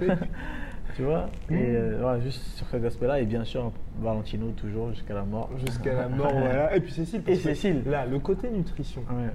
Tu 1.00 1.06
vois. 1.06 1.30
Et 1.50 1.54
euh, 1.54 1.96
voilà, 2.00 2.20
juste 2.20 2.42
sur 2.56 2.66
cet 2.68 2.84
aspect-là, 2.84 3.20
et 3.20 3.24
bien 3.24 3.42
sûr 3.44 3.72
Valentino 4.00 4.50
toujours 4.50 4.90
jusqu'à 4.90 5.14
la 5.14 5.22
mort. 5.22 5.48
Jusqu'à 5.64 5.94
la 5.94 6.08
mort, 6.08 6.30
voilà. 6.32 6.76
Et 6.76 6.80
puis 6.80 6.92
Cécile. 6.92 7.22
Et 7.26 7.36
Cécile. 7.36 7.82
Là, 7.86 8.04
le 8.04 8.18
côté 8.18 8.50
nutrition. 8.50 9.00
Ouais. 9.10 9.30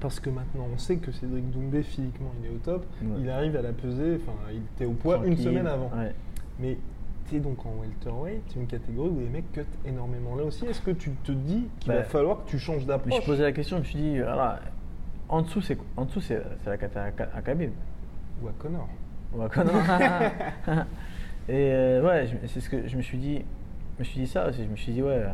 Parce 0.00 0.20
que 0.20 0.30
maintenant, 0.30 0.66
on 0.72 0.78
sait 0.78 0.96
que 0.96 1.10
Cédric 1.10 1.50
Doumbé, 1.50 1.82
physiquement, 1.82 2.30
il 2.40 2.46
est 2.46 2.54
au 2.54 2.58
top. 2.58 2.86
Ouais. 3.02 3.08
Il 3.20 3.28
arrive 3.28 3.56
à 3.56 3.62
la 3.62 3.72
peser, 3.72 4.20
enfin, 4.22 4.38
il 4.52 4.62
était 4.76 4.84
au 4.84 4.92
poids 4.92 5.20
une 5.24 5.36
semaine 5.36 5.66
avant. 5.66 5.90
ouais. 5.98 6.14
Mais 6.60 6.76
tu 7.28 7.36
es 7.36 7.40
donc 7.40 7.64
en 7.66 7.72
welterweight, 7.80 8.42
c'est 8.48 8.60
une 8.60 8.66
catégorie 8.66 9.08
où 9.08 9.18
les 9.20 9.28
mecs 9.28 9.50
cut 9.52 9.64
énormément. 9.86 10.36
Là 10.36 10.44
aussi, 10.44 10.64
est-ce 10.66 10.80
que 10.80 10.90
tu 10.92 11.10
te 11.24 11.32
dis 11.32 11.68
qu'il 11.80 11.90
Bah, 11.92 11.98
va 11.98 12.04
falloir 12.04 12.44
que 12.44 12.50
tu 12.50 12.58
changes 12.58 12.86
d'approche 12.86 13.20
je 13.20 13.26
posais 13.26 13.42
la 13.42 13.52
question, 13.52 13.76
je 13.78 13.80
me 13.82 13.86
suis 13.86 13.98
dit, 13.98 14.18
voilà, 14.18 14.60
en 15.28 15.42
dessous 15.42 15.60
c'est 15.60 15.78
en 15.96 16.04
dessous 16.04 16.20
c'est 16.20 16.42
c'est 16.62 16.70
la 16.70 16.76
cata 16.76 17.04
à 17.34 17.42
Khabib. 17.42 17.70
Ou 18.42 18.48
à 18.48 18.52
Connor. 18.58 18.88
Et 21.48 21.72
euh, 21.72 22.02
ouais, 22.06 22.28
c'est 22.46 22.60
ce 22.60 22.68
que 22.70 22.86
je 22.86 22.96
me 22.96 23.02
suis 23.02 23.18
dit. 23.18 23.40
Je 23.96 24.00
me 24.00 24.04
suis 24.04 24.20
dit 24.20 24.26
ça 24.26 24.48
aussi. 24.48 24.62
Je 24.64 24.68
me 24.68 24.76
suis 24.76 24.92
dit, 24.92 25.02
ouais, 25.02 25.24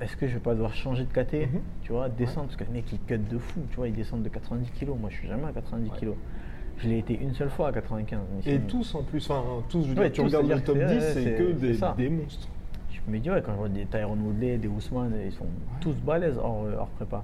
est-ce 0.00 0.16
que 0.16 0.26
je 0.26 0.34
vais 0.34 0.40
pas 0.40 0.54
devoir 0.54 0.74
changer 0.74 1.04
de 1.04 1.12
KT 1.12 1.34
Mhm. 1.34 1.60
Tu 1.82 1.92
vois, 1.92 2.08
descendre, 2.08 2.46
parce 2.48 2.56
que 2.56 2.64
les 2.64 2.70
mecs 2.70 2.92
ils 2.92 2.98
cut 3.00 3.18
de 3.18 3.38
fou. 3.38 3.60
Tu 3.70 3.76
vois, 3.76 3.88
ils 3.88 3.94
descendent 3.94 4.22
de 4.22 4.28
90 4.28 4.70
kilos. 4.72 4.96
Moi, 5.00 5.10
je 5.10 5.16
suis 5.16 5.28
jamais 5.28 5.46
à 5.46 5.52
90 5.52 5.90
Ouais. 5.90 5.98
kilos. 5.98 6.16
Je 6.78 6.88
l'ai 6.88 6.98
été 6.98 7.18
une 7.18 7.34
seule 7.34 7.50
fois 7.50 7.68
à 7.68 7.72
95. 7.72 8.20
mais 8.44 8.54
Et 8.54 8.58
tous 8.60 8.94
en 8.94 9.02
plus, 9.02 9.30
enfin 9.30 9.42
tous, 9.68 9.82
je 9.84 9.92
veux 9.92 9.98
Ouais, 10.00 10.10
dire, 10.10 10.12
tu 10.12 10.20
regardes 10.22 10.48
le 10.48 10.60
top 10.60 10.78
que 10.78 10.94
10, 10.94 11.00
c'est- 11.12 11.34
que 11.34 11.52
des, 11.96 12.08
monstres. 12.08 12.48
Je 12.90 13.10
me 13.12 13.18
dis, 13.18 13.30
ouais, 13.30 13.42
quand 13.44 13.52
je 13.52 13.58
vois 13.58 13.68
des 13.68 13.84
Tyron 13.86 14.16
Woodley, 14.16 14.58
des 14.58 14.68
Ousmane, 14.68 15.12
ils 15.24 15.32
sont 15.32 15.46
tous 15.80 15.94
balèzes 15.94 16.38
hors, 16.38 16.64
euh, 16.64 16.76
hors 16.78 16.88
prépa. 16.88 17.22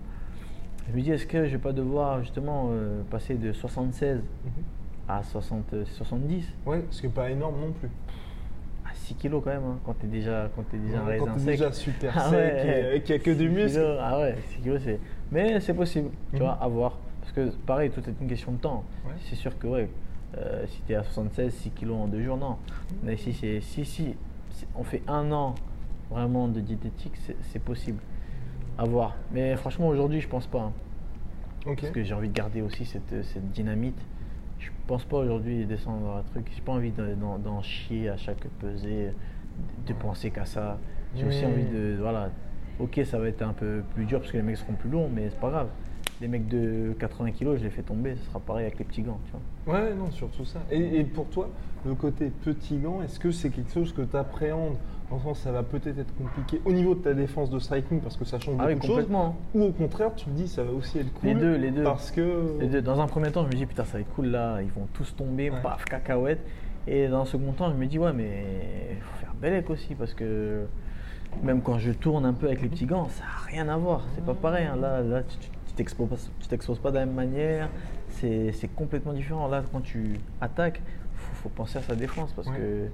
Je 0.91 0.97
me 0.97 1.03
dis, 1.03 1.11
est-ce 1.11 1.27
que 1.27 1.47
je 1.47 1.53
vais 1.53 1.59
pas 1.59 1.73
devoir 1.73 2.21
justement 2.21 2.69
euh, 2.71 3.03
passer 3.11 3.35
de 3.35 3.53
76 3.53 4.19
Mhm. 4.19 4.23
À 5.09 5.23
60, 5.23 5.73
euh, 5.73 5.85
70 5.87 6.45
Ouais, 6.67 6.85
ce 6.91 7.01
qui 7.01 7.07
n'est 7.07 7.13
pas 7.13 7.31
énorme 7.31 7.61
non 7.61 7.73
plus. 7.73 7.89
à 8.85 8.95
6 8.95 9.15
kilos 9.15 9.43
quand 9.45 9.51
même, 9.51 9.65
hein, 9.65 9.79
quand 9.85 9.95
tu 9.99 10.07
es 10.07 10.09
déjà, 10.09 10.49
quand 10.55 10.63
es 10.75 10.79
déjà 10.79 10.99
un 10.99 11.01
Quand 11.01 11.07
raisin 11.07 11.33
t'es 11.35 11.39
sec. 11.41 11.51
déjà 11.51 11.73
super 11.73 12.13
Ah 12.17 12.31
sec 12.31 12.33
ouais. 12.33 12.97
et 12.97 13.03
qu'il 13.03 13.15
n'y 13.15 13.21
a 13.21 13.25
que 13.25 13.31
du 13.31 13.49
6 13.49 13.55
muscle. 13.55 13.71
kilos, 13.79 13.99
ah 14.01 14.19
ouais, 14.21 14.37
6 14.49 14.61
kilos, 14.61 14.81
c'est. 14.85 15.01
Mais 15.33 15.61
c'est 15.61 15.75
possible, 15.75 16.11
tu 16.31 16.37
Mhm. 16.37 16.43
vois, 16.43 16.53
à 16.61 16.69
voir. 16.69 16.99
Parce 17.21 17.33
que 17.33 17.57
pareil, 17.67 17.91
tout 17.91 18.01
est 18.01 18.15
une 18.21 18.29
question 18.29 18.53
de 18.53 18.59
temps. 18.59 18.85
Ouais. 19.07 19.13
C'est 19.29 19.35
sûr 19.37 19.59
que, 19.59 19.67
ouais, 19.67 19.89
euh, 20.37 20.65
si 20.67 20.81
tu 20.87 20.93
es 20.93 20.97
à 20.97 21.03
76, 21.03 21.53
6 21.55 21.71
kilos 21.71 21.97
en 21.97 22.07
deux 22.09 22.23
jours, 22.23 22.37
non. 22.37 22.57
Mais 23.03 23.17
si, 23.17 23.33
c'est, 23.33 23.61
si, 23.61 23.85
si, 23.85 24.15
si 24.51 24.67
on 24.75 24.85
fait 24.85 25.03
un 25.09 25.31
an 25.33 25.55
vraiment 26.11 26.49
de 26.49 26.61
diététique, 26.61 27.15
c'est, 27.43 27.59
possible. 27.63 27.99
À 28.79 28.85
voir. 28.85 29.17
Mais 29.33 29.57
franchement, 29.57 29.89
aujourd'hui, 29.89 30.21
je 30.21 30.29
pense 30.29 30.47
pas. 30.47 30.61
hein. 30.61 30.73
Parce 31.65 31.91
que 31.91 32.03
j'ai 32.05 32.15
envie 32.15 32.29
de 32.29 32.33
garder 32.35 32.63
aussi 32.63 32.85
cette, 32.87 33.25
cette 33.25 33.51
dynamite. 33.51 33.99
Je 34.89 34.95
pense 34.95 35.05
pas 35.05 35.19
aujourd'hui 35.19 35.67
descendre 35.67 36.17
un 36.17 36.23
truc. 36.23 36.51
J'ai 36.57 36.63
pas 36.63 36.73
envie 36.73 36.93
de- 36.93 37.15
d'en, 37.45 37.61
chier 37.61 38.09
à 38.09 38.17
chaque 38.17 38.43
pesée, 38.59 39.11
de 39.87 39.93
penser 39.93 40.31
qu'à 40.31 40.47
ça. 40.47 40.79
J'ai 41.15 41.27
aussi 41.27 41.45
envie 41.45 41.67
de. 41.67 41.97
Voilà. 42.01 42.31
Ok, 42.81 42.99
ça 43.05 43.19
va 43.19 43.29
être 43.29 43.43
un 43.43 43.53
peu 43.53 43.83
plus 43.95 44.07
dur 44.07 44.21
parce 44.21 44.33
que 44.33 44.39
les 44.39 44.43
mecs 44.43 44.57
seront 44.57 44.73
plus 44.73 44.89
longs, 44.89 45.11
mais 45.15 45.29
c'est 45.29 45.39
pas 45.41 45.51
grave. 45.51 45.69
Les 46.23 46.27
mecs 46.29 46.49
de 46.49 46.95
80 46.99 47.33
kilos, 47.33 47.59
je 47.59 47.65
les 47.65 47.71
fais 47.71 47.83
tomber, 47.83 48.17
ce 48.17 48.25
sera 48.31 48.41
pareil 48.41 48.65
avec 48.65 48.79
les 48.79 48.87
petits 48.87 49.03
gants. 49.03 49.21
Tu 49.27 49.33
vois. 49.67 49.79
Ouais, 49.79 49.95
non, 49.95 50.11
surtout 50.11 50.47
ça. 50.47 50.61
Et, 50.71 51.01
et 51.01 51.05
pour 51.05 51.27
toi, 51.27 51.51
le 51.85 51.95
côté 51.95 52.31
petit 52.31 52.79
gant, 52.79 53.03
est-ce 53.03 53.21
que 53.21 53.31
c'est 53.31 53.51
quelque 53.51 53.71
chose 53.71 53.93
que 53.93 54.01
tu 54.01 54.17
appréhendes 54.17 54.77
Sens, 55.11 55.39
ça 55.41 55.53
va 55.53 55.63
peut-être 55.63 55.99
être 55.99 56.15
compliqué 56.17 56.61
au 56.67 56.73
niveau 56.73 56.95
de 56.95 57.01
ta 57.01 57.15
défense 57.15 57.49
de 57.51 57.59
striking 57.59 58.01
parce 58.01 58.17
que 58.17 58.25
ça 58.27 58.39
change 58.39 58.57
Ah 58.59 58.65
beaucoup 58.65 58.69
oui, 58.69 58.75
de 58.77 58.81
choses. 58.83 58.91
complètement. 58.91 59.37
Ou 59.55 59.63
au 59.65 59.73
contraire, 59.73 60.15
tu 60.15 60.27
te 60.27 60.31
dis, 60.31 60.47
ça 60.49 60.63
va 60.63 60.71
aussi 60.73 60.99
être 60.99 61.13
cool. 61.15 61.29
Les 61.31 61.35
deux, 61.35 61.57
les 61.57 61.71
deux. 61.71 61.83
Parce 61.83 62.11
que. 62.11 62.81
Dans 62.81 63.01
un 63.01 63.07
premier 63.07 63.31
temps, 63.33 63.43
je 63.43 63.49
me 63.49 63.53
dis, 63.53 63.65
putain, 63.67 63.85
ça 63.85 63.95
va 63.95 64.01
être 64.01 64.15
cool 64.15 64.27
là, 64.27 64.61
ils 64.63 64.71
vont 64.71 64.87
tous 64.93 65.15
tomber, 65.17 65.51
Ouais. 65.51 65.61
paf, 65.63 65.85
cacahuète. 65.87 66.41
Et 66.87 67.09
dans 67.09 67.23
un 67.23 67.25
second 67.25 67.53
temps, 67.53 67.71
je 67.71 67.77
me 67.77 67.87
dis, 67.87 67.99
ouais, 67.99 68.13
mais 68.13 68.45
il 68.93 69.01
faut 69.03 69.17
faire 69.21 69.35
bellec 69.35 69.69
aussi, 69.71 69.95
parce 69.95 70.13
que 70.15 70.67
même 71.43 71.63
quand 71.63 71.79
je 71.79 71.93
tourne 71.93 72.25
un 72.27 72.33
peu 72.35 72.47
avec 72.47 72.61
les 72.63 72.69
petits 72.69 72.87
gants, 72.87 73.09
ça 73.09 73.25
n'a 73.25 73.47
rien 73.51 73.69
à 73.69 73.77
voir, 73.77 74.03
c'est 74.15 74.25
pas 74.25 74.35
pareil. 74.35 74.67
hein. 74.67 74.77
Là, 74.77 75.01
là 75.03 75.23
tu 75.23 75.73
t'exposes 75.75 76.09
pas- 76.09 76.17
tu 76.41 76.49
t'exposes 76.49 76.79
pas 76.79 76.91
de 76.91 76.97
la 76.97 77.07
même 77.07 77.15
manière, 77.15 77.69
c'est 78.11 78.53
c'est 78.53 78.69
complètement 78.69 79.13
différent. 79.13 79.49
Là, 79.49 79.63
quand 79.73 79.81
tu 79.81 80.19
attaques, 80.41 80.81
il 80.87 81.19
faut, 81.19 81.35
faut 81.35 81.49
penser 81.51 81.79
à 81.79 81.83
sa 81.83 81.95
défense, 81.95 82.33
parce 82.33 82.49
Ouais. 82.49 82.57
que 82.57 82.87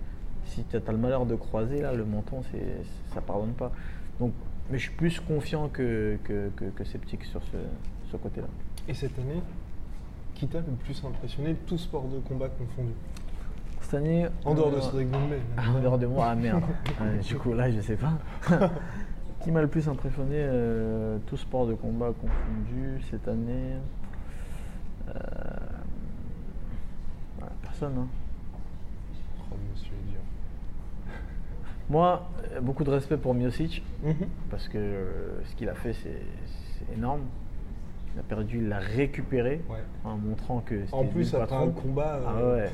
si 0.46 0.64
tu 0.64 0.76
as, 0.76 0.92
le 0.92 0.98
malheur 0.98 1.26
de 1.26 1.34
croiser, 1.34 1.80
là, 1.80 1.92
le 1.92 2.04
menton, 2.04 2.42
c'est- 2.50 2.84
ça 3.14 3.20
pardonne 3.20 3.52
pas. 3.52 3.72
Donc, 4.20 4.32
mais 4.70 4.78
je 4.78 4.84
suis 4.84 4.94
plus 4.96 5.20
confiant 5.20 5.68
que, 5.68 6.18
que, 6.24 6.50
que- 6.56 6.64
que 6.70 6.84
sceptique 6.84 7.24
sur 7.24 7.42
ce, 7.44 7.56
ce 8.10 8.16
côté-là. 8.16 8.46
Et 8.88 8.94
cette 8.94 9.18
année, 9.18 9.42
qui 10.34 10.46
t'a 10.46 10.58
le 10.58 10.72
plus 10.84 11.02
impressionné, 11.04 11.54
tout 11.66 11.78
sport 11.78 12.04
de 12.08 12.18
combat 12.20 12.48
confondu? 12.48 12.92
Cette 13.80 13.94
année. 13.94 14.26
En 14.44 14.54
dehors 14.54 14.70
de 14.70 14.76
euh, 14.76 14.80
Cédric 14.80 15.10
Doumbé. 15.10 15.36
Ah, 15.56 15.62
en 15.76 15.80
dehors 15.80 15.98
de 15.98 16.06
moi, 16.06 16.26
ah 16.30 16.34
merde. 16.34 16.62
Ouais, 17.00 17.18
du 17.22 17.36
coup, 17.36 17.52
là, 17.52 17.70
je 17.70 17.80
sais 17.80 17.96
pas. 17.96 18.18
Qui 19.42 19.50
m'a 19.50 19.60
le 19.60 19.68
plus 19.68 19.86
impressionné, 19.88 20.36
euh, 20.36 21.18
tout 21.26 21.36
sport 21.36 21.66
de 21.66 21.74
combat 21.74 22.12
confondu 22.18 23.00
cette 23.10 23.28
année 23.28 23.74
Euh, 25.08 25.12
voilà, 27.38 27.52
Personne. 27.62 27.92
hein. 27.98 28.06
Oh, 29.52 29.56
monsieur 29.70 29.92
est 29.92 30.10
dur. 30.12 30.20
Moi, 31.90 32.26
euh, 32.54 32.60
beaucoup 32.60 32.84
de 32.84 32.90
respect 32.90 33.16
pour 33.16 33.34
Miocic, 33.34 33.82
Mhm. 34.02 34.14
parce 34.50 34.68
que 34.68 34.78
euh, 34.78 35.42
ce 35.44 35.54
qu'il 35.54 35.68
a 35.68 35.74
fait, 35.74 35.92
c'est 35.92 36.94
énorme. 36.96 37.20
Il 38.14 38.20
a 38.20 38.22
perdu, 38.22 38.58
il 38.58 38.68
l'a 38.68 38.78
récupéré, 38.78 39.60
Ouais. 39.68 39.78
en 40.04 40.16
montrant 40.16 40.60
que 40.60 40.80
c'était 40.82 40.94
En 40.94 41.04
plus, 41.04 41.34
après 41.34 41.56
un 41.56 41.68
combat. 41.70 42.20
Ah 42.26 42.32
euh, 42.38 42.56
ouais. 42.64 42.70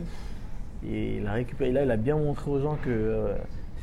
Et 0.87 1.17
il 1.17 1.27
a 1.27 1.33
récupéré. 1.33 1.73
Là, 1.73 1.85
il 1.85 1.91
a 1.91 1.97
bien 1.97 2.17
montré 2.17 2.51
aux 2.51 2.61
gens 2.61 2.77
que 2.77 2.89
euh, 2.91 3.35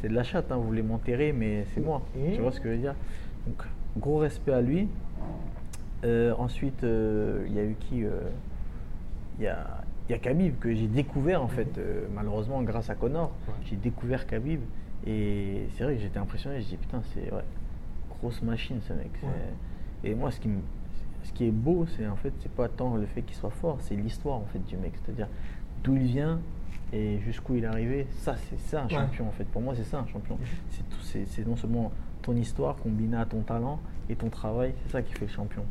c'est 0.02 0.08
de 0.10 0.14
la 0.14 0.24
chatte. 0.24 0.52
Hein, 0.52 0.58
vous 0.58 0.64
voulez 0.68 0.82
m'enterrer, 0.84 1.32
mais 1.34 1.66
c'est 1.74 1.82
moi. 1.82 2.02
Mhm. 2.16 2.34
Tu 2.36 2.42
vois 2.42 2.52
ce 2.52 2.60
que 2.62 2.70
je 2.70 2.76
veux 2.76 2.82
dire? 2.82 2.96
Donc, 3.46 3.64
gros 3.98 4.18
respect 4.20 4.54
à 4.54 4.62
lui. 4.62 4.88
Euh, 6.06 6.34
ensuite, 6.38 6.84
il 6.84 7.54
y 7.54 7.60
a 7.60 7.64
eu 7.64 7.76
qui 7.80 8.04
Il 9.40 9.44
y, 9.44 9.48
a, 9.48 9.68
il 10.10 10.14
y 10.14 10.16
a 10.16 10.18
Khabib 10.18 10.58
que 10.58 10.74
j'ai 10.74 10.88
découvert 10.88 11.44
en 11.44 11.48
fait, 11.48 11.78
euh, 11.78 12.08
malheureusement 12.16 12.64
grâce 12.64 12.90
à 12.90 12.96
Connor. 12.96 13.32
Ouais. 13.48 13.54
J'ai 13.66 13.76
découvert 13.76 14.26
Khabib 14.26 14.62
et 15.08 15.68
c'est 15.74 15.84
vrai 15.84 15.96
que 15.96 16.02
j'étais 16.02 16.20
impressionné. 16.20 16.62
Je 16.62 16.68
dis 16.68 16.78
putain, 16.78 17.02
c'est 17.14 17.32
ouais, 17.34 17.44
grosse 18.20 18.42
machine 18.42 18.80
ce 18.82 18.94
mec. 18.94 19.12
Ouais. 19.24 19.30
Et 20.10 20.14
moi, 20.16 20.32
ce 20.32 20.40
qui, 20.40 20.48
me- 20.48 20.62
ce 21.24 21.32
qui 21.34 21.46
est 21.46 21.52
beau, 21.52 21.86
c'est 21.96 22.08
en 22.08 22.16
fait, 22.16 22.34
c'est 22.40 22.52
pas 22.52 22.68
tant 22.68 22.96
le 22.96 23.06
fait 23.06 23.22
qu'il 23.22 23.36
soit 23.36 23.50
fort, 23.50 23.78
c'est 23.82 23.96
l'histoire 23.96 24.38
en 24.38 24.46
fait 24.46 24.60
du 24.66 24.78
mec. 24.78 24.94
C'est-à-dire 25.04 25.28
d'où 25.84 25.96
il 25.96 26.04
vient 26.04 26.40
et 26.94 27.20
jusqu'où 27.20 27.56
il 27.56 27.64
est 27.64 27.68
arrivé. 27.68 28.08
Ça, 28.12 28.36
c'est 28.36 28.60
ça 28.60 28.82
un 28.82 28.86
Ouais. 28.86 28.90
champion 28.94 29.28
en 29.28 29.32
fait. 29.32 29.46
Pour 29.46 29.62
moi, 29.62 29.74
c'est 29.76 29.84
ça 29.84 30.00
un 30.00 30.08
champion. 30.08 30.38
C'est 30.70 30.88
tout- 30.90 31.02
C'est 31.02 31.26
c'est 31.26 31.48
non 31.48 31.56
seulement 31.56 31.92
ton 32.22 32.36
histoire 32.36 32.76
combinée 32.76 33.18
à 33.18 33.26
ton 33.26 33.42
talent 33.42 33.80
et 34.10 34.16
ton 34.16 34.30
travail, 34.30 34.74
c'est 34.84 34.92
ça 34.92 35.02
qui 35.02 35.14
fait 35.14 35.26
le 35.26 35.32
champion. 35.32 35.64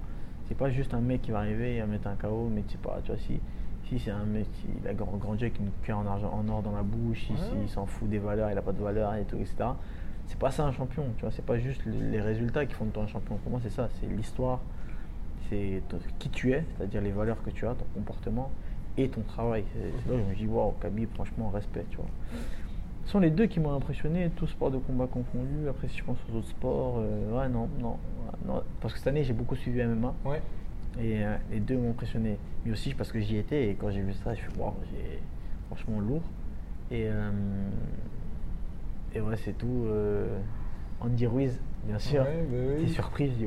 C'est 0.49 0.57
pas 0.57 0.71
juste 0.71 0.95
un 0.95 1.01
mec 1.01 1.23
qui 1.23 1.31
va 1.33 1.39
arriver 1.41 1.77
et 1.77 1.81
va 1.81 1.87
mettre 1.87 2.07
un 2.09 2.15
KO, 2.15 2.49
mais 2.55 2.63
tu 2.63 2.73
sais 2.73 2.79
pas, 2.79 3.01
tu 3.03 3.11
vois, 3.11 3.21
si, 3.21 3.41
si 3.89 3.99
c'est 4.01 4.11
un 4.11 4.25
mec 4.25 4.51
qui 4.53 4.67
il 4.83 4.89
a 4.89 4.95
grand- 4.95 5.17
grandi 5.17 5.45
avec 5.45 5.59
une 5.59 5.71
cuillère 5.83 5.99
en, 5.99 6.07
argent, 6.07 6.33
en 6.33 6.49
or 6.49 6.63
dans 6.63 6.73
la 6.73 6.83
bouche, 6.83 7.29
Ouais. 7.31 7.37
il 7.63 7.69
s'en 7.69 7.87
fout 7.87 8.09
des 8.09 8.19
valeurs, 8.19 8.51
il 8.51 8.59
a 8.59 8.63
pas 8.63 8.73
de 8.73 8.83
valeurs 8.83 9.15
et 9.15 9.25
tout, 9.25 9.37
etc. 9.37 9.55
C'est 10.27 10.39
pas 10.39 10.51
ça 10.51 10.65
un 10.65 10.73
champion, 10.73 11.05
tu 11.17 11.23
vois, 11.23 11.31
c'est 11.31 11.45
pas 11.45 11.59
juste 11.59 11.85
le- 11.87 12.11
les 12.11 12.21
résultats 12.21 12.67
qui 12.67 12.75
font 12.75 12.85
de 12.87 12.91
toi 12.91 13.05
un 13.05 13.07
champion. 13.07 13.37
Pour 13.37 13.51
moi, 13.51 13.61
c'est 13.63 13.71
ça, 13.71 13.89
c'est 14.01 14.07
l'histoire, 14.09 14.61
c'est 15.49 15.83
qui 16.19 16.29
tu 16.31 16.53
es, 16.53 16.65
c'est-à-dire 16.77 17.01
les 17.01 17.13
valeurs 17.13 17.41
que 17.45 17.51
tu 17.51 17.65
as, 17.67 17.75
ton 17.75 17.85
comportement 17.95 18.51
et 18.97 19.09
ton 19.09 19.21
travail. 19.21 19.65
C'est 19.75 20.11
là 20.11 20.17
où 20.17 20.19
je 20.19 20.31
me 20.31 20.35
dis, 20.35 20.47
waouh, 20.47 20.73
Khabib, 20.81 21.09
franchement, 21.15 21.51
respect, 21.51 21.85
tu 21.91 21.97
vois. 21.99 22.07
Ce 23.05 23.13
sont 23.13 23.21
les 23.21 23.31
deux 23.31 23.47
qui 23.47 23.61
m'ont 23.61 23.73
impressionné, 23.73 24.31
tout 24.35 24.49
sport 24.49 24.73
de 24.73 24.79
combat 24.79 25.07
confondu. 25.07 25.69
Après, 25.71 25.87
si 25.87 25.99
je 25.99 26.03
pense 26.03 26.17
aux 26.33 26.39
autres 26.39 26.49
sports, 26.49 26.95
euh, 26.99 27.39
ouais, 27.39 27.49
non, 27.49 27.69
non, 27.79 27.99
non. 28.47 28.63
Parce 28.81 28.95
que 28.95 28.99
cette 28.99 29.07
année, 29.07 29.23
j'ai 29.23 29.33
beaucoup 29.33 29.55
suivi 29.55 29.79
MMA. 29.81 30.13
Ouais. 30.25 30.43
Et 30.99 31.25
euh, 31.25 31.37
les 31.51 31.61
deux 31.61 31.77
m'ont 31.77 31.91
impressionné. 31.91 32.39
Mais 32.65 32.73
aussi 32.73 32.95
parce 32.95 33.13
que 33.13 33.21
j'y 33.21 33.37
étais 33.37 33.69
et 33.69 33.75
quand 33.75 33.91
j'ai 33.91 34.01
vu 34.01 34.13
ça, 34.13 34.35
je 34.35 34.41
suis 34.41 34.51
waouh, 34.59 34.75
j'ai 34.93 35.21
franchement 35.67 36.01
lourd. 36.01 36.23
Et, 36.91 37.05
euh, 37.07 37.31
et 39.15 39.21
ouais, 39.21 39.37
c'est 39.37 39.57
tout. 39.57 39.85
euh, 39.87 40.39
Andy 41.01 41.27
Ruiz, 41.27 41.61
bien 41.85 41.99
sûr. 41.99 42.23
Ouais, 42.23 42.47
bah 42.51 42.57
oui. 42.57 42.75
J'étais 42.81 42.93
surpris, 42.93 43.27
je 43.29 43.33
dis. 43.33 43.47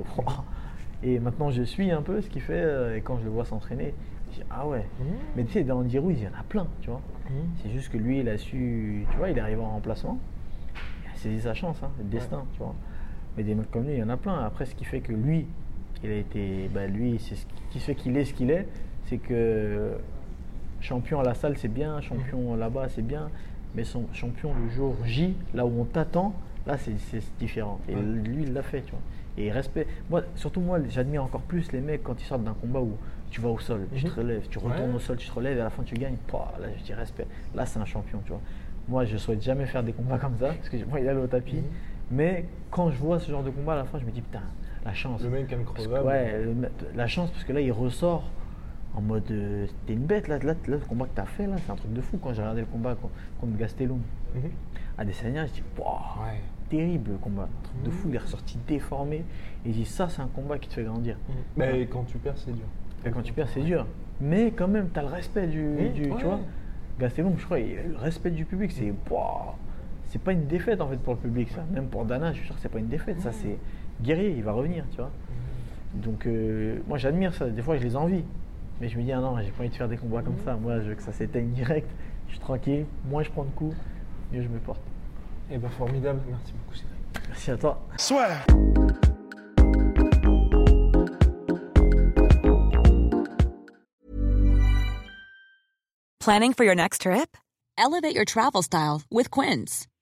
Et 1.01 1.19
maintenant, 1.19 1.49
je 1.49 1.63
suis 1.63 1.89
un 1.91 2.01
peu 2.01 2.21
ce 2.21 2.29
qu'il 2.29 2.41
fait. 2.41 2.97
Et 2.97 3.01
quand 3.01 3.17
je 3.17 3.23
le 3.23 3.29
vois 3.29 3.45
s'entraîner, 3.45 3.93
je 4.31 4.37
dis 4.37 4.43
ah 4.51 4.67
ouais. 4.67 4.85
Mhm. 4.99 5.05
Mais 5.35 5.43
tu 5.45 5.53
sais, 5.53 5.63
dans 5.63 5.79
Andy 5.79 5.97
Ruiz, 5.97 6.19
il 6.19 6.25
y 6.25 6.27
en 6.27 6.39
a 6.39 6.43
plein, 6.43 6.67
tu 6.81 6.89
vois. 6.89 7.01
Mhm. 7.29 7.49
C'est 7.63 7.69
juste 7.71 7.91
que 7.91 7.97
lui, 7.97 8.19
il 8.19 8.29
a 8.29 8.37
su. 8.37 9.05
Tu 9.09 9.17
vois, 9.17 9.29
il 9.29 9.37
est 9.37 9.41
arrivé 9.41 9.61
en 9.61 9.69
remplacement. 9.71 10.19
Il 11.03 11.09
a 11.11 11.15
saisi 11.15 11.41
sa 11.41 11.53
chance, 11.53 11.81
hein, 11.81 11.89
le 11.97 12.03
destin, 12.05 12.43
tu 12.53 12.59
vois. 12.59 12.75
Mais 13.37 13.43
des 13.43 13.55
mecs 13.55 13.71
comme 13.71 13.85
lui, 13.85 13.93
il 13.93 13.99
y 13.99 14.03
en 14.03 14.09
a 14.09 14.17
plein. 14.17 14.37
Après, 14.43 14.65
ce 14.65 14.75
qui 14.75 14.85
fait 14.85 15.01
que 15.01 15.13
lui, 15.13 15.47
il 16.03 16.09
a 16.11 16.15
été. 16.15 16.69
Bah, 16.73 16.87
lui, 16.87 17.19
c'est 17.19 17.35
ce 17.35 17.45
qui 17.71 17.79
fait 17.79 17.95
qu'il 17.95 18.15
est 18.17 18.25
ce 18.25 18.33
qu'il 18.33 18.51
est. 18.51 18.67
C'est 19.05 19.17
que 19.17 19.91
champion 20.81 21.19
à 21.19 21.23
la 21.23 21.33
salle, 21.33 21.57
c'est 21.57 21.67
bien. 21.67 21.99
Champion 22.01 22.55
là-bas, 22.55 22.87
c'est 22.89 23.01
bien. 23.05 23.29
Mais 23.75 23.83
son 23.83 24.05
champion 24.13 24.51
le 24.63 24.69
jour 24.69 24.95
J, 25.05 25.35
là 25.53 25.65
où 25.65 25.81
on 25.81 25.85
t'attend, 25.85 26.33
là, 26.65 26.77
c'est 26.77 26.93
différent. 27.39 27.79
Et 27.87 27.95
lui, 27.95 28.43
il 28.43 28.53
l'a 28.53 28.63
fait, 28.63 28.81
tu 28.81 28.91
vois. 28.91 28.99
Et 29.37 29.51
respect. 29.51 29.87
Moi, 30.09 30.23
surtout 30.35 30.59
moi, 30.59 30.79
j'admire 30.89 31.23
encore 31.23 31.41
plus 31.41 31.71
les 31.71 31.79
mecs 31.79 32.03
quand 32.03 32.19
ils 32.21 32.25
sortent 32.25 32.43
d'un 32.43 32.55
combat 32.55 32.81
où 32.81 32.93
tu 33.29 33.41
vas 33.41 33.49
au 33.49 33.59
sol, 33.59 33.87
tu 33.95 34.05
Mhm. 34.05 34.11
te 34.11 34.19
relèves, 34.19 34.47
tu 34.49 34.57
retournes 34.57 34.89
Ouais. 34.89 34.95
au 34.95 34.99
sol, 34.99 35.17
tu 35.17 35.27
te 35.29 35.33
relèves 35.33 35.57
et 35.57 35.61
à 35.61 35.65
la 35.65 35.69
fin 35.69 35.83
tu 35.83 35.93
gagnes. 35.95 36.15
Pouah, 36.27 36.53
là, 36.59 36.67
je 36.77 36.83
dis 36.83 36.93
respect. 36.93 37.27
Là, 37.55 37.65
c'est 37.65 37.79
un 37.79 37.85
champion, 37.85 38.19
tu 38.25 38.31
vois. 38.31 38.41
Moi, 38.87 39.05
je 39.05 39.17
souhaite 39.17 39.41
jamais 39.43 39.65
faire 39.67 39.83
des 39.83 39.93
combats 39.93 40.17
comme 40.17 40.35
ça 40.39 40.47
parce 40.47 40.67
que 40.67 40.77
moi, 40.85 40.99
il 40.99 41.07
allé 41.07 41.19
au 41.19 41.27
tapis. 41.27 41.57
Mhm. 41.57 41.63
Mais 42.11 42.45
quand 42.71 42.89
je 42.89 42.97
vois 42.97 43.19
ce 43.19 43.29
genre 43.29 43.43
de 43.43 43.51
combat 43.51 43.73
à 43.73 43.77
la 43.77 43.83
fin, 43.85 43.99
je 43.99 44.05
me 44.05 44.09
dis 44.11 44.21
putain, 44.21 44.41
la 44.85 44.93
chance. 44.93 45.21
Le 45.21 45.29
mec 45.29 45.49
ouais, 46.05 46.43
le 46.43 46.55
la 46.95 47.07
chance 47.07 47.29
parce 47.31 47.43
que 47.43 47.53
là, 47.53 47.61
il 47.61 47.71
ressort 47.71 48.29
en 48.95 49.01
mode 49.01 49.29
euh, 49.31 49.67
t'es 49.85 49.93
une 49.93 50.05
bête. 50.05 50.27
Là, 50.27 50.37
là, 50.39 50.45
là, 50.53 50.55
le 50.67 50.77
combat 50.79 51.05
que 51.05 51.15
t'as 51.15 51.25
fait, 51.25 51.47
là, 51.47 51.55
c'est 51.65 51.71
un 51.71 51.75
truc 51.75 51.93
de 51.93 52.01
fou. 52.01 52.17
Quand 52.17 52.33
j'ai 52.33 52.41
regardé 52.41 52.61
le 52.61 52.67
combat 52.67 52.95
con- 52.95 53.09
contre 53.39 53.57
Gastelum 53.57 54.01
Mhm. 54.35 54.41
à 54.97 55.05
Desania, 55.05 55.45
je 55.47 55.53
dis 55.53 55.63
Pouah, 55.75 56.01
Ouais. 56.23 56.39
terrible 56.69 57.11
le 57.11 57.17
combat. 57.17 57.43
Un 57.43 57.63
truc 57.63 57.83
de 57.83 57.89
fou. 57.89 58.07
Il 58.09 58.15
est 58.15 58.19
ressorti 58.19 58.57
déformé. 58.67 59.25
Et 59.65 59.71
je 59.71 59.77
dis 59.77 59.85
ça, 59.85 60.07
c'est 60.09 60.21
un 60.21 60.27
combat 60.27 60.57
qui 60.57 60.69
te 60.69 60.73
fait 60.75 60.83
grandir. 60.83 61.17
Mais 61.57 61.85
quand 61.87 62.03
tu 62.03 62.17
perds, 62.17 62.37
c'est 62.37 62.51
dur. 62.53 62.65
Et 63.05 63.11
quand 63.11 63.21
tu 63.21 63.33
perds, 63.33 63.49
c'est 63.49 63.61
dur. 63.61 63.85
Mais 64.21 64.51
quand 64.51 64.67
même, 64.67 64.89
tu 64.93 64.99
as 64.99 65.03
le 65.03 65.07
respect 65.09 65.47
du. 65.47 65.61
Mmh, 65.63 65.93
du- 65.93 66.09
ouais. 66.11 66.17
Tu 66.17 66.25
vois 66.25 66.39
Gastelum, 66.99 67.33
je 67.37 67.45
crois, 67.45 67.59
le 67.59 67.95
respect 67.97 68.31
du 68.31 68.43
public, 68.45 68.71
c'est. 68.71 68.93
C'est 70.07 70.21
pas 70.21 70.31
une 70.33 70.47
défaite 70.47 70.81
en 70.81 70.87
fait 70.87 70.97
pour 70.97 71.13
le 71.13 71.19
public, 71.19 71.49
ça. 71.49 71.63
Même 71.71 71.85
pour 71.87 72.03
Dana, 72.03 72.31
je 72.33 72.37
suis 72.39 72.45
sûr 72.47 72.55
que 72.55 72.61
c'est 72.61 72.69
pas 72.69 72.79
une 72.79 72.87
défaite. 72.87 73.21
Ça, 73.21 73.31
c'est 73.31 73.57
guerrier, 74.01 74.31
il 74.31 74.43
va 74.43 74.51
revenir, 74.51 74.85
tu 74.91 74.97
vois. 74.97 75.11
Donc, 75.93 76.25
euh, 76.25 76.79
moi, 76.87 76.97
j'admire 76.97 77.33
ça. 77.33 77.49
Des 77.49 77.61
fois, 77.61 77.77
je 77.77 77.83
les 77.83 77.95
envie. 77.95 78.23
Mais 78.79 78.87
je 78.87 78.97
me 78.97 79.03
dis, 79.03 79.11
ah 79.11 79.19
non, 79.19 79.37
j'ai 79.41 79.51
pas 79.51 79.61
envie 79.61 79.69
de 79.69 79.75
faire 79.75 79.89
des 79.89 79.97
combats 79.97 80.21
comme 80.21 80.37
ça. 80.45 80.55
Moi, 80.55 80.79
je 80.81 80.89
veux 80.89 80.95
que 80.95 81.03
ça 81.03 81.11
s'éteigne 81.11 81.49
direct. 81.49 81.89
Je 82.27 82.33
suis 82.33 82.39
tranquille. 82.39 82.85
Moins 83.09 83.23
je 83.23 83.29
prends 83.29 83.43
de 83.43 83.49
coups, 83.49 83.75
mieux 84.31 84.41
je 84.41 84.47
me 84.47 84.59
porte. 84.59 84.81
Eh 85.51 85.57
ben, 85.57 85.69
formidable. 85.69 86.21
Merci 86.29 86.53
beaucoup, 86.53 86.75
Cédric. 86.75 87.27
Merci 87.27 87.51
à 87.51 87.57
toi. 87.57 87.81
Soit. 87.97 88.27
Planning 96.19 96.53
for 96.53 96.63
your 96.63 96.75
next 96.75 97.01
trip? 97.01 97.35
Elevate 97.77 98.13
your 98.13 98.25
travel 98.25 98.61
style 98.61 99.01
with 99.09 99.31
Quince. 99.31 99.87